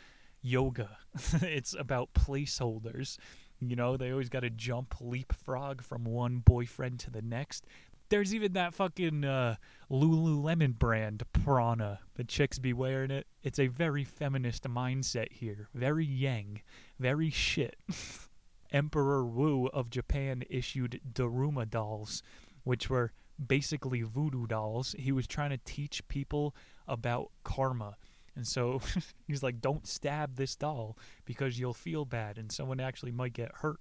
yoga 0.42 0.98
it's 1.42 1.74
about 1.78 2.12
placeholders 2.12 3.18
you 3.60 3.76
know, 3.76 3.96
they 3.96 4.10
always 4.10 4.28
got 4.28 4.40
to 4.40 4.50
jump 4.50 4.94
leapfrog 5.00 5.82
from 5.82 6.04
one 6.04 6.38
boyfriend 6.38 7.00
to 7.00 7.10
the 7.10 7.22
next. 7.22 7.66
There's 8.10 8.34
even 8.34 8.52
that 8.52 8.74
fucking 8.74 9.24
uh, 9.24 9.56
Lululemon 9.90 10.78
brand 10.78 11.22
Prana. 11.32 12.00
The 12.14 12.24
chicks 12.24 12.58
be 12.58 12.72
wearing 12.72 13.10
it. 13.10 13.26
It's 13.42 13.58
a 13.58 13.68
very 13.68 14.04
feminist 14.04 14.64
mindset 14.64 15.32
here. 15.32 15.68
Very 15.74 16.04
yang. 16.04 16.60
Very 16.98 17.30
shit. 17.30 17.76
Emperor 18.72 19.24
Wu 19.24 19.68
of 19.68 19.88
Japan 19.88 20.42
issued 20.50 21.00
Daruma 21.12 21.68
dolls, 21.68 22.22
which 22.64 22.90
were 22.90 23.12
basically 23.44 24.02
voodoo 24.02 24.46
dolls. 24.46 24.94
He 24.98 25.12
was 25.12 25.26
trying 25.26 25.50
to 25.50 25.60
teach 25.64 26.06
people 26.08 26.54
about 26.86 27.30
karma. 27.42 27.96
And 28.36 28.46
so 28.46 28.80
he's 29.26 29.42
like, 29.42 29.60
don't 29.60 29.86
stab 29.86 30.36
this 30.36 30.56
doll 30.56 30.96
because 31.24 31.58
you'll 31.58 31.74
feel 31.74 32.04
bad 32.04 32.38
and 32.38 32.50
someone 32.50 32.80
actually 32.80 33.12
might 33.12 33.32
get 33.32 33.50
hurt. 33.56 33.80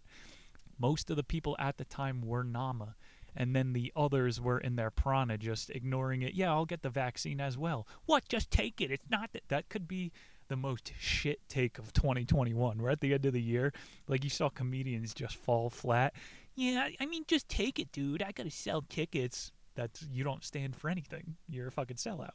Most 0.79 1.09
of 1.09 1.15
the 1.15 1.23
people 1.23 1.55
at 1.59 1.77
the 1.77 1.85
time 1.85 2.21
were 2.21 2.43
Nama 2.43 2.95
and 3.35 3.55
then 3.55 3.73
the 3.73 3.91
others 3.95 4.39
were 4.39 4.59
in 4.59 4.75
their 4.75 4.91
prana 4.91 5.37
just 5.37 5.69
ignoring 5.69 6.21
it. 6.21 6.33
Yeah, 6.33 6.51
I'll 6.51 6.65
get 6.65 6.81
the 6.81 6.89
vaccine 6.89 7.41
as 7.41 7.57
well. 7.57 7.87
What? 8.05 8.27
Just 8.27 8.51
take 8.51 8.79
it. 8.81 8.91
It's 8.91 9.09
not 9.09 9.31
that. 9.33 9.43
That 9.49 9.69
could 9.69 9.87
be 9.87 10.11
the 10.49 10.55
most 10.55 10.93
shit 10.99 11.39
take 11.49 11.79
of 11.79 11.93
2021. 11.93 12.77
We're 12.77 12.89
at 12.89 13.01
the 13.01 13.13
end 13.13 13.25
of 13.25 13.33
the 13.33 13.41
year. 13.41 13.73
Like 14.07 14.23
you 14.23 14.29
saw 14.29 14.49
comedians 14.49 15.13
just 15.13 15.35
fall 15.35 15.69
flat. 15.69 16.13
Yeah, 16.55 16.89
I 16.99 17.05
mean, 17.05 17.23
just 17.27 17.49
take 17.49 17.79
it, 17.79 17.91
dude. 17.91 18.21
I 18.21 18.31
gotta 18.31 18.51
sell 18.51 18.83
tickets. 18.83 19.51
That's 19.75 20.05
you 20.11 20.23
don't 20.23 20.43
stand 20.43 20.75
for 20.75 20.89
anything. 20.89 21.35
You're 21.49 21.67
a 21.67 21.71
fucking 21.71 21.97
sellout. 21.97 22.29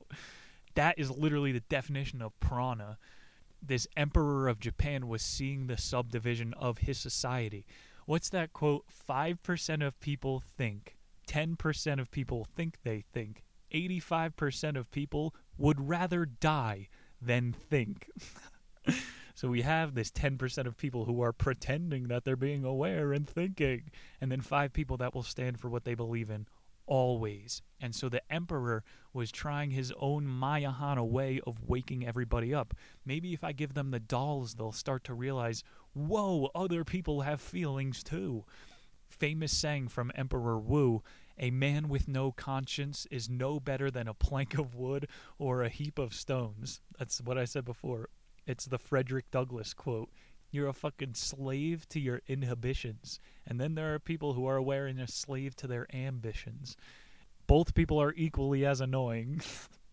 That 0.79 0.99
is 0.99 1.11
literally 1.11 1.53
the 1.53 1.61
definition 1.61 2.23
of 2.23 2.39
prana. 2.41 2.99
This 3.61 3.89
emperor 3.97 4.47
of 4.47 4.61
Japan 4.61 5.09
was 5.09 5.23
seeing 5.23 5.67
the 5.67 5.77
subdivision 5.77 6.55
of 6.55 6.79
his 6.79 6.99
society 6.99 7.67
what's 8.09 8.31
that 8.31 8.55
quote? 8.55 8.87
5% 9.09 9.87
of 9.87 10.01
people 10.01 10.43
think, 10.57 10.97
10% 11.29 12.01
of 12.01 12.11
people 12.11 12.47
think 12.57 12.79
they 12.83 13.05
think, 13.13 13.45
85% 13.73 14.79
of 14.79 14.91
people 14.91 15.35
would 15.59 15.89
rather 15.89 16.25
die 16.25 16.89
than 17.21 17.53
think. 17.53 18.09
so 19.35 19.49
we 19.49 19.61
have 19.61 19.95
this 19.95 20.11
10% 20.11 20.67
of 20.67 20.79
people 20.79 21.05
who 21.05 21.21
are 21.21 21.35
pretending 21.35 22.09
that 22.09 22.25
they're 22.25 22.35
being 22.35 22.65
aware 22.65 23.13
and 23.13 23.29
thinking, 23.29 23.91
and 24.23 24.33
then 24.33 24.41
5 24.41 24.73
people 24.73 24.97
that 24.97 25.15
will 25.15 25.23
stand 25.23 25.61
for 25.61 25.69
what 25.69 25.85
they 25.85 25.95
believe 25.95 26.31
in 26.31 26.47
always. 26.89 27.63
And 27.81 27.95
so 27.95 28.09
the 28.09 28.23
emperor 28.33 28.83
was 29.13 29.31
trying 29.31 29.71
his 29.71 29.93
own 30.01 30.27
Mayahana 30.27 31.07
way 31.07 31.41
of 31.47 31.69
waking 31.69 32.07
everybody 32.07 32.53
up. 32.53 32.75
Maybe 33.05 33.33
if 33.33 33.45
I 33.45 33.53
give 33.53 33.75
them 33.75 33.93
the 33.93 34.01
dolls, 34.01 34.55
they'll 34.55 34.73
start 34.73 35.05
to 35.05 35.15
realize, 35.15 35.63
whoa, 35.95 36.51
other 36.55 36.83
people 36.85 37.21
have 37.21 37.41
feelings 37.41 38.03
too. 38.03 38.45
Famous 39.09 39.57
saying 39.57 39.89
from 39.89 40.11
Emperor 40.15 40.59
Wu 40.59 41.03
A 41.39 41.51
man 41.51 41.89
with 41.89 42.09
no 42.09 42.33
conscience 42.33 43.07
is 43.11 43.29
no 43.29 43.61
better 43.61 43.91
than 43.91 44.09
a 44.09 44.15
plank 44.15 44.59
of 44.59 44.75
wood 44.75 45.09
or 45.39 45.63
a 45.63 45.69
heap 45.69 45.99
of 45.99 46.15
stones. 46.15 46.81
That's 46.99 47.21
what 47.21 47.39
I 47.39 47.45
said 47.45 47.65
before. 47.65 48.09
It's 48.47 48.65
the 48.65 48.79
Frederick 48.79 49.31
Douglass 49.31 49.75
quote. 49.75 50.11
You're 50.51 50.69
a 50.69 50.73
fucking 50.73 51.15
slave 51.15 51.89
to 51.91 52.01
your 52.01 52.23
inhibitions. 52.27 53.21
And 53.47 53.61
then 53.61 53.75
there 53.75 53.95
are 53.95 53.99
people 53.99 54.33
who 54.33 54.47
are 54.47 54.57
aware 54.57 54.87
and 54.87 55.01
a 55.01 55.07
slave 55.07 55.55
to 55.57 55.67
their 55.67 55.87
ambitions. 55.95 56.77
Both 57.47 57.75
people 57.75 58.01
are 58.01 58.15
equally 58.17 58.65
as 58.65 58.81
annoying. 58.81 59.43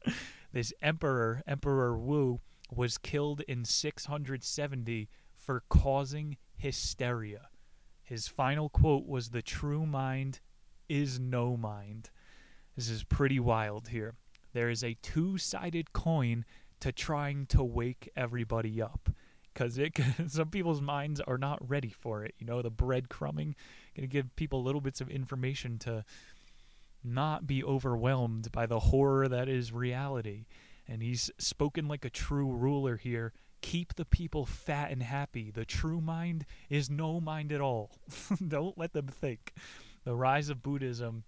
this 0.53 0.73
emperor, 0.81 1.41
Emperor 1.45 1.97
Wu, 1.97 2.39
was 2.73 2.97
killed 2.97 3.41
in 3.41 3.65
670 3.65 5.09
for 5.35 5.63
causing 5.69 6.37
hysteria. 6.55 7.49
His 8.03 8.27
final 8.27 8.69
quote 8.69 9.05
was 9.05 9.29
The 9.29 9.41
true 9.41 9.85
mind 9.85 10.39
is 10.87 11.19
no 11.19 11.57
mind. 11.57 12.11
This 12.75 12.89
is 12.89 13.03
pretty 13.03 13.39
wild 13.39 13.89
here. 13.89 14.15
There 14.53 14.69
is 14.69 14.83
a 14.83 14.97
two 15.01 15.37
sided 15.37 15.91
coin 15.91 16.45
to 16.79 16.91
trying 16.91 17.45
to 17.47 17.63
wake 17.63 18.09
everybody 18.15 18.81
up 18.81 19.09
because 19.55 19.77
it 19.77 19.97
some 20.27 20.49
people's 20.49 20.81
minds 20.81 21.19
are 21.21 21.37
not 21.37 21.67
ready 21.67 21.89
for 21.89 22.23
it. 22.23 22.35
You 22.37 22.45
know, 22.45 22.61
the 22.61 22.69
breadcrumbing 22.69 23.55
going 23.95 24.01
to 24.01 24.07
give 24.07 24.35
people 24.35 24.61
little 24.61 24.81
bits 24.81 25.01
of 25.01 25.09
information 25.09 25.79
to 25.79 26.03
not 27.03 27.47
be 27.47 27.63
overwhelmed 27.63 28.51
by 28.51 28.65
the 28.65 28.79
horror 28.79 29.27
that 29.27 29.47
is 29.47 29.71
reality. 29.71 30.45
And 30.87 31.01
he's 31.01 31.31
spoken 31.37 31.87
like 31.87 32.05
a 32.05 32.09
true 32.09 32.51
ruler 32.51 32.97
here. 32.97 33.33
Keep 33.61 33.95
the 33.95 34.05
people 34.05 34.45
fat 34.45 34.91
and 34.91 35.01
happy. 35.01 35.49
The 35.49 35.65
true 35.65 36.01
mind 36.01 36.45
is 36.69 36.89
no 36.89 37.19
mind 37.19 37.51
at 37.51 37.61
all. 37.61 37.91
Don't 38.47 38.77
let 38.77 38.93
them 38.93 39.07
think. 39.07 39.53
The 40.03 40.15
rise 40.15 40.49
of 40.49 40.61
Buddhism, 40.61 41.23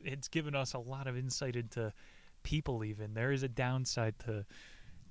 it's 0.00 0.28
given 0.28 0.54
us 0.54 0.72
a 0.72 0.78
lot 0.78 1.06
of 1.06 1.18
insight 1.18 1.56
into 1.56 1.92
people, 2.42 2.84
even. 2.84 3.12
There 3.12 3.32
is 3.32 3.42
a 3.42 3.48
downside 3.48 4.18
to 4.20 4.46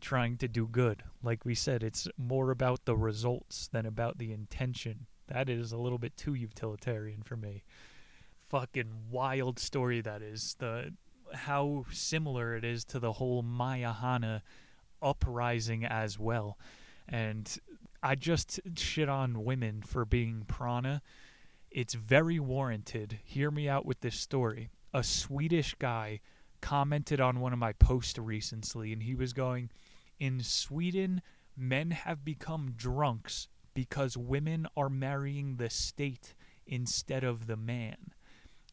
trying 0.05 0.37
to 0.37 0.47
do 0.47 0.67
good. 0.67 1.03
Like 1.23 1.45
we 1.45 1.55
said, 1.55 1.81
it's 1.81 2.07
more 2.15 2.51
about 2.51 2.85
the 2.85 2.95
results 2.95 3.67
than 3.73 3.87
about 3.87 4.19
the 4.19 4.31
intention. 4.31 5.07
That 5.27 5.49
is 5.49 5.71
a 5.71 5.77
little 5.77 5.97
bit 5.97 6.15
too 6.15 6.35
utilitarian 6.35 7.23
for 7.23 7.35
me. 7.35 7.63
Fucking 8.49 8.91
wild 9.09 9.57
story 9.57 10.01
that 10.01 10.21
is. 10.21 10.55
The 10.59 10.93
how 11.33 11.85
similar 11.91 12.55
it 12.55 12.63
is 12.63 12.85
to 12.85 12.99
the 12.99 13.13
whole 13.13 13.41
Mayahana 13.41 14.41
uprising 15.01 15.83
as 15.83 16.19
well. 16.19 16.59
And 17.09 17.57
I 18.03 18.13
just 18.13 18.59
shit 18.77 19.09
on 19.09 19.43
women 19.43 19.81
for 19.81 20.05
being 20.05 20.43
prana. 20.47 21.01
It's 21.71 21.95
very 21.95 22.39
warranted. 22.39 23.17
Hear 23.23 23.49
me 23.49 23.67
out 23.67 23.87
with 23.87 24.01
this 24.01 24.15
story. 24.15 24.69
A 24.93 25.03
Swedish 25.03 25.73
guy 25.79 26.19
commented 26.61 27.19
on 27.19 27.39
one 27.39 27.53
of 27.53 27.59
my 27.59 27.73
posts 27.73 28.19
recently, 28.19 28.93
and 28.93 29.01
he 29.01 29.15
was 29.15 29.33
going, 29.33 29.71
In 30.19 30.41
Sweden, 30.41 31.21
men 31.57 31.91
have 31.91 32.23
become 32.23 32.73
drunks 32.75 33.47
because 33.73 34.15
women 34.15 34.67
are 34.75 34.89
marrying 34.89 35.57
the 35.57 35.69
state 35.69 36.33
instead 36.65 37.23
of 37.23 37.47
the 37.47 37.57
man. 37.57 38.13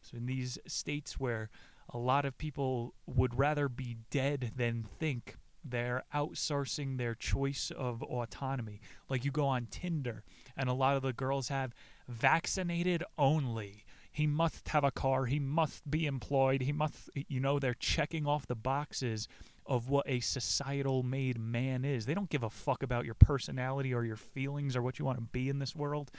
So, 0.01 0.17
in 0.17 0.25
these 0.25 0.57
states 0.67 1.19
where 1.19 1.49
a 1.89 1.97
lot 1.97 2.25
of 2.25 2.37
people 2.37 2.93
would 3.05 3.37
rather 3.37 3.67
be 3.69 3.97
dead 4.09 4.53
than 4.55 4.87
think, 4.99 5.35
they're 5.65 6.03
outsourcing 6.13 6.97
their 6.97 7.15
choice 7.15 7.71
of 7.75 8.03
autonomy. 8.03 8.81
Like 9.09 9.23
you 9.23 9.31
go 9.31 9.45
on 9.45 9.67
Tinder, 9.67 10.23
and 10.57 10.69
a 10.69 10.73
lot 10.73 10.97
of 10.97 11.03
the 11.03 11.13
girls 11.13 11.47
have 11.47 11.73
vaccinated 12.07 13.03
only 13.17 13.85
he 14.13 14.27
must 14.27 14.69
have 14.69 14.83
a 14.83 14.91
car, 14.91 15.25
he 15.25 15.39
must 15.39 15.89
be 15.89 16.05
employed, 16.05 16.61
he 16.61 16.71
must, 16.71 17.09
you 17.15 17.39
know, 17.39 17.57
they're 17.57 17.73
checking 17.73 18.27
off 18.27 18.45
the 18.45 18.55
boxes 18.55 19.27
of 19.65 19.89
what 19.89 20.05
a 20.07 20.19
societal 20.19 21.03
made 21.03 21.39
man 21.39 21.85
is. 21.85 22.05
They 22.05 22.13
don't 22.13 22.29
give 22.29 22.43
a 22.43 22.49
fuck 22.49 22.83
about 22.83 23.05
your 23.05 23.13
personality 23.13 23.93
or 23.93 24.03
your 24.03 24.17
feelings 24.17 24.75
or 24.75 24.81
what 24.81 24.99
you 24.99 25.05
want 25.05 25.17
to 25.17 25.23
be 25.31 25.49
in 25.49 25.59
this 25.59 25.75
world. 25.75 26.11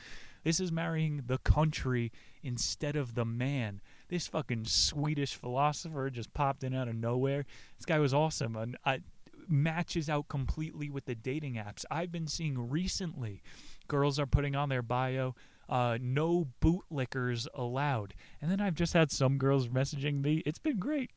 This 0.42 0.60
is 0.60 0.70
marrying 0.70 1.22
the 1.26 1.38
country 1.38 2.12
instead 2.42 2.96
of 2.96 3.14
the 3.14 3.24
man. 3.24 3.80
This 4.08 4.26
fucking 4.26 4.66
Swedish 4.66 5.34
philosopher 5.34 6.10
just 6.10 6.34
popped 6.34 6.64
in 6.64 6.74
out 6.74 6.88
of 6.88 6.96
nowhere. 6.96 7.46
This 7.78 7.86
guy 7.86 7.98
was 7.98 8.14
awesome 8.14 8.56
and 8.56 8.76
I, 8.84 9.00
matches 9.48 10.08
out 10.08 10.28
completely 10.28 10.88
with 10.88 11.04
the 11.04 11.14
dating 11.14 11.54
apps. 11.54 11.84
I've 11.90 12.12
been 12.12 12.26
seeing 12.26 12.70
recently 12.70 13.42
girls 13.88 14.18
are 14.18 14.26
putting 14.26 14.56
on 14.56 14.70
their 14.70 14.82
bio 14.82 15.34
uh, 15.68 15.98
no 16.00 16.48
bootlickers 16.60 17.46
allowed. 17.54 18.14
And 18.40 18.50
then 18.50 18.60
I've 18.60 18.74
just 18.74 18.92
had 18.92 19.10
some 19.10 19.38
girls 19.38 19.68
messaging 19.68 20.22
me. 20.22 20.42
It's 20.46 20.58
been 20.58 20.78
great. 20.78 21.10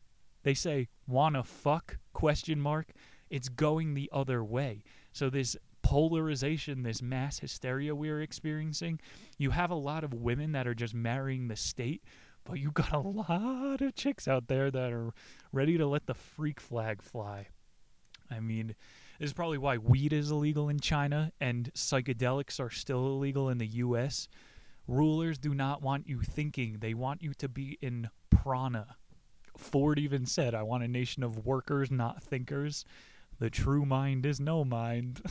They 0.47 0.53
say, 0.53 0.87
"Wanna 1.05 1.43
fuck?" 1.43 1.97
question 2.13 2.61
mark. 2.61 2.93
It's 3.29 3.49
going 3.49 3.95
the 3.95 4.09
other 4.13 4.45
way. 4.45 4.81
So 5.11 5.29
this 5.29 5.57
polarization, 5.81 6.83
this 6.83 7.01
mass 7.01 7.39
hysteria 7.39 7.93
we're 7.93 8.21
experiencing, 8.21 9.01
you 9.37 9.51
have 9.51 9.71
a 9.71 9.75
lot 9.75 10.05
of 10.05 10.13
women 10.13 10.53
that 10.53 10.65
are 10.65 10.73
just 10.73 10.93
marrying 10.93 11.49
the 11.49 11.57
state, 11.57 12.01
but 12.45 12.59
you 12.59 12.71
got 12.71 12.93
a 12.93 12.99
lot 12.99 13.81
of 13.81 13.93
chicks 13.95 14.25
out 14.25 14.47
there 14.47 14.71
that 14.71 14.93
are 14.93 15.11
ready 15.51 15.77
to 15.77 15.85
let 15.85 16.05
the 16.05 16.13
freak 16.13 16.61
flag 16.61 17.01
fly. 17.01 17.49
I 18.31 18.39
mean, 18.39 18.67
this 19.19 19.31
is 19.31 19.33
probably 19.33 19.57
why 19.57 19.77
weed 19.77 20.13
is 20.13 20.31
illegal 20.31 20.69
in 20.69 20.79
China 20.79 21.33
and 21.41 21.73
psychedelics 21.73 22.57
are 22.57 22.69
still 22.69 23.05
illegal 23.05 23.49
in 23.49 23.57
the 23.57 23.67
US. 23.83 24.29
Rulers 24.87 25.39
do 25.39 25.53
not 25.53 25.81
want 25.81 26.07
you 26.07 26.21
thinking, 26.21 26.77
they 26.79 26.93
want 26.93 27.21
you 27.21 27.33
to 27.33 27.49
be 27.49 27.77
in 27.81 28.09
prana. 28.29 28.95
Ford 29.57 29.99
even 29.99 30.25
said, 30.25 30.53
I 30.53 30.63
want 30.63 30.83
a 30.83 30.87
nation 30.87 31.23
of 31.23 31.45
workers, 31.45 31.91
not 31.91 32.23
thinkers. 32.23 32.85
The 33.39 33.49
true 33.49 33.85
mind 33.85 34.25
is 34.25 34.39
no 34.39 34.63
mind. 34.63 35.21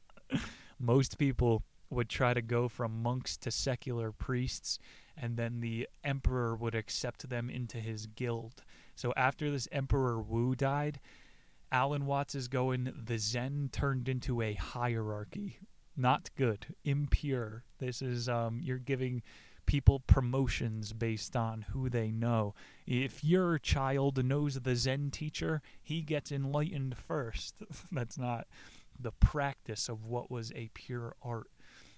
Most 0.78 1.18
people 1.18 1.62
would 1.90 2.08
try 2.08 2.32
to 2.34 2.42
go 2.42 2.68
from 2.68 3.02
monks 3.02 3.36
to 3.38 3.50
secular 3.50 4.12
priests, 4.12 4.78
and 5.16 5.36
then 5.36 5.60
the 5.60 5.88
emperor 6.04 6.54
would 6.54 6.74
accept 6.74 7.28
them 7.28 7.50
into 7.50 7.78
his 7.78 8.06
guild. 8.06 8.62
So 8.94 9.12
after 9.16 9.50
this 9.50 9.68
Emperor 9.72 10.20
Wu 10.20 10.54
died, 10.54 11.00
Alan 11.72 12.06
Watts 12.06 12.34
is 12.34 12.48
going, 12.48 12.92
the 13.04 13.18
Zen 13.18 13.70
turned 13.72 14.08
into 14.08 14.42
a 14.42 14.54
hierarchy. 14.54 15.58
Not 15.96 16.30
good, 16.36 16.74
impure. 16.84 17.64
This 17.78 18.02
is, 18.02 18.28
um, 18.28 18.60
you're 18.62 18.78
giving 18.78 19.22
people 19.70 20.00
promotions 20.00 20.92
based 20.92 21.36
on 21.36 21.64
who 21.70 21.88
they 21.88 22.10
know. 22.10 22.52
If 22.88 23.22
your 23.22 23.56
child 23.56 24.24
knows 24.24 24.56
the 24.56 24.74
Zen 24.74 25.12
teacher, 25.12 25.62
he 25.80 26.02
gets 26.02 26.32
enlightened 26.32 26.96
first. 26.96 27.54
That's 27.92 28.18
not 28.18 28.48
the 28.98 29.12
practice 29.12 29.88
of 29.88 30.04
what 30.04 30.28
was 30.28 30.50
a 30.56 30.70
pure 30.74 31.14
art. 31.22 31.52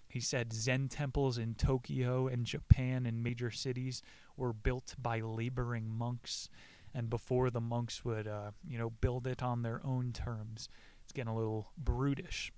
He 0.07 0.21
said 0.21 0.53
Zen 0.53 0.89
temples 0.91 1.39
in 1.39 1.55
Tokyo 1.55 2.27
and 2.27 2.45
Japan 2.45 3.07
and 3.07 3.23
major 3.23 3.51
cities 3.51 4.03
were 4.37 4.53
built 4.53 4.95
by 5.01 5.21
laboring 5.21 5.89
monks 5.89 6.51
and 6.93 7.09
before 7.09 7.49
the 7.49 7.63
monks 7.63 8.05
would, 8.05 8.29
uh, 8.29 8.51
you 8.69 8.77
know, 8.77 8.91
build 8.91 9.27
it 9.27 9.43
on 9.43 9.63
their 9.63 9.81
own 9.83 10.13
terms. 10.13 10.69
It's 11.05 11.13
getting 11.15 11.33
a 11.33 11.35
little 11.35 11.73
brutish. 11.79 12.53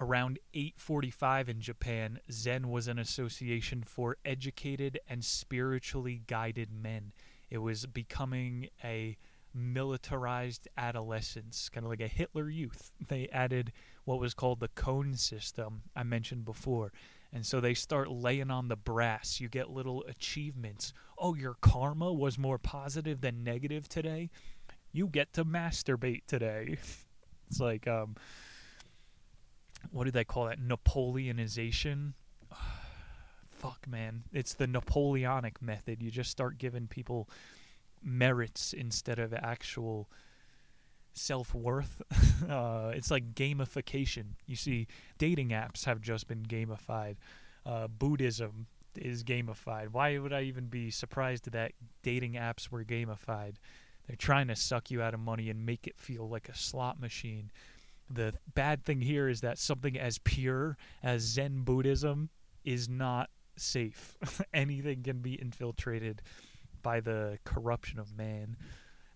Around 0.00 0.38
845 0.54 1.48
in 1.48 1.60
Japan, 1.60 2.20
Zen 2.30 2.68
was 2.68 2.86
an 2.86 3.00
association 3.00 3.82
for 3.82 4.16
educated 4.24 5.00
and 5.08 5.24
spiritually 5.24 6.22
guided 6.28 6.70
men. 6.72 7.12
It 7.50 7.58
was 7.58 7.84
becoming 7.86 8.68
a 8.84 9.16
militarized 9.52 10.68
adolescence, 10.76 11.68
kind 11.68 11.84
of 11.84 11.90
like 11.90 12.00
a 12.00 12.06
Hitler 12.08 12.48
youth. 12.48 12.92
They 13.08 13.28
added 13.32 13.72
what 14.04 14.20
was 14.20 14.34
called 14.34 14.60
the 14.60 14.68
koan 14.68 15.18
system 15.18 15.82
I 15.96 16.04
mentioned 16.04 16.44
before. 16.44 16.92
And 17.32 17.44
so 17.44 17.60
they 17.60 17.74
start 17.74 18.10
laying 18.10 18.50
on 18.50 18.68
the 18.68 18.76
brass. 18.76 19.40
You 19.40 19.48
get 19.48 19.68
little 19.68 20.04
achievements. 20.04 20.92
Oh, 21.18 21.34
your 21.34 21.56
karma 21.60 22.12
was 22.12 22.38
more 22.38 22.58
positive 22.58 23.20
than 23.20 23.42
negative 23.42 23.88
today. 23.88 24.30
You 24.92 25.08
get 25.08 25.32
to 25.34 25.44
masturbate 25.44 26.22
today. 26.26 26.78
it's 27.50 27.60
like, 27.60 27.86
um, 27.88 28.16
what 29.90 30.04
do 30.04 30.10
they 30.10 30.24
call 30.24 30.46
that? 30.46 30.60
Napoleonization. 30.60 32.14
Fuck, 33.50 33.86
man. 33.88 34.24
It's 34.32 34.54
the 34.54 34.66
Napoleonic 34.66 35.60
method. 35.60 36.02
You 36.02 36.10
just 36.10 36.30
start 36.30 36.58
giving 36.58 36.86
people 36.86 37.28
merits 38.02 38.72
instead 38.72 39.18
of 39.18 39.34
actual 39.34 40.08
self 41.12 41.54
worth. 41.54 42.00
uh, 42.48 42.92
it's 42.94 43.10
like 43.10 43.34
gamification. 43.34 44.34
You 44.46 44.56
see, 44.56 44.86
dating 45.18 45.50
apps 45.50 45.84
have 45.84 46.00
just 46.00 46.28
been 46.28 46.44
gamified. 46.44 47.16
Uh, 47.66 47.88
Buddhism 47.88 48.66
is 48.96 49.24
gamified. 49.24 49.88
Why 49.88 50.18
would 50.18 50.32
I 50.32 50.42
even 50.42 50.66
be 50.66 50.90
surprised 50.90 51.50
that 51.50 51.72
dating 52.02 52.34
apps 52.34 52.70
were 52.70 52.84
gamified? 52.84 53.54
They're 54.06 54.16
trying 54.16 54.48
to 54.48 54.56
suck 54.56 54.90
you 54.90 55.02
out 55.02 55.14
of 55.14 55.20
money 55.20 55.50
and 55.50 55.66
make 55.66 55.86
it 55.86 55.98
feel 55.98 56.28
like 56.28 56.48
a 56.48 56.56
slot 56.56 56.98
machine. 56.98 57.50
The 58.10 58.34
bad 58.54 58.84
thing 58.84 59.00
here 59.00 59.28
is 59.28 59.40
that 59.42 59.58
something 59.58 59.98
as 59.98 60.18
pure 60.18 60.76
as 61.02 61.22
Zen 61.22 61.62
Buddhism 61.62 62.30
is 62.64 62.88
not 62.88 63.30
safe. 63.56 64.16
Anything 64.54 65.02
can 65.02 65.20
be 65.20 65.34
infiltrated 65.34 66.22
by 66.82 67.00
the 67.00 67.38
corruption 67.44 67.98
of 67.98 68.16
man. 68.16 68.56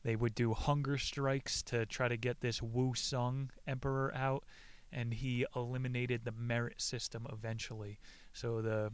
They 0.02 0.16
would 0.16 0.34
do 0.34 0.52
hunger 0.52 0.98
strikes 0.98 1.62
to 1.64 1.86
try 1.86 2.08
to 2.08 2.16
get 2.16 2.40
this 2.40 2.60
Wu 2.60 2.94
Sung 2.94 3.50
emperor 3.66 4.12
out, 4.14 4.44
and 4.90 5.14
he 5.14 5.46
eliminated 5.54 6.24
the 6.24 6.32
merit 6.32 6.80
system 6.80 7.26
eventually. 7.32 7.98
So 8.32 8.60
the 8.60 8.86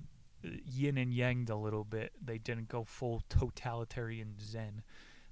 uh, 0.44 0.48
yin 0.64 0.98
and 0.98 1.12
yanged 1.12 1.50
a 1.50 1.56
little 1.56 1.84
bit. 1.84 2.12
They 2.22 2.38
didn't 2.38 2.68
go 2.68 2.84
full 2.84 3.22
totalitarian 3.28 4.34
Zen. 4.40 4.82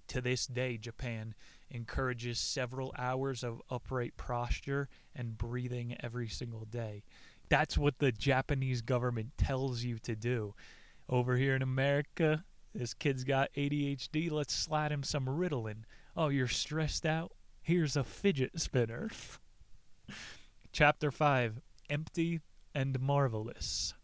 To 0.08 0.20
this 0.20 0.46
day, 0.46 0.76
Japan 0.76 1.34
encourages 1.70 2.38
several 2.38 2.94
hours 2.96 3.42
of 3.42 3.60
upright 3.70 4.16
posture 4.16 4.88
and 5.14 5.36
breathing 5.36 5.96
every 6.00 6.28
single 6.28 6.64
day. 6.64 7.02
That's 7.48 7.76
what 7.76 7.98
the 7.98 8.12
Japanese 8.12 8.82
government 8.82 9.36
tells 9.36 9.82
you 9.82 9.98
to 10.00 10.14
do. 10.14 10.54
Over 11.08 11.36
here 11.36 11.54
in 11.54 11.62
America, 11.62 12.44
this 12.74 12.94
kid's 12.94 13.24
got 13.24 13.52
ADHD. 13.56 14.30
Let's 14.30 14.54
slide 14.54 14.92
him 14.92 15.02
some 15.02 15.26
Ritalin. 15.26 15.84
Oh, 16.16 16.28
you're 16.28 16.48
stressed 16.48 17.06
out? 17.06 17.32
Here's 17.62 17.96
a 17.96 18.04
fidget 18.04 18.60
spinner. 18.60 19.10
Chapter 20.72 21.10
5 21.10 21.60
Empty 21.88 22.40
and 22.74 23.00
Marvelous. 23.00 23.94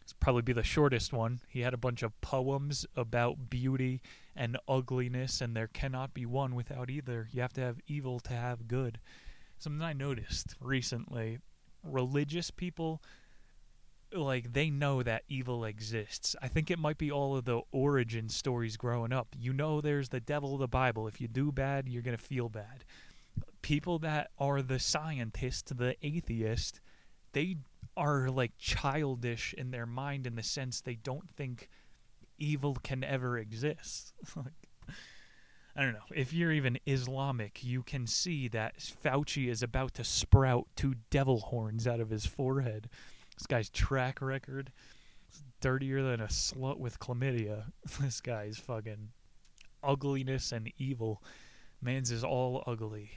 It's 0.00 0.12
probably 0.12 0.42
be 0.42 0.52
the 0.52 0.62
shortest 0.62 1.12
one. 1.12 1.40
He 1.48 1.60
had 1.60 1.74
a 1.74 1.78
bunch 1.78 2.02
of 2.02 2.18
poems 2.20 2.86
about 2.96 3.50
beauty 3.50 4.00
and 4.34 4.58
ugliness, 4.68 5.40
and 5.40 5.54
there 5.56 5.68
cannot 5.68 6.14
be 6.14 6.26
one 6.26 6.54
without 6.54 6.90
either. 6.90 7.28
You 7.32 7.42
have 7.42 7.52
to 7.54 7.60
have 7.60 7.80
evil 7.86 8.20
to 8.20 8.32
have 8.32 8.68
good. 8.68 8.98
Something 9.58 9.82
I 9.82 9.92
noticed 9.92 10.56
recently 10.60 11.38
religious 11.84 12.50
people 12.50 13.02
like 14.14 14.52
they 14.52 14.70
know 14.70 15.02
that 15.02 15.22
evil 15.28 15.64
exists. 15.64 16.36
I 16.42 16.48
think 16.48 16.70
it 16.70 16.78
might 16.78 16.98
be 16.98 17.10
all 17.10 17.36
of 17.36 17.44
the 17.44 17.62
origin 17.72 18.28
stories 18.28 18.76
growing 18.76 19.12
up. 19.12 19.28
You 19.38 19.52
know 19.52 19.80
there's 19.80 20.10
the 20.10 20.20
devil 20.20 20.54
of 20.54 20.60
the 20.60 20.68
Bible. 20.68 21.06
If 21.08 21.20
you 21.20 21.28
do 21.28 21.50
bad, 21.50 21.88
you're 21.88 22.02
going 22.02 22.16
to 22.16 22.22
feel 22.22 22.48
bad. 22.48 22.84
People 23.62 23.98
that 24.00 24.30
are 24.38 24.60
the 24.60 24.78
scientist, 24.78 25.76
the 25.76 25.96
atheist, 26.02 26.80
they 27.32 27.56
are 27.96 28.28
like 28.28 28.52
childish 28.58 29.54
in 29.56 29.70
their 29.70 29.86
mind 29.86 30.26
in 30.26 30.34
the 30.34 30.42
sense 30.42 30.80
they 30.80 30.96
don't 30.96 31.30
think 31.30 31.68
evil 32.42 32.76
can 32.82 33.04
ever 33.04 33.38
exist. 33.38 34.12
I 35.74 35.82
don't 35.82 35.94
know. 35.94 36.00
If 36.14 36.34
you're 36.34 36.52
even 36.52 36.78
Islamic, 36.86 37.64
you 37.64 37.82
can 37.82 38.06
see 38.06 38.48
that 38.48 38.76
Fauci 38.78 39.48
is 39.48 39.62
about 39.62 39.94
to 39.94 40.04
sprout 40.04 40.66
two 40.76 40.96
devil 41.10 41.40
horns 41.40 41.86
out 41.86 42.00
of 42.00 42.10
his 42.10 42.26
forehead. 42.26 42.90
This 43.38 43.46
guy's 43.46 43.70
track 43.70 44.20
record 44.20 44.70
is 45.30 45.42
dirtier 45.60 46.02
than 46.02 46.20
a 46.20 46.26
slut 46.26 46.78
with 46.78 46.98
chlamydia. 46.98 47.72
this 48.00 48.20
guy's 48.20 48.58
fucking 48.58 49.10
ugliness 49.82 50.52
and 50.52 50.70
evil. 50.76 51.22
Man's 51.80 52.10
is 52.10 52.22
all 52.22 52.62
ugly. 52.66 53.12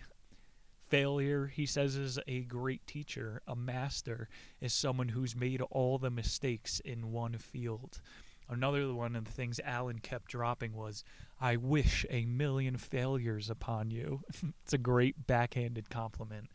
Failure, 0.87 1.47
he 1.47 1.65
says, 1.65 1.95
is 1.97 2.19
a 2.27 2.41
great 2.41 2.85
teacher. 2.87 3.41
A 3.47 3.55
master 3.55 4.29
is 4.61 4.73
someone 4.73 5.09
who's 5.09 5.35
made 5.35 5.61
all 5.71 5.97
the 5.97 6.11
mistakes 6.11 6.79
in 6.79 7.11
one 7.11 7.37
field. 7.37 7.99
Another 8.47 8.93
one 8.93 9.15
of 9.15 9.25
the 9.25 9.31
things 9.31 9.59
Alan 9.63 9.99
kept 9.99 10.29
dropping 10.29 10.73
was, 10.73 11.03
I 11.39 11.55
wish 11.55 12.05
a 12.09 12.25
million 12.25 12.77
failures 12.77 13.49
upon 13.49 13.91
you. 13.91 14.21
it's 14.63 14.73
a 14.73 14.77
great 14.77 15.27
backhanded 15.27 15.89
compliment. 15.89 16.49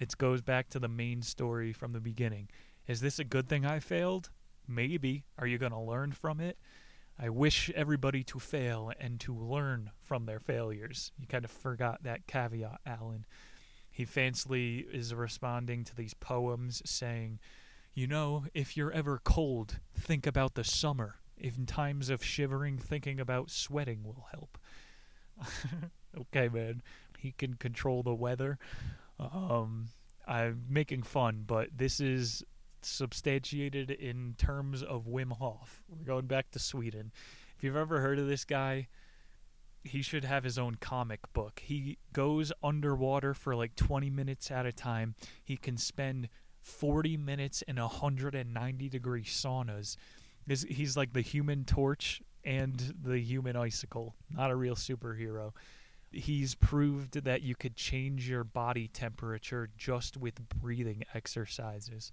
It 0.00 0.16
goes 0.18 0.40
back 0.40 0.68
to 0.70 0.78
the 0.78 0.88
main 0.88 1.22
story 1.22 1.72
from 1.72 1.92
the 1.92 2.00
beginning. 2.00 2.48
Is 2.86 3.00
this 3.00 3.18
a 3.18 3.24
good 3.24 3.48
thing 3.48 3.64
I 3.64 3.78
failed? 3.78 4.30
Maybe. 4.66 5.24
Are 5.38 5.46
you 5.46 5.58
going 5.58 5.72
to 5.72 5.78
learn 5.78 6.12
from 6.12 6.40
it? 6.40 6.58
I 7.18 7.28
wish 7.28 7.70
everybody 7.74 8.24
to 8.24 8.38
fail 8.40 8.90
and 8.98 9.20
to 9.20 9.34
learn 9.34 9.90
from 10.02 10.26
their 10.26 10.40
failures. 10.40 11.12
You 11.18 11.26
kind 11.26 11.44
of 11.44 11.50
forgot 11.50 12.02
that 12.02 12.26
caveat, 12.26 12.80
Alan. 12.86 13.26
He 13.90 14.06
fancily 14.06 14.84
is 14.92 15.14
responding 15.14 15.84
to 15.84 15.94
these 15.94 16.14
poems 16.14 16.82
saying, 16.84 17.38
You 17.94 18.06
know, 18.06 18.44
if 18.54 18.76
you're 18.76 18.90
ever 18.90 19.20
cold, 19.22 19.80
think 19.94 20.26
about 20.26 20.54
the 20.54 20.64
summer. 20.64 21.16
In 21.36 21.66
times 21.66 22.08
of 22.08 22.24
shivering, 22.24 22.78
thinking 22.78 23.20
about 23.20 23.50
sweating 23.50 24.02
will 24.04 24.26
help. 24.32 24.58
okay, 26.18 26.48
man. 26.48 26.82
He 27.18 27.32
can 27.32 27.54
control 27.54 28.02
the 28.02 28.14
weather. 28.14 28.58
Um, 29.18 29.88
I'm 30.26 30.64
making 30.68 31.02
fun, 31.02 31.44
but 31.46 31.68
this 31.76 32.00
is 32.00 32.44
substantiated 32.80 33.90
in 33.90 34.34
terms 34.38 34.82
of 34.82 35.06
Wim 35.06 35.32
Hof. 35.32 35.82
We're 35.88 36.06
going 36.06 36.26
back 36.26 36.50
to 36.52 36.58
Sweden. 36.58 37.12
If 37.56 37.64
you've 37.64 37.76
ever 37.76 38.00
heard 38.00 38.18
of 38.18 38.26
this 38.26 38.44
guy, 38.44 38.88
he 39.84 40.02
should 40.02 40.24
have 40.24 40.44
his 40.44 40.58
own 40.58 40.76
comic 40.76 41.20
book. 41.32 41.60
He 41.64 41.98
goes 42.12 42.52
underwater 42.62 43.34
for 43.34 43.54
like 43.54 43.74
20 43.76 44.10
minutes 44.10 44.50
at 44.50 44.66
a 44.66 44.72
time. 44.72 45.14
He 45.42 45.56
can 45.56 45.76
spend 45.76 46.28
40 46.62 47.16
minutes 47.16 47.62
in 47.62 47.76
190 47.76 48.88
degree 48.88 49.24
saunas. 49.24 49.96
He's 50.46 50.96
like 50.96 51.12
the 51.12 51.20
human 51.20 51.64
torch 51.64 52.22
and 52.44 52.94
the 53.02 53.18
human 53.18 53.56
icicle, 53.56 54.14
not 54.30 54.50
a 54.50 54.56
real 54.56 54.74
superhero. 54.74 55.52
He's 56.10 56.54
proved 56.54 57.24
that 57.24 57.42
you 57.42 57.54
could 57.54 57.76
change 57.76 58.28
your 58.28 58.44
body 58.44 58.88
temperature 58.88 59.70
just 59.76 60.16
with 60.16 60.48
breathing 60.48 61.04
exercises 61.14 62.12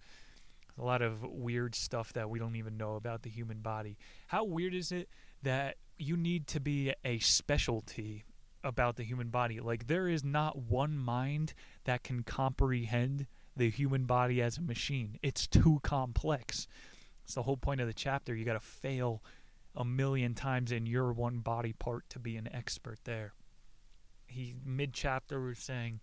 a 0.80 0.84
lot 0.84 1.02
of 1.02 1.24
weird 1.24 1.76
stuff 1.76 2.14
that 2.14 2.30
we 2.30 2.40
don't 2.40 2.56
even 2.56 2.78
know 2.78 2.96
about 2.96 3.22
the 3.24 3.30
human 3.30 3.60
body. 3.60 3.98
How 4.28 4.44
weird 4.44 4.74
is 4.74 4.92
it 4.92 5.10
that 5.44 5.76
you 5.98 6.16
need 6.16 6.48
to 6.48 6.60
be 6.60 6.94
a 7.04 7.20
specialty 7.20 8.24
about 8.64 8.96
the 8.96 9.04
human 9.04 9.30
body? 9.30 9.60
Like, 9.60 9.88
there 9.88 10.08
is 10.08 10.24
not 10.24 10.58
one 10.58 10.98
mind 10.98 11.54
that 11.84 12.04
can 12.04 12.24
comprehend 12.24 13.28
the 13.60 13.70
human 13.70 14.06
body 14.06 14.42
as 14.42 14.58
a 14.58 14.62
machine, 14.62 15.20
it's 15.22 15.46
too 15.46 15.80
complex. 15.84 16.68
It's 17.24 17.36
the 17.36 17.44
whole 17.44 17.58
point 17.58 17.82
of 17.82 17.88
the 17.88 17.94
chapter. 17.94 18.34
You 18.34 18.46
got 18.46 18.54
to 18.54 18.60
fail 18.60 19.22
a 19.76 19.86
million 19.86 20.34
times 20.34 20.72
in 20.72 20.86
your 20.86 21.12
one 21.12 21.40
body 21.40 21.74
part 21.74 22.10
to 22.10 22.20
be 22.20 22.38
an 22.38 22.50
expert 22.52 23.00
there. 23.04 23.34
He, 24.26 24.56
mid 24.66 24.94
chapter, 24.94 25.40
was 25.42 25.60
saying, 25.60 26.00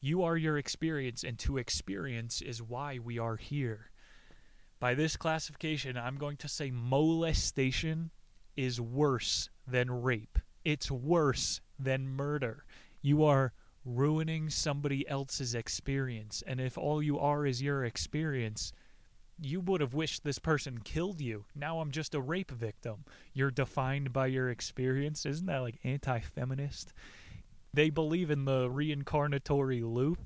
You 0.00 0.22
are 0.22 0.36
your 0.36 0.56
experience, 0.56 1.24
and 1.24 1.38
to 1.40 1.58
experience 1.58 2.40
is 2.40 2.62
why 2.62 2.98
we 2.98 3.18
are 3.18 3.36
here. 3.36 3.90
By 4.78 4.94
this 4.94 5.16
classification, 5.16 5.96
I'm 5.96 6.16
going 6.16 6.36
to 6.38 6.48
say 6.48 6.70
molestation 6.70 8.10
is 8.56 8.80
worse 8.80 9.50
than 9.66 10.02
rape. 10.02 10.38
It's 10.64 10.90
worse 10.90 11.60
than 11.78 12.08
murder. 12.08 12.64
You 13.00 13.24
are 13.24 13.52
ruining 13.84 14.50
somebody 14.50 15.08
else's 15.08 15.54
experience. 15.54 16.42
And 16.46 16.60
if 16.60 16.78
all 16.78 17.02
you 17.02 17.18
are 17.18 17.46
is 17.46 17.62
your 17.62 17.84
experience, 17.84 18.72
you 19.40 19.60
would 19.60 19.80
have 19.80 19.94
wished 19.94 20.24
this 20.24 20.38
person 20.38 20.78
killed 20.84 21.20
you. 21.20 21.44
Now 21.54 21.80
I'm 21.80 21.90
just 21.90 22.14
a 22.14 22.20
rape 22.20 22.50
victim. 22.50 23.04
You're 23.32 23.50
defined 23.50 24.12
by 24.12 24.26
your 24.26 24.50
experience. 24.50 25.26
Isn't 25.26 25.46
that 25.46 25.62
like 25.62 25.78
anti 25.84 26.20
feminist? 26.20 26.92
They 27.74 27.90
believe 27.90 28.30
in 28.30 28.44
the 28.44 28.68
reincarnatory 28.68 29.82
loop 29.82 30.18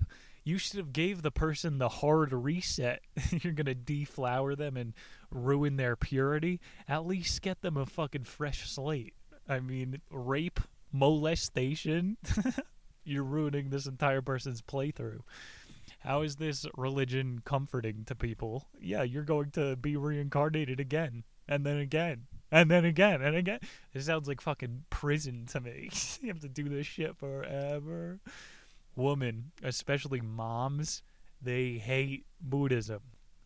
you 0.47 0.59
should 0.59 0.79
have 0.79 0.93
gave 0.93 1.23
the 1.23 1.33
person 1.33 1.79
the 1.79 1.89
hard 1.89 2.33
reset. 2.33 3.03
You're 3.43 3.53
gonna 3.53 3.75
deflower 3.75 4.55
them 4.55 4.77
and 4.77 4.95
ruin 5.29 5.77
their 5.77 5.97
purity. 5.97 6.61
At 6.89 7.05
least 7.05 7.43
get 7.43 7.63
them 7.63 7.77
a 7.77 7.85
fucking 7.85 8.25
fresh 8.25 8.71
slate. 8.71 9.15
I 9.49 9.59
mean, 9.59 10.01
rape, 10.09 10.61
molestation. 10.93 12.17
You're 13.07 13.25
ruining 13.25 13.71
this 13.71 13.87
entire 13.87 14.21
person's 14.21 14.61
playthrough. 14.61 15.21
How 16.01 16.23
is 16.23 16.37
this 16.37 16.67
religion 16.77 17.41
comforting 17.45 18.05
to 18.07 18.15
people? 18.15 18.67
Yeah, 18.81 19.03
you're 19.03 19.23
going 19.23 19.51
to 19.53 19.77
be 19.77 19.97
reincarnated 19.97 20.81
again, 20.81 21.25
and 21.49 21.65
then 21.65 21.79
again, 21.79 22.27
and 22.51 22.71
then 22.71 22.85
again, 22.85 23.23
and 23.23 23.37
again. 23.37 23.61
It 23.95 24.03
sounds 24.03 24.29
like 24.29 24.41
fucking 24.41 24.85
prison 24.91 25.47
to 25.51 25.61
me. 25.61 25.91
you 26.21 26.29
have 26.29 26.41
to 26.41 26.49
do 26.49 26.69
this 26.69 26.87
shit 26.87 27.17
forever 27.17 28.21
women, 28.97 29.53
especially 29.63 30.21
moms, 30.21 31.03
they 31.41 31.73
hate 31.73 32.25
Buddhism. 32.41 33.01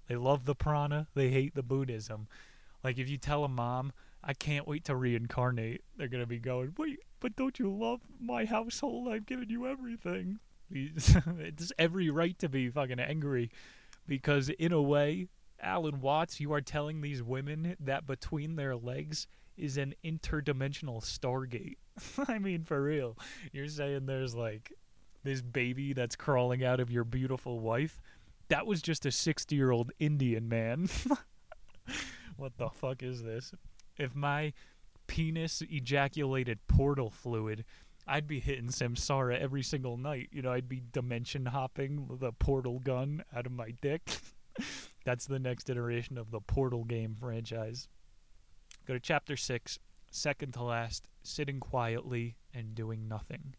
They 0.07 0.17
love 0.17 0.45
the 0.45 0.55
prana, 0.55 1.09
they 1.15 1.29
hate 1.29 1.55
the 1.55 1.63
Buddhism. 1.63 2.29
Like 2.83 2.99
if 2.99 3.09
you 3.09 3.19
tell 3.19 3.45
a 3.45 3.49
mom, 3.49 3.93
I 4.23 4.35
can't 4.35 4.68
wait 4.68 4.85
to 4.85 4.97
reincarnate, 4.97 5.83
they're 5.97 6.09
gonna 6.09 6.27
be 6.27 6.39
going, 6.39 6.75
Wait, 6.77 7.01
but 7.21 7.37
don't 7.37 7.59
you 7.59 7.73
love 7.73 8.01
my 8.21 8.45
household? 8.45 9.09
I've 9.09 9.27
given 9.27 9.49
you 9.51 9.66
everything. 9.66 10.39
it's 10.71 11.73
every 11.79 12.11
right 12.11 12.39
to 12.39 12.49
be 12.49 12.71
fucking 12.71 13.01
angry 13.01 13.51
because 14.07 14.49
in 14.51 14.73
a 14.73 14.81
way, 14.81 15.27
Alan 15.61 16.01
Watts, 16.01 16.41
you 16.41 16.53
are 16.53 16.61
telling 16.61 17.01
these 17.01 17.23
women 17.23 17.77
that 17.81 18.07
between 18.07 18.57
their 18.57 18.77
legs 18.77 19.27
is 19.57 19.77
an 19.77 19.95
interdimensional 20.05 21.03
stargate. 21.03 21.77
I 22.29 22.39
mean, 22.39 22.64
for 22.64 22.83
real. 22.83 23.18
You're 23.53 23.68
saying 23.68 24.07
there's 24.07 24.35
like 24.35 24.73
this 25.23 25.43
baby 25.43 25.93
that's 25.93 26.16
crawling 26.16 26.64
out 26.64 26.81
of 26.81 26.91
your 26.91 27.05
beautiful 27.05 27.61
wife, 27.61 28.01
that 28.49 28.66
was 28.66 28.83
just 28.83 29.07
a 29.07 29.12
60 29.12 29.55
year 29.55 29.71
old 29.71 29.93
Indian 29.99 30.49
man. 30.49 30.89
what 32.37 32.57
the 32.57 32.71
fuck 32.71 33.03
is 33.03 33.23
this? 33.23 33.55
If 34.01 34.14
my 34.14 34.55
penis 35.07 35.62
ejaculated 35.70 36.66
portal 36.66 37.11
fluid, 37.11 37.64
I'd 38.07 38.26
be 38.26 38.40
hitting 38.40 38.68
Samsara 38.68 39.38
every 39.38 39.62
single 39.62 39.96
night. 39.96 40.30
You 40.32 40.42
know, 40.42 40.53
I'd 40.53 40.68
be 40.68 40.82
dimension 40.92 41.46
hopping 41.46 42.09
the 42.18 42.32
portal 42.32 42.78
gun 42.78 43.22
out 43.34 43.46
of 43.46 43.53
my 43.53 43.72
dick. 43.82 44.03
That's 45.05 45.26
the 45.26 45.38
next 45.38 45.70
iteration 45.70 46.18
of 46.18 46.30
the 46.30 46.40
Portal 46.40 46.84
game 46.84 47.16
franchise. 47.18 47.88
Go 48.86 48.94
to 48.94 49.01
chapter 49.01 49.36
6, 49.36 49.78
second 50.11 50.55
to 50.55 50.62
last, 50.62 51.09
sitting 51.22 51.61
quietly 51.61 52.36
and 52.53 52.74
doing 52.74 53.09
nothing. 53.09 53.55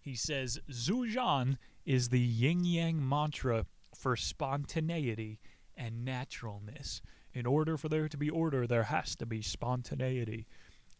He 0.00 0.14
says 0.14 0.60
Zhujian 0.70 1.56
is 1.84 2.08
the 2.08 2.20
yin 2.20 2.64
yang 2.64 3.06
mantra 3.06 3.66
for 3.94 4.16
spontaneity 4.16 5.40
and 5.76 6.04
naturalness. 6.04 7.02
In 7.36 7.44
order 7.44 7.76
for 7.76 7.90
there 7.90 8.08
to 8.08 8.16
be 8.16 8.30
order, 8.30 8.66
there 8.66 8.84
has 8.84 9.14
to 9.16 9.26
be 9.26 9.42
spontaneity. 9.42 10.46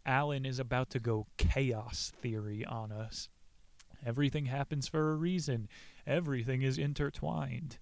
Alan 0.05 0.45
is 0.45 0.59
about 0.59 0.91
to 0.91 1.01
go 1.01 1.29
chaos 1.39 2.13
theory 2.21 2.63
on 2.63 2.93
us. 2.93 3.31
Everything 4.05 4.45
happens 4.45 4.87
for 4.87 5.13
a 5.13 5.17
reason, 5.17 5.67
everything 6.07 6.61
is 6.61 6.77
intertwined. 6.77 7.79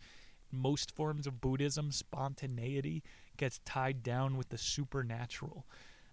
Most 0.52 0.94
forms 0.94 1.26
of 1.26 1.40
Buddhism, 1.40 1.90
spontaneity 1.90 3.02
gets 3.36 3.58
tied 3.64 4.04
down 4.04 4.36
with 4.36 4.50
the 4.50 4.58
supernatural. 4.58 5.66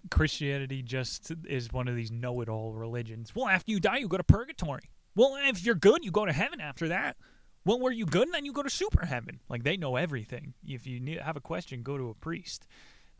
Christianity 0.10 0.82
just 0.82 1.32
is 1.48 1.72
one 1.72 1.88
of 1.88 1.96
these 1.96 2.12
know 2.12 2.42
it 2.42 2.50
all 2.50 2.74
religions. 2.74 3.36
Well, 3.36 3.50
after 3.50 3.70
you 3.70 3.80
die, 3.80 3.98
you 3.98 4.08
go 4.08 4.18
to 4.18 4.24
purgatory. 4.24 4.90
Well, 5.16 5.38
if 5.44 5.64
you're 5.64 5.76
good, 5.76 6.04
you 6.04 6.10
go 6.10 6.26
to 6.26 6.34
heaven 6.34 6.60
after 6.60 6.88
that. 6.88 7.18
Well, 7.64 7.80
were 7.80 7.92
you 7.92 8.06
good? 8.06 8.28
And 8.28 8.34
then 8.34 8.46
you 8.46 8.54
go 8.54 8.64
to 8.64 8.70
super 8.70 9.06
heaven. 9.06 9.40
Like 9.50 9.64
they 9.64 9.78
know 9.78 9.96
everything. 9.96 10.54
If 10.66 10.88
you 10.88 11.00
need 11.00 11.20
have 11.20 11.38
a 11.38 11.42
question, 11.42 11.84
go 11.84 11.98
to 11.98 12.10
a 12.10 12.16
priest. 12.16 12.68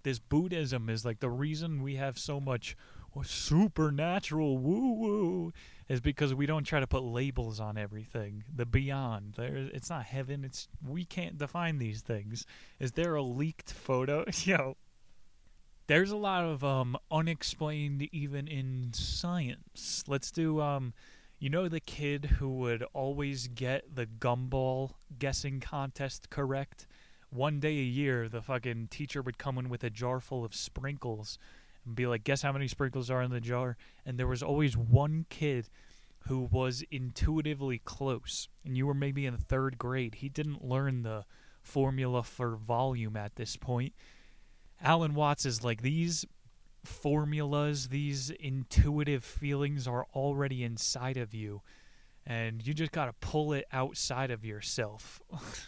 This 0.04 0.20
Buddhism 0.20 0.90
is 0.90 1.06
like 1.06 1.20
the 1.20 1.30
reason 1.30 1.84
we 1.84 1.96
have 1.96 2.18
so 2.18 2.40
much 2.40 2.76
supernatural 3.24 4.58
woo 4.58 4.94
woo 4.94 5.54
is 5.90 6.00
because 6.00 6.34
we 6.34 6.46
don't 6.46 6.64
try 6.64 6.80
to 6.80 6.88
put 6.88 7.04
labels 7.04 7.60
on 7.60 7.78
everything. 7.78 8.44
The 8.54 8.66
beyond, 8.66 9.36
there, 9.38 9.70
it's 9.74 9.90
not 9.90 10.06
heaven. 10.06 10.44
It's 10.44 10.68
we 10.84 11.06
can't 11.06 11.38
define 11.38 11.78
these 11.78 12.02
things. 12.02 12.46
Is 12.80 12.94
there 12.94 13.16
a 13.16 13.22
leaked 13.22 13.72
photo? 13.72 14.26
Yo, 14.44 14.78
there's 15.88 16.12
a 16.12 16.18
lot 16.18 16.46
of 16.46 16.64
um 16.64 16.98
unexplained 17.12 18.08
even 18.12 18.48
in 18.48 18.92
science. 18.94 20.04
Let's 20.08 20.32
do 20.32 20.62
um 20.62 20.94
you 21.42 21.50
know 21.50 21.68
the 21.68 21.80
kid 21.80 22.26
who 22.38 22.50
would 22.58 22.84
always 22.94 23.48
get 23.48 23.96
the 23.96 24.06
gumball 24.06 24.92
guessing 25.18 25.60
contest 25.60 26.30
correct? 26.30 26.86
One 27.32 27.60
day 27.60 27.80
a 27.80 27.84
year, 27.84 28.30
the 28.30 28.44
fucking 28.44 28.90
teacher 28.92 29.24
would 29.24 29.40
come 29.40 29.58
in 29.58 29.68
with 29.68 29.84
a 29.84 29.90
jar 29.90 30.20
full 30.20 30.46
of 30.46 30.54
sprinkles 30.54 31.40
and 31.84 31.96
be 31.96 32.06
like, 32.06 32.24
guess 32.24 32.44
how 32.44 32.52
many 32.52 32.68
sprinkles 32.68 33.10
are 33.10 33.24
in 33.24 33.32
the 33.32 33.42
jar? 33.42 33.76
And 34.06 34.20
there 34.20 34.28
was 34.28 34.44
always 34.44 34.78
one 34.78 35.26
kid 35.32 35.68
who 36.28 36.42
was 36.52 36.84
intuitively 36.92 37.80
close. 37.80 38.48
And 38.64 38.78
you 38.78 38.86
were 38.86 38.94
maybe 38.94 39.26
in 39.26 39.36
third 39.36 39.80
grade. 39.80 40.16
He 40.16 40.30
didn't 40.30 40.64
learn 40.64 41.02
the 41.02 41.26
formula 41.64 42.22
for 42.22 42.56
volume 42.56 43.18
at 43.18 43.36
this 43.36 43.56
point. 43.56 43.94
Alan 44.80 45.16
Watts 45.16 45.48
is 45.48 45.64
like, 45.64 45.82
these 45.82 46.24
formulas, 46.84 47.90
these 47.90 48.30
intuitive 48.30 49.24
feelings 49.24 49.88
are 49.88 50.06
already 50.14 50.64
inside 50.64 51.18
of 51.18 51.34
you, 51.34 51.62
and 52.26 52.66
you 52.66 52.74
just 52.74 52.92
got 52.92 53.06
to 53.06 53.14
pull 53.14 53.54
it 53.54 53.66
outside 53.72 54.32
of 54.32 54.46
yourself. 54.46 55.22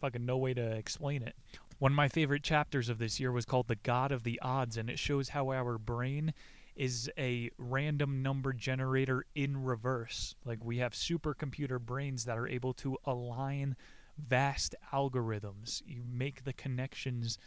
fucking 0.00 0.24
no 0.24 0.36
way 0.36 0.54
to 0.54 0.76
explain 0.76 1.22
it. 1.22 1.34
One 1.78 1.92
of 1.92 1.96
my 1.96 2.08
favorite 2.08 2.42
chapters 2.42 2.88
of 2.88 2.98
this 2.98 3.20
year 3.20 3.30
was 3.30 3.44
called 3.44 3.68
The 3.68 3.76
God 3.76 4.10
of 4.10 4.24
the 4.24 4.40
Odds, 4.42 4.76
and 4.76 4.90
it 4.90 4.98
shows 4.98 5.30
how 5.30 5.50
our 5.50 5.78
brain 5.78 6.34
is 6.74 7.10
a 7.18 7.50
random 7.58 8.22
number 8.22 8.52
generator 8.52 9.26
in 9.34 9.64
reverse. 9.64 10.34
Like 10.44 10.64
we 10.64 10.78
have 10.78 10.92
supercomputer 10.92 11.80
brains 11.80 12.24
that 12.24 12.38
are 12.38 12.48
able 12.48 12.72
to 12.74 12.96
align 13.04 13.76
vast 14.16 14.74
algorithms. 14.92 15.82
You 15.86 16.02
make 16.08 16.44
the 16.44 16.52
connections 16.52 17.38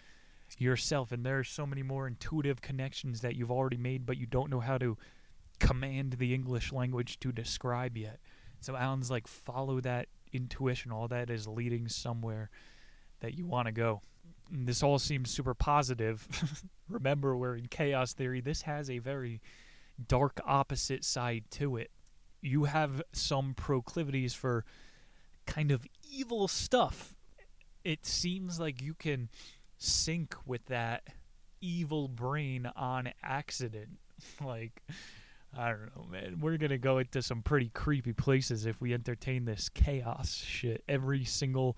yourself, 0.57 1.11
and 1.11 1.25
there 1.25 1.39
are 1.39 1.43
so 1.43 1.65
many 1.65 1.83
more 1.83 2.07
intuitive 2.07 2.61
connections 2.61 3.21
that 3.21 3.35
you've 3.35 3.51
already 3.51 3.77
made, 3.77 4.05
but 4.05 4.17
you 4.17 4.25
don't 4.25 4.49
know 4.49 4.59
how 4.59 4.77
to 4.77 4.97
command 5.59 6.13
the 6.13 6.33
English 6.33 6.71
language 6.71 7.19
to 7.19 7.31
describe 7.31 7.97
yet. 7.97 8.19
So 8.59 8.75
Alan's 8.75 9.11
like, 9.11 9.27
follow 9.27 9.79
that 9.81 10.07
intuition. 10.33 10.91
All 10.91 11.07
that 11.07 11.29
is 11.29 11.47
leading 11.47 11.87
somewhere 11.87 12.49
that 13.21 13.35
you 13.35 13.45
want 13.45 13.67
to 13.67 13.71
go. 13.71 14.01
And 14.51 14.67
this 14.67 14.83
all 14.83 14.99
seems 14.99 15.31
super 15.31 15.53
positive. 15.53 16.27
Remember, 16.89 17.35
we're 17.35 17.55
in 17.55 17.67
chaos 17.67 18.13
theory. 18.13 18.41
This 18.41 18.63
has 18.63 18.89
a 18.89 18.99
very 18.99 19.41
dark 20.07 20.39
opposite 20.45 21.05
side 21.05 21.45
to 21.51 21.77
it. 21.77 21.91
You 22.41 22.65
have 22.65 23.01
some 23.13 23.53
proclivities 23.53 24.33
for 24.33 24.65
kind 25.45 25.71
of 25.71 25.85
evil 26.11 26.47
stuff. 26.47 27.15
It 27.83 28.05
seems 28.05 28.59
like 28.59 28.81
you 28.81 28.93
can 28.93 29.29
sync 29.81 30.35
with 30.45 30.65
that 30.67 31.07
evil 31.59 32.07
brain 32.07 32.69
on 32.75 33.11
accident. 33.23 33.97
like, 34.43 34.81
I 35.57 35.69
don't 35.69 35.95
know, 35.95 36.05
man. 36.09 36.39
We're 36.39 36.57
going 36.57 36.69
to 36.69 36.77
go 36.77 36.99
into 36.99 37.21
some 37.21 37.41
pretty 37.41 37.69
creepy 37.69 38.13
places 38.13 38.65
if 38.65 38.79
we 38.79 38.93
entertain 38.93 39.45
this 39.45 39.69
chaos 39.69 40.33
shit. 40.35 40.83
Every 40.87 41.25
single 41.25 41.77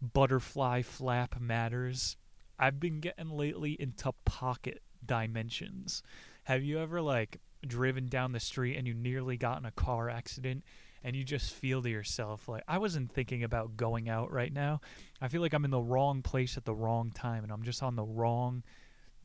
butterfly 0.00 0.82
flap 0.82 1.40
matters. 1.40 2.16
I've 2.58 2.78
been 2.78 3.00
getting 3.00 3.30
lately 3.30 3.76
into 3.78 4.12
pocket 4.24 4.82
dimensions. 5.04 6.02
Have 6.44 6.62
you 6.62 6.78
ever, 6.78 7.00
like, 7.00 7.40
driven 7.66 8.06
down 8.06 8.32
the 8.32 8.40
street 8.40 8.76
and 8.76 8.86
you 8.86 8.94
nearly 8.94 9.36
got 9.36 9.58
in 9.58 9.66
a 9.66 9.70
car 9.70 10.08
accident 10.08 10.64
and 11.02 11.16
you 11.16 11.24
just 11.24 11.52
feel 11.52 11.82
to 11.82 11.90
yourself 11.90 12.48
like 12.48 12.62
I 12.68 12.78
wasn't 12.78 13.12
thinking 13.12 13.42
about 13.42 13.76
going 13.76 14.08
out 14.08 14.30
right 14.30 14.52
now. 14.52 14.80
I 15.20 15.28
feel 15.28 15.40
like 15.40 15.54
I'm 15.54 15.64
in 15.64 15.70
the 15.70 15.80
wrong 15.80 16.22
place 16.22 16.56
at 16.56 16.64
the 16.64 16.74
wrong 16.74 17.10
time 17.10 17.42
and 17.42 17.52
I'm 17.52 17.62
just 17.62 17.82
on 17.82 17.96
the 17.96 18.04
wrong 18.04 18.62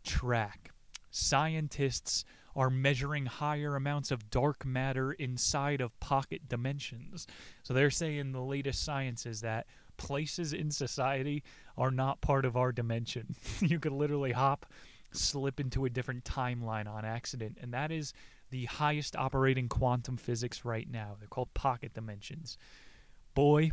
track. 0.03 0.71
Scientists 1.11 2.25
are 2.55 2.69
measuring 2.69 3.25
higher 3.25 3.75
amounts 3.75 4.11
of 4.11 4.29
dark 4.29 4.65
matter 4.65 5.11
inside 5.11 5.81
of 5.81 5.99
pocket 5.99 6.47
dimensions. 6.47 7.27
So 7.63 7.73
they're 7.73 7.89
saying 7.89 8.31
the 8.31 8.41
latest 8.41 8.83
science 8.83 9.25
is 9.25 9.41
that 9.41 9.67
places 9.97 10.53
in 10.53 10.71
society 10.71 11.43
are 11.77 11.91
not 11.91 12.21
part 12.21 12.45
of 12.45 12.55
our 12.55 12.71
dimension. 12.71 13.35
you 13.59 13.79
could 13.79 13.91
literally 13.91 14.31
hop, 14.31 14.65
slip 15.11 15.59
into 15.59 15.85
a 15.85 15.89
different 15.89 16.23
timeline 16.23 16.87
on 16.87 17.03
accident, 17.03 17.57
and 17.61 17.73
that 17.73 17.91
is 17.91 18.13
the 18.49 18.65
highest 18.65 19.15
operating 19.15 19.67
quantum 19.67 20.17
physics 20.17 20.65
right 20.65 20.89
now. 20.89 21.15
They're 21.19 21.27
called 21.27 21.53
pocket 21.53 21.93
dimensions. 21.93 22.57
Boy, 23.33 23.71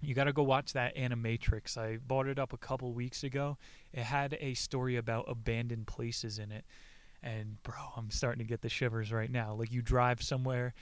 you 0.00 0.14
got 0.14 0.24
to 0.24 0.32
go 0.32 0.42
watch 0.42 0.72
that 0.74 0.96
Animatrix. 0.96 1.76
I 1.78 1.96
bought 1.96 2.26
it 2.26 2.38
up 2.38 2.52
a 2.52 2.58
couple 2.58 2.92
weeks 2.92 3.24
ago. 3.24 3.56
It 3.92 4.04
had 4.04 4.36
a 4.40 4.54
story 4.54 4.96
about 4.96 5.24
abandoned 5.28 5.86
places 5.86 6.38
in 6.38 6.52
it. 6.52 6.64
And 7.22 7.62
bro, 7.62 7.74
I'm 7.96 8.10
starting 8.10 8.40
to 8.40 8.48
get 8.48 8.60
the 8.60 8.68
shivers 8.68 9.12
right 9.12 9.30
now. 9.30 9.54
Like 9.54 9.72
you 9.72 9.80
drive 9.80 10.22
somewhere 10.22 10.74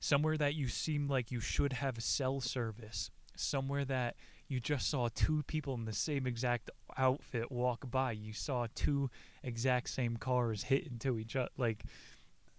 somewhere 0.00 0.36
that 0.36 0.54
you 0.54 0.68
seem 0.68 1.08
like 1.08 1.30
you 1.30 1.40
should 1.40 1.74
have 1.74 2.02
cell 2.02 2.40
service, 2.40 3.10
somewhere 3.36 3.84
that 3.84 4.16
you 4.48 4.60
just 4.60 4.88
saw 4.88 5.08
two 5.14 5.42
people 5.44 5.74
in 5.74 5.84
the 5.84 5.92
same 5.92 6.26
exact 6.26 6.70
outfit 6.96 7.50
walk 7.50 7.90
by. 7.90 8.12
You 8.12 8.32
saw 8.32 8.66
two 8.74 9.10
exact 9.42 9.90
same 9.90 10.16
cars 10.16 10.64
hit 10.64 10.86
into 10.86 11.18
each 11.18 11.36
other 11.36 11.50
like 11.56 11.84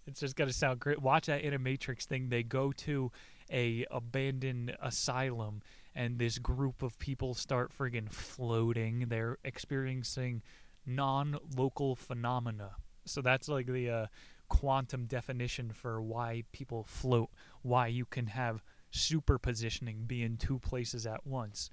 it's 0.06 0.20
just 0.20 0.36
gonna 0.36 0.52
sound 0.52 0.80
great. 0.80 1.00
Watch 1.00 1.26
that 1.26 1.42
Animatrix 1.42 2.04
thing. 2.04 2.28
They 2.28 2.42
go 2.42 2.72
to 2.72 3.10
a 3.50 3.84
abandoned 3.90 4.76
asylum, 4.80 5.62
and 5.94 6.18
this 6.18 6.38
group 6.38 6.82
of 6.82 6.98
people 6.98 7.34
start 7.34 7.76
friggin' 7.76 8.10
floating. 8.10 9.06
They're 9.08 9.38
experiencing 9.44 10.42
non-local 10.86 11.96
phenomena. 11.96 12.76
So 13.04 13.22
that's 13.22 13.48
like 13.48 13.66
the 13.66 13.90
uh, 13.90 14.06
quantum 14.48 15.06
definition 15.06 15.72
for 15.72 16.00
why 16.00 16.44
people 16.52 16.84
float. 16.84 17.30
Why 17.62 17.88
you 17.88 18.04
can 18.04 18.28
have 18.28 18.62
superpositioning, 18.92 20.06
be 20.06 20.22
in 20.22 20.36
two 20.36 20.58
places 20.58 21.06
at 21.06 21.26
once. 21.26 21.70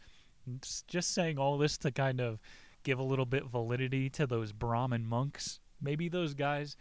Just 0.88 1.14
saying 1.14 1.38
all 1.38 1.58
this 1.58 1.78
to 1.80 1.92
kind 1.92 2.22
of 2.22 2.40
give 2.84 3.00
a 3.00 3.04
little 3.04 3.26
bit 3.26 3.46
validity 3.46 4.10
to 4.12 4.26
those 4.26 4.52
Brahmin 4.52 5.06
monks. 5.06 5.60
Maybe 5.82 6.10
those 6.10 6.34
guys 6.34 6.78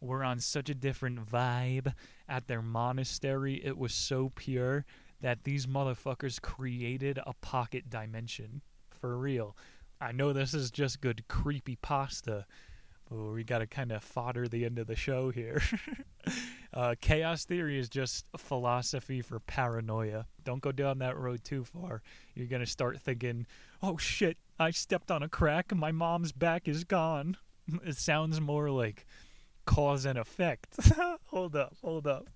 were 0.00 0.22
on 0.22 0.40
such 0.40 0.68
a 0.68 0.74
different 0.74 1.24
vibe 1.26 1.92
at 2.28 2.46
their 2.46 2.62
monastery. 2.62 3.60
It 3.64 3.78
was 3.78 3.94
so 3.94 4.32
pure 4.34 4.84
that 5.20 5.44
these 5.44 5.66
motherfuckers 5.66 6.40
created 6.40 7.18
a 7.26 7.32
pocket 7.34 7.88
dimension. 7.88 8.62
For 9.00 9.16
real. 9.16 9.56
I 10.00 10.12
know 10.12 10.32
this 10.32 10.52
is 10.52 10.70
just 10.70 11.00
good 11.00 11.26
creepy 11.28 11.76
pasta, 11.76 12.46
but 13.08 13.16
we 13.16 13.44
got 13.44 13.58
to 13.58 13.66
kind 13.66 13.92
of 13.92 14.02
fodder 14.02 14.46
the 14.46 14.64
end 14.64 14.78
of 14.78 14.86
the 14.86 14.96
show 14.96 15.30
here. 15.30 15.62
uh, 16.74 16.94
chaos 17.00 17.44
theory 17.44 17.78
is 17.78 17.88
just 17.88 18.26
philosophy 18.36 19.22
for 19.22 19.40
paranoia. 19.40 20.26
Don't 20.44 20.60
go 20.60 20.72
down 20.72 20.98
that 20.98 21.16
road 21.16 21.44
too 21.44 21.64
far. 21.64 22.02
You're 22.34 22.48
to 22.60 22.66
start 22.66 23.00
thinking, 23.00 23.46
oh 23.82 23.96
shit, 23.96 24.36
I 24.58 24.70
stepped 24.70 25.10
on 25.10 25.22
a 25.22 25.28
crack 25.28 25.72
my 25.80 25.92
mom's 25.92 26.32
back 26.32 26.68
is 26.68 26.84
gone. 26.84 27.36
It 27.84 27.96
sounds 27.96 28.40
more 28.40 28.70
like 28.70 29.06
cause 29.66 30.06
and 30.06 30.18
effect. 30.18 30.78
hold 31.26 31.54
up, 31.54 31.76
hold 31.82 32.06
up. 32.06 32.28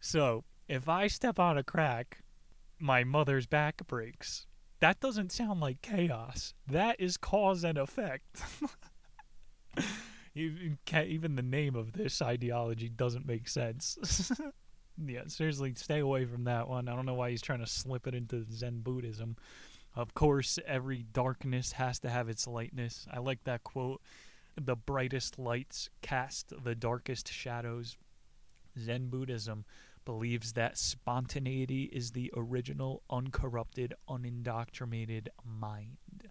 So, 0.00 0.44
if 0.68 0.88
I 0.88 1.08
step 1.08 1.38
on 1.38 1.58
a 1.58 1.64
crack, 1.64 2.18
my 2.78 3.04
mother's 3.04 3.46
back 3.46 3.86
breaks. 3.86 4.46
That 4.80 5.00
doesn't 5.00 5.32
sound 5.32 5.60
like 5.60 5.82
chaos. 5.82 6.54
That 6.66 7.00
is 7.00 7.16
cause 7.16 7.64
and 7.64 7.76
effect. 7.76 8.42
even 10.34 11.34
the 11.34 11.42
name 11.42 11.74
of 11.74 11.92
this 11.92 12.22
ideology 12.22 12.88
doesn't 12.88 13.26
make 13.26 13.48
sense. 13.48 14.30
yeah, 15.04 15.22
seriously, 15.26 15.74
stay 15.74 15.98
away 15.98 16.26
from 16.26 16.44
that 16.44 16.68
one. 16.68 16.88
I 16.88 16.94
don't 16.94 17.06
know 17.06 17.14
why 17.14 17.30
he's 17.30 17.42
trying 17.42 17.60
to 17.60 17.66
slip 17.66 18.06
it 18.06 18.14
into 18.14 18.46
Zen 18.52 18.80
Buddhism. 18.80 19.36
Of 19.96 20.14
course, 20.14 20.60
every 20.64 21.02
darkness 21.12 21.72
has 21.72 21.98
to 22.00 22.08
have 22.08 22.28
its 22.28 22.46
lightness. 22.46 23.06
I 23.12 23.18
like 23.18 23.42
that 23.44 23.64
quote 23.64 24.00
the 24.60 24.76
brightest 24.76 25.38
lights 25.38 25.90
cast 26.02 26.52
the 26.64 26.74
darkest 26.74 27.32
shadows. 27.32 27.96
Zen 28.78 29.08
Buddhism 29.08 29.64
believes 30.04 30.52
that 30.54 30.78
spontaneity 30.78 31.84
is 31.84 32.12
the 32.12 32.32
original, 32.36 33.02
uncorrupted, 33.10 33.94
unindoctrinated 34.08 35.28
mind. 35.44 36.30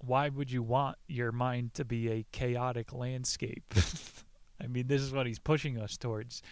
Why 0.00 0.28
would 0.28 0.50
you 0.50 0.62
want 0.62 0.98
your 1.08 1.32
mind 1.32 1.74
to 1.74 1.84
be 1.84 2.10
a 2.10 2.26
chaotic 2.32 2.92
landscape? 2.92 3.74
I 4.62 4.66
mean, 4.68 4.86
this 4.86 5.02
is 5.02 5.12
what 5.12 5.26
he's 5.26 5.38
pushing 5.38 5.78
us 5.78 5.96
towards. 5.96 6.42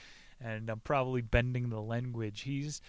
And 0.41 0.69
I'm 0.69 0.81
probably 0.81 1.23
bending 1.23 1.69
the 1.69 1.81
language. 1.81 2.43
He's 2.43 2.81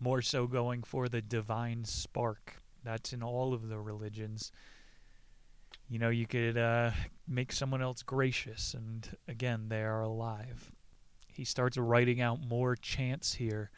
more 0.00 0.22
so 0.22 0.46
going 0.46 0.82
for 0.82 1.08
the 1.08 1.20
divine 1.20 1.84
spark. 1.84 2.56
That's 2.82 3.12
in 3.12 3.22
all 3.22 3.52
of 3.52 3.68
the 3.68 3.78
religions 3.78 4.52
you 5.94 6.00
know, 6.00 6.08
you 6.08 6.26
could 6.26 6.58
uh, 6.58 6.90
make 7.28 7.52
someone 7.52 7.80
else 7.80 8.02
gracious, 8.02 8.74
and 8.74 9.16
again, 9.28 9.66
they 9.68 9.84
are 9.84 10.00
alive. 10.00 10.72
He 11.28 11.44
starts 11.44 11.78
writing 11.78 12.20
out 12.20 12.40
more 12.40 12.74
chants 12.74 13.34
here, 13.34 13.70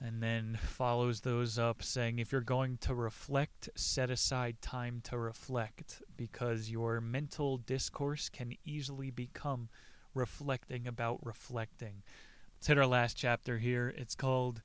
and 0.00 0.22
then 0.22 0.58
follows 0.62 1.20
those 1.20 1.58
up 1.58 1.82
saying, 1.82 2.18
If 2.18 2.32
you're 2.32 2.40
going 2.40 2.78
to 2.78 2.94
reflect, 2.94 3.68
set 3.74 4.08
aside 4.08 4.62
time 4.62 5.02
to 5.04 5.18
reflect, 5.18 6.00
because 6.16 6.70
your 6.70 6.98
mental 7.02 7.58
discourse 7.58 8.30
can 8.30 8.54
easily 8.64 9.10
become 9.10 9.68
reflecting 10.14 10.88
about 10.88 11.18
reflecting. 11.22 12.04
Let's 12.56 12.68
hit 12.68 12.78
our 12.78 12.86
last 12.86 13.18
chapter 13.18 13.58
here. 13.58 13.92
It's 13.98 14.14
called 14.14 14.62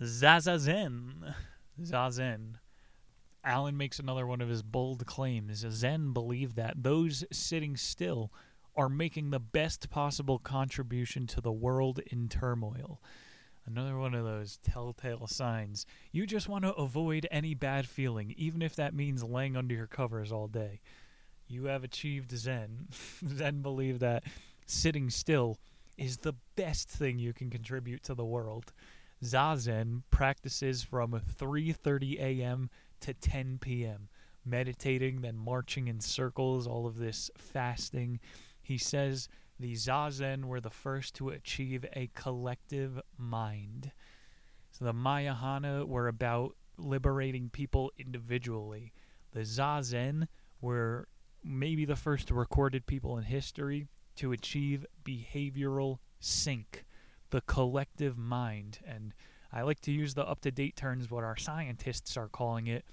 Zazazen. 0.00 1.34
Zazen. 1.82 2.58
Alan 3.44 3.76
makes 3.76 3.98
another 3.98 4.26
one 4.26 4.40
of 4.40 4.48
his 4.48 4.62
bold 4.62 5.06
claims. 5.06 5.64
Zen 5.70 6.12
believe 6.12 6.54
that 6.56 6.82
those 6.82 7.24
sitting 7.30 7.76
still 7.76 8.32
are 8.76 8.88
making 8.88 9.30
the 9.30 9.40
best 9.40 9.90
possible 9.90 10.38
contribution 10.38 11.26
to 11.26 11.40
the 11.40 11.52
world 11.52 12.00
in 12.06 12.28
turmoil. 12.28 13.00
Another 13.66 13.98
one 13.98 14.14
of 14.14 14.24
those 14.24 14.58
telltale 14.62 15.26
signs. 15.26 15.84
You 16.10 16.26
just 16.26 16.48
want 16.48 16.64
to 16.64 16.72
avoid 16.74 17.26
any 17.30 17.54
bad 17.54 17.86
feeling, 17.86 18.34
even 18.36 18.62
if 18.62 18.76
that 18.76 18.94
means 18.94 19.22
laying 19.22 19.56
under 19.56 19.74
your 19.74 19.86
covers 19.86 20.32
all 20.32 20.48
day. 20.48 20.80
You 21.46 21.64
have 21.64 21.84
achieved 21.84 22.30
Zen. 22.36 22.88
Zen 23.28 23.62
believe 23.62 23.98
that 23.98 24.24
sitting 24.66 25.10
still 25.10 25.58
is 25.96 26.18
the 26.18 26.34
best 26.56 26.88
thing 26.88 27.18
you 27.18 27.32
can 27.32 27.50
contribute 27.50 28.02
to 28.04 28.14
the 28.14 28.24
world. 28.24 28.72
Zazen 29.22 30.02
practices 30.10 30.82
from 30.82 31.20
3:30 31.38 32.20
a.m 32.20 32.70
to 33.00 33.14
10 33.14 33.58
p.m. 33.60 34.08
meditating, 34.44 35.20
then 35.20 35.36
marching 35.36 35.88
in 35.88 36.00
circles, 36.00 36.66
all 36.66 36.86
of 36.86 36.98
this 36.98 37.30
fasting. 37.36 38.20
He 38.60 38.78
says 38.78 39.28
the 39.58 39.72
Zazen 39.72 40.44
were 40.44 40.60
the 40.60 40.70
first 40.70 41.14
to 41.16 41.30
achieve 41.30 41.84
a 41.94 42.10
collective 42.14 43.00
mind. 43.16 43.92
So 44.70 44.84
the 44.84 44.92
Mayahana 44.92 45.86
were 45.86 46.08
about 46.08 46.54
liberating 46.76 47.50
people 47.50 47.90
individually. 47.98 48.92
The 49.32 49.40
Zazen 49.40 50.28
were 50.60 51.08
maybe 51.42 51.84
the 51.84 51.96
first 51.96 52.30
recorded 52.30 52.86
people 52.86 53.16
in 53.18 53.24
history 53.24 53.88
to 54.16 54.32
achieve 54.32 54.86
behavioral 55.04 55.98
sync, 56.20 56.84
the 57.30 57.40
collective 57.42 58.16
mind. 58.16 58.78
And 58.86 59.14
I 59.52 59.62
like 59.62 59.80
to 59.82 59.92
use 59.92 60.14
the 60.14 60.26
up 60.26 60.40
to 60.42 60.50
date 60.50 60.76
terms, 60.76 61.10
what 61.10 61.24
our 61.24 61.36
scientists 61.36 62.16
are 62.16 62.28
calling 62.28 62.66
it 62.66 62.84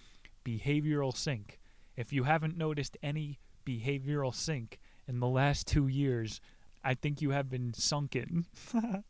behavioral 0.45 1.15
sync. 1.15 1.59
If 1.97 2.13
you 2.13 2.23
haven't 2.23 2.57
noticed 2.57 2.97
any 3.01 3.39
behavioral 3.65 4.33
sync 4.33 4.79
in 5.07 5.19
the 5.19 5.27
last 5.27 5.67
two 5.67 5.87
years, 5.87 6.39
I 6.83 6.93
think 6.93 7.21
you 7.21 7.31
have 7.31 7.49
been 7.49 7.73
sunken. 7.73 8.45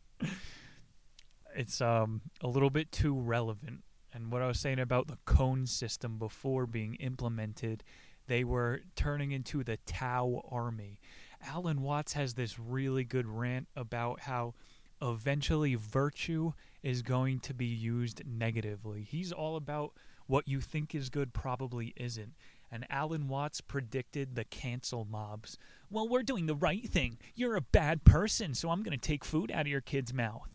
it's 1.54 1.80
um, 1.80 2.22
a 2.40 2.48
little 2.48 2.70
bit 2.70 2.90
too 2.90 3.14
relevant. 3.18 3.82
And 4.12 4.32
what 4.32 4.40
I 4.40 4.46
was 4.46 4.58
saying 4.58 4.78
about 4.78 5.08
the 5.08 5.18
koan 5.26 5.68
system 5.68 6.18
before 6.18 6.66
being 6.66 6.94
implemented, 6.94 7.84
they 8.28 8.44
were 8.44 8.80
turning 8.94 9.32
into 9.32 9.62
the 9.62 9.76
Tao 9.84 10.42
army. 10.50 11.00
Alan 11.46 11.82
Watts 11.82 12.14
has 12.14 12.34
this 12.34 12.58
really 12.58 13.04
good 13.04 13.26
rant 13.26 13.68
about 13.76 14.20
how 14.20 14.54
eventually 15.02 15.74
virtue 15.74 16.52
is 16.86 17.02
going 17.02 17.40
to 17.40 17.52
be 17.52 17.66
used 17.66 18.22
negatively. 18.24 19.02
He's 19.02 19.32
all 19.32 19.56
about 19.56 19.94
what 20.28 20.46
you 20.46 20.60
think 20.60 20.94
is 20.94 21.10
good 21.10 21.34
probably 21.34 21.92
isn't. 21.96 22.34
And 22.70 22.86
Alan 22.88 23.26
Watts 23.26 23.60
predicted 23.60 24.36
the 24.36 24.44
cancel 24.44 25.04
mobs. 25.04 25.58
Well, 25.90 26.08
we're 26.08 26.22
doing 26.22 26.46
the 26.46 26.54
right 26.54 26.88
thing. 26.88 27.18
You're 27.34 27.56
a 27.56 27.60
bad 27.60 28.04
person, 28.04 28.54
so 28.54 28.70
I'm 28.70 28.84
going 28.84 28.96
to 28.96 29.04
take 29.08 29.24
food 29.24 29.50
out 29.50 29.62
of 29.62 29.66
your 29.66 29.80
kid's 29.80 30.14
mouth. 30.14 30.48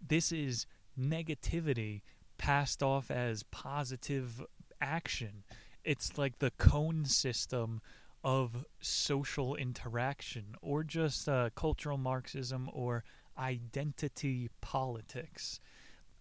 This 0.00 0.30
is 0.30 0.66
negativity 0.96 2.02
passed 2.38 2.80
off 2.80 3.10
as 3.10 3.42
positive 3.42 4.44
action. 4.80 5.42
It's 5.82 6.16
like 6.16 6.38
the 6.38 6.52
koan 6.52 7.08
system 7.08 7.80
of 8.24 8.64
social 8.80 9.54
interaction 9.54 10.56
or 10.62 10.82
just 10.82 11.28
uh, 11.28 11.50
cultural 11.54 11.98
Marxism 11.98 12.70
or 12.72 13.04
identity 13.38 14.48
politics. 14.62 15.60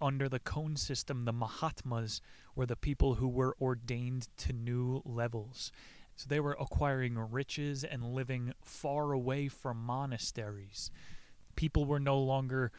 Under 0.01 0.27
the 0.27 0.39
koan 0.39 0.77
system, 0.77 1.23
the 1.23 1.31
Mahatmas 1.31 2.19
were 2.55 2.65
the 2.65 2.75
people 2.75 3.15
who 3.15 3.29
were 3.29 3.55
ordained 3.61 4.27
to 4.37 4.51
new 4.51 5.01
levels. 5.05 5.71
So 6.17 6.25
they 6.27 6.41
were 6.41 6.57
acquiring 6.59 7.17
riches 7.17 7.83
and 7.85 8.13
living 8.13 8.53
far 8.61 9.13
away 9.13 9.47
from 9.47 9.77
monasteries. 9.77 10.91
People 11.55 11.85
were 11.85 11.99
no 11.99 12.19
longer 12.19 12.71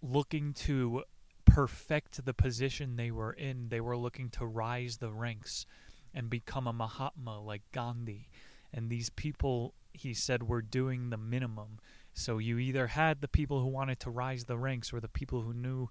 looking 0.00 0.54
to 0.54 1.02
perfect 1.44 2.24
the 2.24 2.32
position 2.32 2.94
they 2.96 3.10
were 3.10 3.32
in, 3.32 3.68
they 3.68 3.80
were 3.80 3.96
looking 3.96 4.30
to 4.30 4.46
rise 4.46 4.98
the 4.98 5.10
ranks 5.10 5.66
and 6.14 6.30
become 6.30 6.66
a 6.66 6.72
Mahatma 6.72 7.40
like 7.40 7.62
Gandhi. 7.72 8.28
And 8.72 8.88
these 8.88 9.10
people, 9.10 9.74
he 9.92 10.14
said, 10.14 10.42
were 10.42 10.62
doing 10.62 11.10
the 11.10 11.16
minimum. 11.16 11.78
So 12.12 12.38
you 12.38 12.58
either 12.58 12.88
had 12.88 13.20
the 13.20 13.28
people 13.28 13.60
who 13.60 13.68
wanted 13.68 14.00
to 14.00 14.10
rise 14.10 14.44
the 14.44 14.58
ranks 14.58 14.92
or 14.92 15.00
the 15.00 15.08
people 15.08 15.42
who 15.42 15.52
knew 15.52 15.88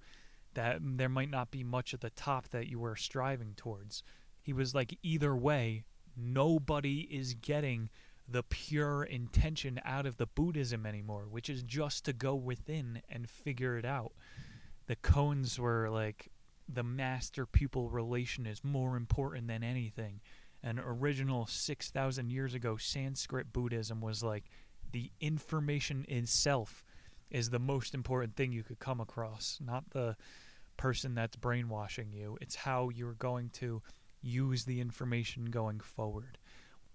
that 0.53 0.79
there 0.81 1.09
might 1.09 1.29
not 1.29 1.51
be 1.51 1.63
much 1.63 1.93
at 1.93 2.01
the 2.01 2.09
top 2.09 2.49
that 2.49 2.67
you 2.67 2.79
were 2.79 2.95
striving 2.95 3.53
towards. 3.55 4.03
He 4.41 4.53
was 4.53 4.73
like, 4.73 4.97
either 5.03 5.35
way, 5.35 5.83
nobody 6.17 7.01
is 7.11 7.33
getting 7.35 7.89
the 8.27 8.43
pure 8.43 9.03
intention 9.03 9.79
out 9.83 10.05
of 10.05 10.17
the 10.17 10.25
Buddhism 10.25 10.85
anymore, 10.85 11.25
which 11.29 11.49
is 11.49 11.63
just 11.63 12.05
to 12.05 12.13
go 12.13 12.35
within 12.35 13.01
and 13.09 13.29
figure 13.29 13.77
it 13.77 13.85
out. 13.85 14.13
The 14.87 14.95
koans 14.95 15.57
were 15.57 15.89
like, 15.89 16.29
the 16.67 16.83
master 16.83 17.45
pupil 17.45 17.89
relation 17.89 18.45
is 18.45 18.63
more 18.63 18.95
important 18.95 19.47
than 19.47 19.63
anything. 19.63 20.21
And 20.63 20.79
original 20.79 21.45
6,000 21.45 22.29
years 22.29 22.53
ago, 22.53 22.75
Sanskrit 22.77 23.53
Buddhism 23.53 24.01
was 24.01 24.21
like, 24.21 24.45
the 24.91 25.11
information 25.21 26.05
itself 26.09 26.83
is 27.29 27.49
the 27.49 27.59
most 27.59 27.93
important 27.93 28.35
thing 28.35 28.51
you 28.51 28.63
could 28.63 28.79
come 28.79 28.99
across, 28.99 29.59
not 29.63 29.89
the 29.91 30.15
person 30.77 31.13
that's 31.13 31.35
brainwashing 31.35 32.11
you. 32.11 32.37
It's 32.41 32.55
how 32.55 32.89
you're 32.89 33.13
going 33.13 33.49
to 33.51 33.81
use 34.21 34.65
the 34.65 34.81
information 34.81 35.45
going 35.45 35.79
forward. 35.79 36.37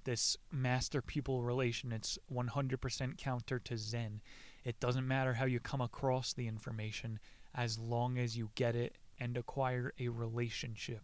This 0.05 0.37
master 0.53 1.01
pupil 1.01 1.43
relation, 1.43 1.93
it's 1.93 2.19
100% 2.33 3.17
counter 3.17 3.59
to 3.61 3.79
Zen. 3.79 4.21
It 4.65 4.81
doesn't 4.81 5.09
matter 5.09 5.35
how 5.35 5.47
you 5.47 5.61
come 5.61 5.81
across 5.81 6.33
the 6.33 6.49
information 6.49 7.19
as 7.55 7.79
long 7.79 8.19
as 8.19 8.37
you 8.37 8.51
get 8.55 8.75
it 8.75 8.99
and 9.21 9.37
acquire 9.37 9.95
a 9.99 10.09
relationship 10.09 11.03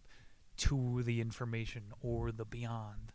to 0.61 1.02
the 1.02 1.20
information 1.20 1.84
or 2.02 2.30
the 2.30 2.44
beyond. 2.44 3.12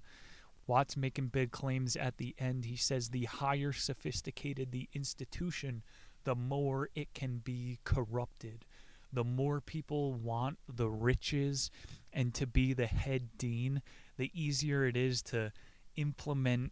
Watts 0.68 0.98
making 0.98 1.28
big 1.28 1.52
claims 1.52 1.96
at 1.96 2.18
the 2.18 2.36
end. 2.40 2.66
He 2.66 2.76
says 2.76 3.10
the 3.10 3.26
higher 3.26 3.72
sophisticated 3.72 4.72
the 4.72 4.90
institution, 4.94 5.84
the 6.24 6.36
more 6.36 6.90
it 6.96 7.14
can 7.14 7.38
be 7.38 7.80
corrupted. 7.84 8.66
The 9.14 9.24
more 9.24 9.62
people 9.62 10.14
want 10.14 10.58
the 10.68 10.90
riches 10.90 11.70
and 12.12 12.34
to 12.34 12.48
be 12.48 12.74
the 12.74 12.88
head 12.88 13.30
dean, 13.38 13.84
the 14.18 14.32
easier 14.34 14.86
it 14.86 14.98
is 14.98 15.22
to 15.24 15.52
implement 15.96 16.72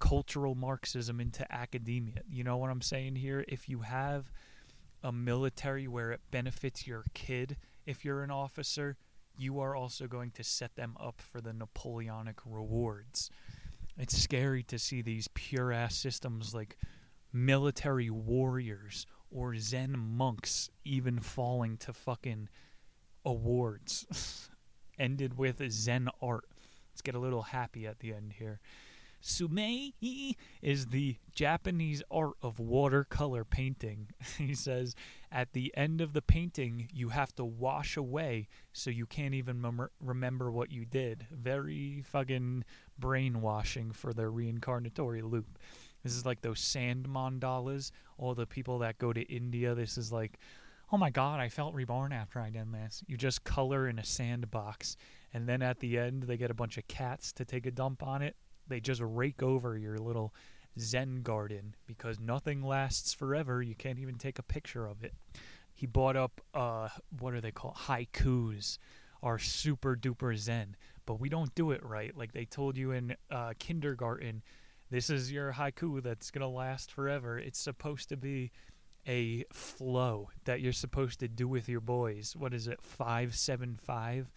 cultural 0.00 0.56
Marxism 0.56 1.20
into 1.20 1.50
academia. 1.52 2.22
You 2.28 2.42
know 2.42 2.56
what 2.56 2.70
I'm 2.70 2.82
saying 2.82 3.14
here? 3.14 3.44
If 3.46 3.68
you 3.68 3.80
have 3.80 4.32
a 5.04 5.12
military 5.12 5.86
where 5.86 6.10
it 6.10 6.20
benefits 6.32 6.86
your 6.86 7.04
kid 7.14 7.56
if 7.86 8.04
you're 8.04 8.22
an 8.22 8.30
officer, 8.30 8.96
you 9.36 9.60
are 9.60 9.74
also 9.74 10.06
going 10.06 10.30
to 10.32 10.44
set 10.44 10.76
them 10.76 10.96
up 11.00 11.20
for 11.20 11.40
the 11.40 11.52
Napoleonic 11.52 12.36
rewards. 12.44 13.30
It's 13.98 14.16
scary 14.16 14.62
to 14.64 14.78
see 14.78 15.02
these 15.02 15.28
pure 15.34 15.72
ass 15.72 15.96
systems 15.96 16.54
like 16.54 16.76
military 17.32 18.10
warriors 18.10 19.06
or 19.30 19.54
Zen 19.56 19.98
monks 19.98 20.70
even 20.84 21.20
falling 21.20 21.76
to 21.78 21.92
fucking 21.92 22.48
awards. 23.24 24.48
Ended 24.98 25.38
with 25.38 25.62
Zen 25.70 26.08
art. 26.20 26.48
Let's 26.92 27.02
get 27.02 27.14
a 27.14 27.18
little 27.18 27.42
happy 27.42 27.86
at 27.86 28.00
the 28.00 28.12
end 28.12 28.34
here. 28.38 28.60
Sumi-e 29.20 30.34
is 30.62 30.86
the 30.86 31.16
Japanese 31.34 32.02
art 32.10 32.34
of 32.42 32.58
watercolor 32.58 33.44
painting. 33.44 34.08
he 34.38 34.54
says, 34.54 34.94
at 35.30 35.52
the 35.52 35.72
end 35.76 36.00
of 36.00 36.12
the 36.12 36.22
painting, 36.22 36.88
you 36.92 37.10
have 37.10 37.34
to 37.36 37.44
wash 37.44 37.96
away 37.96 38.48
so 38.72 38.90
you 38.90 39.06
can't 39.06 39.34
even 39.34 39.60
mem- 39.60 39.90
remember 40.00 40.50
what 40.50 40.72
you 40.72 40.84
did. 40.84 41.26
Very 41.30 42.02
fucking 42.02 42.64
brainwashing 42.98 43.92
for 43.92 44.12
the 44.12 44.24
reincarnatory 44.24 45.22
loop. 45.22 45.58
This 46.02 46.14
is 46.14 46.24
like 46.24 46.40
those 46.40 46.60
sand 46.60 47.06
mandalas. 47.08 47.90
All 48.16 48.34
the 48.34 48.46
people 48.46 48.78
that 48.78 48.98
go 48.98 49.12
to 49.12 49.22
India, 49.22 49.74
this 49.74 49.98
is 49.98 50.10
like, 50.10 50.38
oh 50.90 50.96
my 50.96 51.10
god, 51.10 51.40
I 51.40 51.48
felt 51.48 51.74
reborn 51.74 52.12
after 52.12 52.40
I 52.40 52.50
did 52.50 52.72
this. 52.72 53.04
You 53.06 53.16
just 53.16 53.44
color 53.44 53.86
in 53.86 53.98
a 53.98 54.04
sandbox, 54.04 54.96
and 55.32 55.46
then 55.46 55.62
at 55.62 55.78
the 55.80 55.98
end, 55.98 56.24
they 56.24 56.36
get 56.36 56.50
a 56.50 56.54
bunch 56.54 56.78
of 56.78 56.88
cats 56.88 57.32
to 57.34 57.44
take 57.44 57.66
a 57.66 57.70
dump 57.70 58.02
on 58.02 58.22
it 58.22 58.34
they 58.70 58.80
just 58.80 59.02
rake 59.04 59.42
over 59.42 59.76
your 59.76 59.98
little 59.98 60.34
Zen 60.78 61.22
garden 61.22 61.74
because 61.86 62.18
nothing 62.18 62.62
lasts 62.62 63.12
forever. 63.12 63.60
You 63.60 63.74
can't 63.74 63.98
even 63.98 64.16
take 64.16 64.38
a 64.38 64.42
picture 64.42 64.86
of 64.86 65.04
it. 65.04 65.14
He 65.74 65.86
bought 65.86 66.16
up, 66.16 66.40
uh, 66.54 66.88
what 67.18 67.34
are 67.34 67.40
they 67.40 67.50
called? 67.50 67.76
Haikus 67.76 68.78
are 69.22 69.38
super 69.38 69.96
duper 69.96 70.36
Zen, 70.36 70.76
but 71.06 71.20
we 71.20 71.28
don't 71.28 71.54
do 71.54 71.70
it 71.70 71.84
right. 71.84 72.16
Like 72.16 72.32
they 72.32 72.44
told 72.44 72.76
you 72.76 72.92
in 72.92 73.16
uh, 73.30 73.52
kindergarten, 73.58 74.42
this 74.90 75.10
is 75.10 75.30
your 75.30 75.52
haiku 75.52 76.02
that's 76.02 76.30
going 76.30 76.42
to 76.42 76.48
last 76.48 76.90
forever. 76.90 77.38
It's 77.38 77.58
supposed 77.58 78.08
to 78.08 78.16
be 78.16 78.50
a 79.06 79.44
flow 79.52 80.30
that 80.44 80.60
you're 80.60 80.72
supposed 80.72 81.20
to 81.20 81.28
do 81.28 81.48
with 81.48 81.68
your 81.68 81.80
boys. 81.80 82.34
What 82.36 82.52
is 82.52 82.68
it? 82.68 82.80
575? 82.82 84.30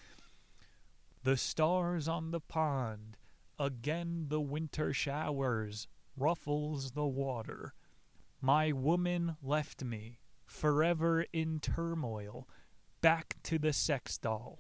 The 1.24 1.38
stars 1.38 2.08
on 2.08 2.32
the 2.32 2.40
pond 2.40 3.18
Again 3.60 4.26
the 4.30 4.42
winter 4.42 4.94
showers 4.94 5.88
ruffles 6.18 6.92
the 6.92 7.06
water. 7.06 7.74
My 8.42 8.72
woman 8.72 9.38
left 9.42 9.84
me, 9.84 10.20
forever 10.46 11.26
in 11.32 11.60
turmoil, 11.60 12.48
back 13.02 13.36
to 13.44 13.60
the 13.60 13.72
sex 13.72 14.18
doll. 14.18 14.60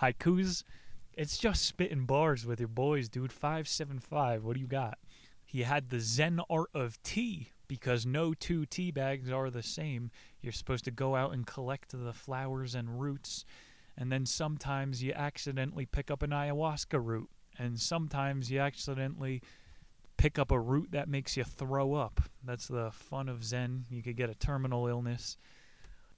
Haikus, 0.00 0.64
it's 1.12 1.38
just 1.38 1.64
spitting 1.64 2.06
bars 2.06 2.44
with 2.44 2.58
your 2.58 2.68
boys, 2.68 3.08
dude. 3.08 3.32
575, 3.32 4.44
what 4.44 4.54
do 4.54 4.60
you 4.60 4.66
got? 4.66 4.98
He 5.44 5.62
had 5.62 5.90
the 5.90 6.00
Zen 6.00 6.40
art 6.50 6.70
of 6.74 7.00
tea 7.02 7.52
because 7.68 8.04
no 8.04 8.34
two 8.34 8.66
tea 8.66 8.90
bags 8.90 9.30
are 9.30 9.48
the 9.48 9.62
same. 9.62 10.10
You're 10.40 10.52
supposed 10.52 10.84
to 10.84 10.90
go 10.90 11.14
out 11.14 11.32
and 11.32 11.46
collect 11.46 11.92
the 11.92 12.12
flowers 12.12 12.74
and 12.74 13.00
roots, 13.00 13.44
and 13.96 14.10
then 14.10 14.26
sometimes 14.26 15.02
you 15.02 15.12
accidentally 15.12 15.86
pick 15.86 16.10
up 16.10 16.22
an 16.22 16.30
ayahuasca 16.30 17.00
root 17.02 17.30
And 17.58 17.78
sometimes 17.78 18.50
you 18.50 18.60
accidentally 18.60 19.42
pick 20.16 20.38
up 20.38 20.50
a 20.50 20.58
root 20.58 20.90
that 20.92 21.08
makes 21.08 21.36
you 21.36 21.44
throw 21.44 21.94
up. 21.94 22.20
That's 22.42 22.68
the 22.68 22.90
fun 22.92 23.28
of 23.28 23.44
Zen. 23.44 23.86
You 23.90 24.02
could 24.02 24.16
get 24.16 24.30
a 24.30 24.34
terminal 24.34 24.86
illness. 24.86 25.36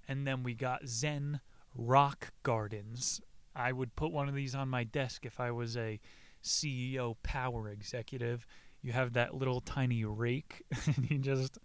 And 0.09 0.27
then 0.27 0.43
we 0.43 0.55
got 0.55 0.87
Zen 0.87 1.41
rock 1.75 2.33
gardens. 2.43 3.21
I 3.55 3.73
would 3.73 3.97
put 3.97 4.13
one 4.13 4.29
of 4.29 4.35
these 4.35 4.55
on 4.55 4.69
my 4.69 4.85
desk 4.85 5.25
if 5.25 5.41
I 5.41 5.51
was 5.51 5.77
a 5.77 6.01
CEO 6.43 7.17
power 7.23 7.69
executive. 7.69 8.47
You 8.83 8.93
have 8.93 9.15
that 9.15 9.35
little 9.35 9.61
tiny 9.61 10.05
rake, 10.05 10.63
and 10.87 11.11
you 11.11 11.19
just. 11.19 11.59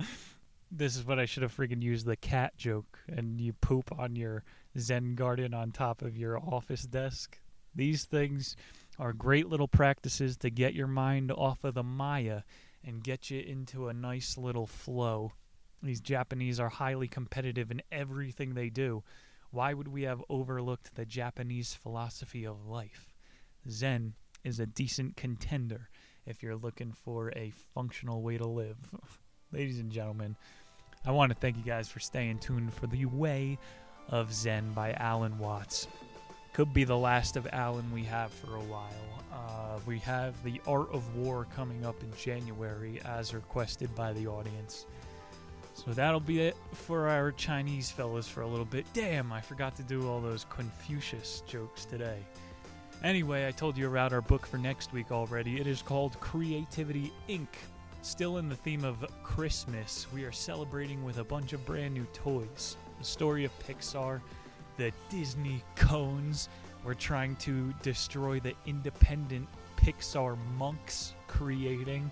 This 0.74 0.96
is 0.96 1.06
what 1.06 1.20
I 1.20 1.26
should 1.26 1.44
have 1.44 1.56
freaking 1.56 1.82
used 1.82 2.06
the 2.06 2.16
cat 2.16 2.56
joke, 2.56 2.98
and 3.10 3.42
you 3.42 3.52
poop 3.52 3.92
on 4.00 4.16
your 4.16 4.46
Zen 4.80 5.16
garden 5.16 5.54
on 5.54 5.72
top 5.72 6.02
of 6.02 6.18
your 6.18 6.40
office 6.40 6.84
desk. 6.84 7.38
These 7.76 8.06
things 8.06 8.56
are 9.00 9.14
great 9.14 9.48
little 9.48 9.68
practices 9.68 10.38
to 10.38 10.50
get 10.50 10.74
your 10.74 10.88
mind 10.88 11.32
off 11.32 11.64
of 11.64 11.74
the 11.74 11.84
Maya 11.84 12.42
and 12.84 13.04
get 13.04 13.30
you 13.30 13.40
into 13.40 13.88
a 13.88 13.94
nice 13.94 14.38
little 14.38 14.68
flow. 14.68 15.34
These 15.84 16.02
Japanese 16.02 16.60
are 16.60 16.70
highly 16.70 17.08
competitive 17.08 17.72
in 17.72 17.82
everything 17.92 18.54
they 18.54 18.70
do. 18.70 19.04
Why 19.50 19.74
would 19.74 19.88
we 19.88 20.04
have 20.04 20.24
overlooked 20.30 20.96
the 20.96 21.06
Japanese 21.06 21.74
philosophy 21.74 22.46
of 22.46 22.68
life? 22.68 23.14
Zen 23.70 24.14
is 24.44 24.60
a 24.60 24.66
decent 24.66 25.16
contender 25.16 25.90
if 26.26 26.42
you're 26.42 26.56
looking 26.56 26.94
for 26.94 27.32
a 27.36 27.52
functional 27.74 28.22
way 28.22 28.38
to 28.38 28.48
live. 28.48 28.78
Ladies 29.52 29.80
and 29.80 29.92
gentlemen, 29.92 30.36
I 31.06 31.12
want 31.12 31.32
to 31.32 31.38
thank 31.38 31.58
you 31.58 31.64
guys 31.64 31.90
for 31.90 32.00
staying 32.00 32.40
tuned 32.40 32.74
for 32.74 32.88
The 32.88 33.06
Way 33.06 33.58
of 34.08 34.34
Zen 34.34 34.72
by 34.74 34.94
Alan 34.94 35.38
Watts. 35.40 35.88
Could 36.54 36.74
be 36.74 36.84
the 36.84 36.98
last 36.98 37.38
of 37.38 37.48
Alan 37.54 37.90
we 37.94 38.04
have 38.04 38.32
for 38.32 38.58
a 38.58 38.62
while. 38.64 38.90
Uh, 39.32 39.80
we 39.86 40.00
have 40.00 40.42
The 40.44 40.60
Art 40.68 40.90
of 40.92 41.16
War 41.16 41.48
coming 41.56 41.86
up 41.86 42.04
in 42.04 42.12
January 42.18 43.00
as 43.06 43.34
requested 43.34 43.94
by 43.96 44.12
the 44.12 44.28
audience. 44.28 44.86
So 45.74 45.92
that'll 45.92 46.20
be 46.20 46.42
it 46.42 46.58
for 46.74 47.08
our 47.08 47.32
Chinese 47.32 47.90
fellas 47.90 48.28
for 48.28 48.42
a 48.42 48.48
little 48.48 48.66
bit. 48.66 48.86
Damn, 48.94 49.32
I 49.32 49.40
forgot 49.40 49.78
to 49.78 49.84
do 49.84 50.10
all 50.10 50.20
those 50.20 50.46
Confucius 50.50 51.42
jokes 51.48 51.86
today. 51.86 52.20
Anyway, 53.02 53.48
I 53.48 53.52
told 53.52 53.78
you 53.78 53.88
about 53.88 54.12
our 54.12 54.22
book 54.22 54.46
for 54.46 54.58
next 54.58 54.92
week 54.92 55.12
already. 55.12 55.60
It 55.60 55.68
is 55.68 55.82
called 55.82 56.20
Creativity 56.20 57.14
Inc. 57.30 57.48
Still 58.02 58.38
in 58.38 58.50
the 58.50 58.56
theme 58.56 58.84
of 58.84 59.06
Christmas, 59.24 60.06
we 60.14 60.26
are 60.26 60.32
celebrating 60.32 61.04
with 61.04 61.20
a 61.20 61.24
bunch 61.24 61.54
of 61.54 61.66
brand 61.66 61.94
new 61.94 62.06
toys. 62.14 62.76
The 63.00 63.06
story 63.06 63.46
of 63.46 63.52
Pixar, 63.60 64.22
the 64.82 64.92
Disney 65.10 65.64
cones. 65.76 66.50
We're 66.84 66.96
trying 66.96 67.36
to 67.36 67.72
destroy 67.84 68.40
the 68.40 68.56
independent 68.66 69.48
Pixar 69.78 70.36
monks 70.58 71.14
creating. 71.28 72.10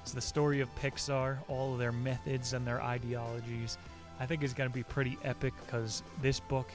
It's 0.00 0.12
the 0.12 0.22
story 0.22 0.60
of 0.60 0.74
Pixar, 0.76 1.36
all 1.46 1.74
of 1.74 1.78
their 1.78 1.92
methods 1.92 2.54
and 2.54 2.66
their 2.66 2.80
ideologies. 2.80 3.76
I 4.18 4.24
think 4.24 4.42
it's 4.42 4.54
going 4.54 4.70
to 4.70 4.74
be 4.74 4.82
pretty 4.82 5.18
epic 5.24 5.52
because 5.66 6.02
this 6.22 6.40
book 6.40 6.70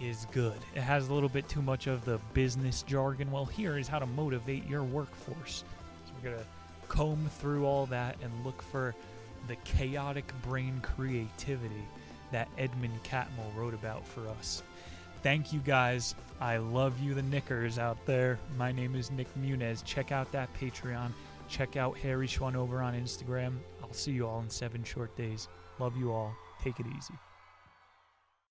is 0.00 0.28
good. 0.30 0.58
It 0.76 0.82
has 0.82 1.08
a 1.08 1.12
little 1.12 1.28
bit 1.28 1.48
too 1.48 1.62
much 1.62 1.88
of 1.88 2.04
the 2.04 2.20
business 2.32 2.84
jargon. 2.84 3.32
Well, 3.32 3.46
here 3.46 3.78
is 3.78 3.88
how 3.88 3.98
to 3.98 4.06
motivate 4.06 4.64
your 4.68 4.84
workforce. 4.84 5.64
So 6.06 6.12
we're 6.14 6.30
going 6.30 6.40
to 6.40 6.46
comb 6.86 7.28
through 7.40 7.66
all 7.66 7.86
that 7.86 8.14
and 8.22 8.30
look 8.44 8.62
for 8.62 8.94
the 9.48 9.56
chaotic 9.56 10.32
brain 10.42 10.80
creativity 10.82 11.82
that 12.32 12.48
Edwin 12.58 12.92
Catmull 13.04 13.54
wrote 13.56 13.74
about 13.74 14.06
for 14.06 14.26
us. 14.28 14.62
Thank 15.22 15.52
you 15.52 15.60
guys. 15.60 16.14
I 16.40 16.58
love 16.58 17.00
you, 17.00 17.14
the 17.14 17.22
Knickers 17.22 17.78
out 17.78 18.04
there. 18.06 18.38
My 18.56 18.70
name 18.70 18.94
is 18.94 19.10
Nick 19.10 19.26
Muniz. 19.34 19.84
Check 19.84 20.12
out 20.12 20.30
that 20.32 20.48
Patreon. 20.54 21.10
Check 21.48 21.76
out 21.76 21.96
Harry 21.98 22.28
Schwan 22.28 22.54
over 22.54 22.80
on 22.80 22.94
Instagram. 22.94 23.56
I'll 23.82 23.92
see 23.92 24.12
you 24.12 24.26
all 24.26 24.40
in 24.40 24.50
seven 24.50 24.84
short 24.84 25.16
days. 25.16 25.48
Love 25.78 25.96
you 25.96 26.12
all. 26.12 26.34
Take 26.62 26.78
it 26.78 26.86
easy. 26.96 27.14